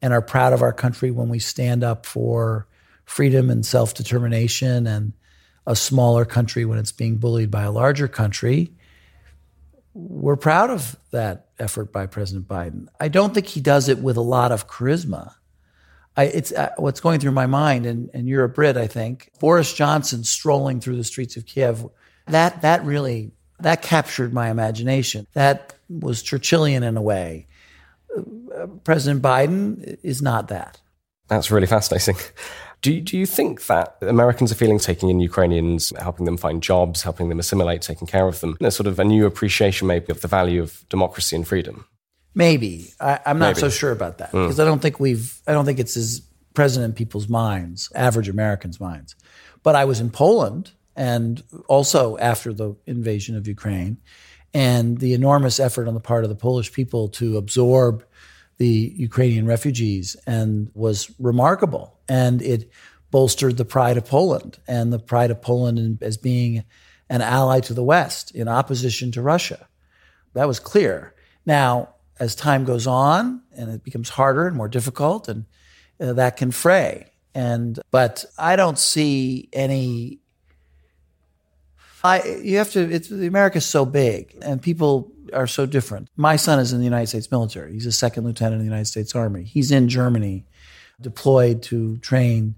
and 0.00 0.14
are 0.14 0.22
proud 0.22 0.54
of 0.54 0.62
our 0.62 0.72
country 0.72 1.10
when 1.10 1.28
we 1.28 1.40
stand 1.40 1.84
up 1.84 2.06
for 2.06 2.69
freedom 3.10 3.50
and 3.50 3.66
self 3.66 3.92
determination 3.92 4.86
and 4.86 5.12
a 5.66 5.74
smaller 5.74 6.24
country 6.24 6.64
when 6.64 6.78
it's 6.78 6.92
being 6.92 7.16
bullied 7.16 7.50
by 7.50 7.62
a 7.62 7.70
larger 7.70 8.08
country. 8.08 8.72
We're 9.94 10.36
proud 10.36 10.70
of 10.70 10.96
that 11.10 11.48
effort 11.58 11.92
by 11.92 12.06
President 12.06 12.46
Biden. 12.46 12.86
I 13.00 13.08
don't 13.08 13.34
think 13.34 13.46
he 13.46 13.60
does 13.60 13.88
it 13.88 13.98
with 13.98 14.16
a 14.16 14.22
lot 14.22 14.52
of 14.52 14.68
charisma. 14.68 15.34
I, 16.16 16.24
it's 16.24 16.52
uh, 16.52 16.70
what's 16.76 17.00
going 17.00 17.18
through 17.18 17.32
my 17.32 17.46
mind, 17.46 17.84
and, 17.84 18.10
and 18.14 18.28
you're 18.28 18.44
a 18.44 18.48
Brit, 18.48 18.76
I 18.76 18.86
think. 18.86 19.30
Boris 19.40 19.74
Johnson 19.74 20.22
strolling 20.22 20.80
through 20.80 20.96
the 20.96 21.04
streets 21.04 21.36
of 21.36 21.46
Kiev, 21.46 21.86
that 22.28 22.62
that 22.62 22.84
really 22.84 23.32
that 23.58 23.82
captured 23.82 24.32
my 24.32 24.50
imagination. 24.50 25.26
That 25.34 25.74
was 25.88 26.22
Churchillian 26.22 26.82
in 26.82 26.96
a 26.96 27.02
way. 27.02 27.48
Uh, 28.16 28.66
President 28.84 29.20
Biden 29.20 29.98
is 30.02 30.22
not 30.22 30.48
that. 30.48 30.80
That's 31.26 31.50
really 31.50 31.66
fascinating. 31.66 32.16
Do 32.82 32.92
you, 32.94 33.00
do 33.02 33.18
you 33.18 33.26
think 33.26 33.66
that 33.66 33.96
Americans 34.00 34.50
are 34.50 34.54
feeling 34.54 34.78
taking 34.78 35.10
in 35.10 35.20
Ukrainians, 35.20 35.92
helping 35.98 36.24
them 36.24 36.38
find 36.38 36.62
jobs, 36.62 37.02
helping 37.02 37.28
them 37.28 37.38
assimilate, 37.38 37.82
taking 37.82 38.06
care 38.06 38.26
of 38.26 38.40
them, 38.40 38.56
there's 38.58 38.76
sort 38.76 38.86
of 38.86 38.98
a 38.98 39.04
new 39.04 39.26
appreciation 39.26 39.86
maybe 39.86 40.10
of 40.10 40.22
the 40.22 40.28
value 40.28 40.62
of 40.62 40.88
democracy 40.88 41.36
and 41.36 41.46
freedom? 41.46 41.84
Maybe 42.34 42.92
I, 42.98 43.20
am 43.26 43.38
not 43.38 43.48
maybe. 43.48 43.60
so 43.60 43.68
sure 43.68 43.92
about 43.92 44.18
that 44.18 44.32
because 44.32 44.56
mm. 44.56 44.62
I 44.62 44.64
don't 44.64 44.80
think 44.80 45.00
we've 45.00 45.40
I 45.46 45.52
don't 45.52 45.64
think 45.64 45.78
it's 45.78 45.96
as 45.96 46.22
present 46.54 46.84
in 46.84 46.92
people's 46.92 47.28
minds, 47.28 47.90
average 47.94 48.28
Americans' 48.28 48.80
minds. 48.80 49.16
But 49.62 49.74
I 49.74 49.84
was 49.84 50.00
in 50.00 50.10
Poland 50.10 50.70
and 50.96 51.42
also 51.68 52.16
after 52.18 52.52
the 52.52 52.76
invasion 52.86 53.36
of 53.36 53.46
Ukraine, 53.46 53.98
and 54.52 54.98
the 54.98 55.14
enormous 55.14 55.60
effort 55.60 55.86
on 55.86 55.94
the 55.94 56.00
part 56.00 56.24
of 56.24 56.30
the 56.30 56.36
Polish 56.36 56.72
people 56.72 57.08
to 57.08 57.36
absorb 57.36 58.04
the 58.60 58.92
Ukrainian 58.94 59.46
refugees 59.46 60.18
and 60.26 60.70
was 60.74 61.10
remarkable. 61.18 61.98
And 62.10 62.42
it 62.42 62.70
bolstered 63.10 63.56
the 63.56 63.64
pride 63.64 63.96
of 63.96 64.04
Poland 64.04 64.58
and 64.68 64.92
the 64.92 64.98
pride 64.98 65.30
of 65.30 65.40
Poland 65.40 66.02
as 66.02 66.18
being 66.18 66.64
an 67.08 67.22
ally 67.22 67.60
to 67.60 67.72
the 67.72 67.82
West 67.82 68.34
in 68.34 68.48
opposition 68.48 69.12
to 69.12 69.22
Russia. 69.22 69.66
That 70.34 70.46
was 70.46 70.60
clear. 70.60 71.14
Now, 71.46 71.94
as 72.20 72.34
time 72.34 72.66
goes 72.66 72.86
on 72.86 73.40
and 73.56 73.70
it 73.70 73.82
becomes 73.82 74.10
harder 74.10 74.46
and 74.46 74.54
more 74.54 74.68
difficult, 74.68 75.26
and 75.26 75.46
uh, 75.98 76.12
that 76.12 76.36
can 76.36 76.50
fray. 76.50 77.12
And 77.34 77.80
but 77.90 78.26
I 78.38 78.56
don't 78.56 78.78
see 78.78 79.48
any. 79.54 80.20
I 82.02 82.22
you 82.42 82.58
have 82.58 82.70
to. 82.72 82.80
It's 82.80 83.10
America's 83.10 83.66
so 83.66 83.84
big, 83.84 84.36
and 84.42 84.60
people 84.60 85.12
are 85.32 85.46
so 85.46 85.66
different. 85.66 86.08
My 86.16 86.36
son 86.36 86.58
is 86.58 86.72
in 86.72 86.78
the 86.78 86.84
United 86.84 87.08
States 87.08 87.30
military. 87.30 87.72
He's 87.72 87.86
a 87.86 87.92
second 87.92 88.24
lieutenant 88.24 88.54
in 88.54 88.60
the 88.60 88.70
United 88.70 88.86
States 88.86 89.14
Army. 89.14 89.44
He's 89.44 89.70
in 89.70 89.88
Germany, 89.88 90.44
deployed 91.00 91.62
to 91.64 91.98
train 91.98 92.54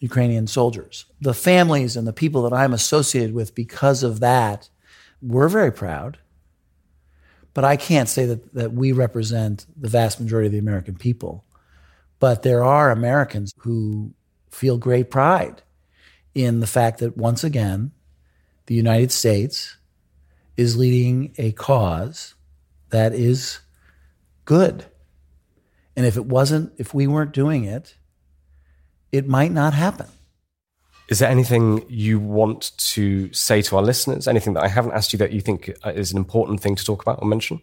Ukrainian 0.00 0.46
soldiers. 0.46 1.04
The 1.20 1.34
families 1.34 1.96
and 1.96 2.06
the 2.06 2.12
people 2.12 2.42
that 2.42 2.56
I'm 2.56 2.72
associated 2.72 3.34
with 3.34 3.54
because 3.54 4.02
of 4.02 4.20
that, 4.20 4.68
we're 5.20 5.48
very 5.48 5.72
proud. 5.72 6.18
But 7.52 7.64
I 7.64 7.76
can't 7.76 8.08
say 8.08 8.26
that, 8.26 8.54
that 8.54 8.72
we 8.72 8.92
represent 8.92 9.66
the 9.76 9.88
vast 9.88 10.20
majority 10.20 10.46
of 10.46 10.52
the 10.52 10.58
American 10.58 10.94
people. 10.94 11.44
But 12.18 12.42
there 12.42 12.62
are 12.64 12.90
Americans 12.90 13.52
who 13.58 14.14
feel 14.50 14.78
great 14.78 15.10
pride 15.10 15.62
in 16.34 16.60
the 16.60 16.66
fact 16.66 17.00
that 17.00 17.16
once 17.16 17.42
again, 17.42 17.92
the 18.70 18.76
United 18.76 19.10
States 19.10 19.76
is 20.56 20.76
leading 20.76 21.34
a 21.38 21.50
cause 21.50 22.36
that 22.90 23.12
is 23.12 23.58
good. 24.44 24.84
And 25.96 26.06
if 26.06 26.16
it 26.16 26.24
wasn't, 26.24 26.74
if 26.78 26.94
we 26.94 27.08
weren't 27.08 27.32
doing 27.32 27.64
it, 27.64 27.96
it 29.10 29.26
might 29.26 29.50
not 29.50 29.74
happen. 29.74 30.06
Is 31.08 31.18
there 31.18 31.28
anything 31.28 31.84
you 31.88 32.20
want 32.20 32.70
to 32.92 33.32
say 33.32 33.60
to 33.60 33.74
our 33.74 33.82
listeners? 33.82 34.28
Anything 34.28 34.54
that 34.54 34.62
I 34.62 34.68
haven't 34.68 34.92
asked 34.92 35.12
you 35.12 35.18
that 35.18 35.32
you 35.32 35.40
think 35.40 35.68
uh, 35.84 35.90
is 35.90 36.12
an 36.12 36.18
important 36.18 36.60
thing 36.60 36.76
to 36.76 36.84
talk 36.84 37.02
about 37.02 37.20
or 37.20 37.26
mention? 37.26 37.60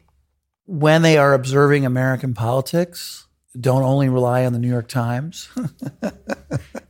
When 0.66 1.04
they 1.04 1.18
are 1.18 1.34
observing 1.34 1.86
American 1.86 2.34
politics, 2.34 3.28
don't 3.58 3.84
only 3.84 4.10
rely 4.10 4.46
on 4.46 4.52
the 4.52 4.60
New 4.60 4.68
York 4.68 4.90
Times. 4.90 5.48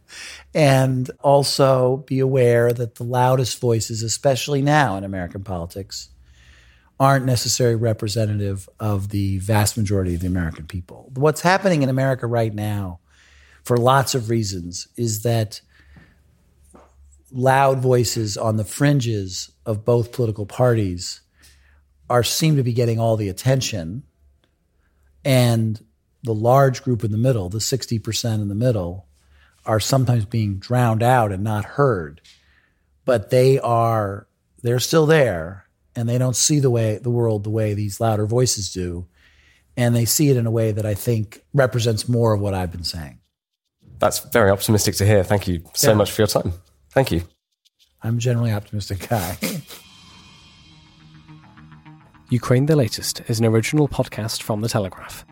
and 0.53 1.09
also 1.21 1.97
be 2.07 2.19
aware 2.19 2.73
that 2.73 2.95
the 2.95 3.03
loudest 3.03 3.59
voices, 3.59 4.03
especially 4.03 4.61
now 4.61 4.97
in 4.97 5.03
American 5.03 5.43
politics, 5.43 6.09
aren't 6.99 7.25
necessarily 7.25 7.75
representative 7.75 8.67
of 8.79 9.09
the 9.09 9.37
vast 9.39 9.77
majority 9.77 10.15
of 10.15 10.21
the 10.21 10.27
American 10.27 10.65
people. 10.65 11.11
What's 11.13 11.41
happening 11.41 11.83
in 11.83 11.89
America 11.89 12.25
right 12.25 12.53
now, 12.53 12.99
for 13.63 13.77
lots 13.77 14.15
of 14.15 14.29
reasons, 14.29 14.87
is 14.97 15.21
that 15.23 15.61
loud 17.31 17.79
voices 17.79 18.37
on 18.37 18.57
the 18.57 18.63
fringes 18.63 19.51
of 19.65 19.85
both 19.85 20.11
political 20.11 20.45
parties 20.45 21.21
are 22.09 22.23
seem 22.23 22.55
to 22.55 22.63
be 22.63 22.73
getting 22.73 22.99
all 22.99 23.17
the 23.17 23.29
attention 23.29 24.03
and 25.25 25.83
the 26.23 26.33
large 26.33 26.83
group 26.83 27.03
in 27.03 27.11
the 27.11 27.17
middle 27.17 27.49
the 27.49 27.57
60% 27.57 28.35
in 28.35 28.47
the 28.47 28.55
middle 28.55 29.06
are 29.67 29.79
sometimes 29.79 30.25
being 30.25 30.57
drowned 30.57 31.03
out 31.03 31.31
and 31.31 31.43
not 31.43 31.65
heard, 31.65 32.21
but 33.05 33.29
they 33.29 33.59
are 33.59 34.27
they're 34.63 34.79
still 34.79 35.05
there 35.05 35.67
and 35.95 36.09
they 36.09 36.17
don't 36.17 36.35
see 36.35 36.59
the 36.59 36.69
way 36.69 36.97
the 36.97 37.11
world 37.11 37.43
the 37.43 37.49
way 37.49 37.73
these 37.73 37.99
louder 37.99 38.25
voices 38.25 38.71
do 38.73 39.07
and 39.77 39.95
they 39.95 40.05
see 40.05 40.29
it 40.29 40.37
in 40.37 40.47
a 40.47 40.51
way 40.51 40.71
that 40.71 40.85
I 40.85 40.95
think 40.95 41.43
represents 41.53 42.09
more 42.09 42.33
of 42.33 42.41
what 42.41 42.55
I've 42.55 42.71
been 42.71 42.83
saying. 42.83 43.19
That's 43.99 44.19
very 44.19 44.49
optimistic 44.49 44.95
to 44.95 45.05
hear. 45.05 45.23
Thank 45.23 45.47
you 45.47 45.63
so 45.73 45.91
yeah. 45.91 45.97
much 45.97 46.11
for 46.11 46.21
your 46.21 46.27
time. 46.27 46.53
Thank 46.89 47.11
you. 47.11 47.21
I'm 48.01 48.17
generally 48.19 48.51
optimistic 48.51 49.07
guy. 49.07 49.37
Ukraine 52.29 52.65
the 52.65 52.75
Latest 52.75 53.21
is 53.29 53.39
an 53.39 53.45
original 53.45 53.87
podcast 53.87 54.41
from 54.41 54.61
The 54.61 54.67
Telegraph. 54.67 55.25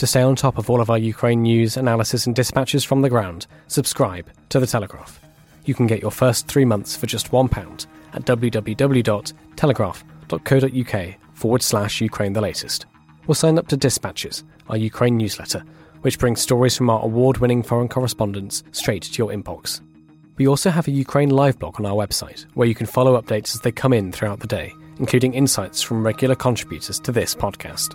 To 0.00 0.06
stay 0.06 0.22
on 0.22 0.34
top 0.34 0.56
of 0.56 0.70
all 0.70 0.80
of 0.80 0.88
our 0.88 0.96
Ukraine 0.96 1.42
news, 1.42 1.76
analysis, 1.76 2.26
and 2.26 2.34
dispatches 2.34 2.82
from 2.82 3.02
the 3.02 3.10
ground, 3.10 3.46
subscribe 3.66 4.30
to 4.48 4.58
The 4.58 4.66
Telegraph. 4.66 5.20
You 5.66 5.74
can 5.74 5.86
get 5.86 6.00
your 6.00 6.10
first 6.10 6.48
three 6.48 6.64
months 6.64 6.96
for 6.96 7.04
just 7.04 7.30
£1 7.30 7.86
at 8.14 8.24
www.telegraph.co.uk 8.24 11.14
forward 11.34 11.62
slash 11.62 12.00
Ukraine 12.00 12.32
the 12.32 12.40
latest. 12.40 12.86
Or 13.26 13.34
sign 13.34 13.58
up 13.58 13.68
to 13.68 13.76
Dispatches, 13.76 14.42
our 14.70 14.78
Ukraine 14.78 15.18
newsletter, 15.18 15.62
which 16.00 16.18
brings 16.18 16.40
stories 16.40 16.78
from 16.78 16.88
our 16.88 17.04
award 17.04 17.36
winning 17.36 17.62
foreign 17.62 17.88
correspondents 17.88 18.62
straight 18.72 19.02
to 19.02 19.18
your 19.18 19.30
inbox. 19.30 19.82
We 20.38 20.48
also 20.48 20.70
have 20.70 20.88
a 20.88 20.92
Ukraine 20.92 21.28
live 21.28 21.58
blog 21.58 21.78
on 21.78 21.84
our 21.84 22.06
website, 22.06 22.46
where 22.54 22.66
you 22.66 22.74
can 22.74 22.86
follow 22.86 23.20
updates 23.20 23.54
as 23.54 23.60
they 23.60 23.70
come 23.70 23.92
in 23.92 24.12
throughout 24.12 24.40
the 24.40 24.46
day, 24.46 24.72
including 24.98 25.34
insights 25.34 25.82
from 25.82 26.06
regular 26.06 26.36
contributors 26.36 26.98
to 27.00 27.12
this 27.12 27.34
podcast. 27.34 27.94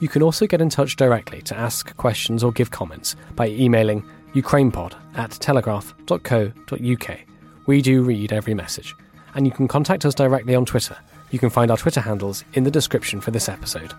You 0.00 0.08
can 0.08 0.22
also 0.22 0.46
get 0.46 0.60
in 0.60 0.70
touch 0.70 0.96
directly 0.96 1.42
to 1.42 1.56
ask 1.56 1.94
questions 1.96 2.42
or 2.42 2.52
give 2.52 2.70
comments 2.70 3.16
by 3.36 3.48
emailing 3.48 4.02
ukrainepod 4.34 4.94
at 5.14 5.30
telegraph.co.uk. 5.32 7.18
We 7.66 7.82
do 7.82 8.02
read 8.02 8.32
every 8.32 8.54
message. 8.54 8.94
And 9.34 9.46
you 9.46 9.52
can 9.52 9.68
contact 9.68 10.04
us 10.04 10.14
directly 10.14 10.54
on 10.54 10.64
Twitter. 10.64 10.96
You 11.30 11.38
can 11.38 11.50
find 11.50 11.70
our 11.70 11.76
Twitter 11.76 12.00
handles 12.00 12.44
in 12.54 12.64
the 12.64 12.70
description 12.70 13.20
for 13.20 13.30
this 13.30 13.48
episode. 13.48 13.92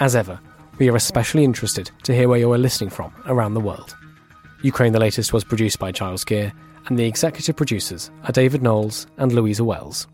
As 0.00 0.14
ever, 0.16 0.38
we 0.78 0.90
are 0.90 0.96
especially 0.96 1.44
interested 1.44 1.90
to 2.02 2.14
hear 2.14 2.28
where 2.28 2.38
you 2.38 2.52
are 2.52 2.58
listening 2.58 2.90
from 2.90 3.12
around 3.26 3.54
the 3.54 3.60
world. 3.60 3.96
Ukraine 4.62 4.92
the 4.92 5.00
Latest 5.00 5.32
was 5.32 5.44
produced 5.44 5.78
by 5.78 5.92
Giles 5.92 6.24
Gear, 6.24 6.52
and 6.86 6.98
the 6.98 7.06
executive 7.06 7.56
producers 7.56 8.10
are 8.24 8.32
David 8.32 8.62
Knowles 8.62 9.06
and 9.16 9.32
Louisa 9.32 9.64
Wells. 9.64 10.06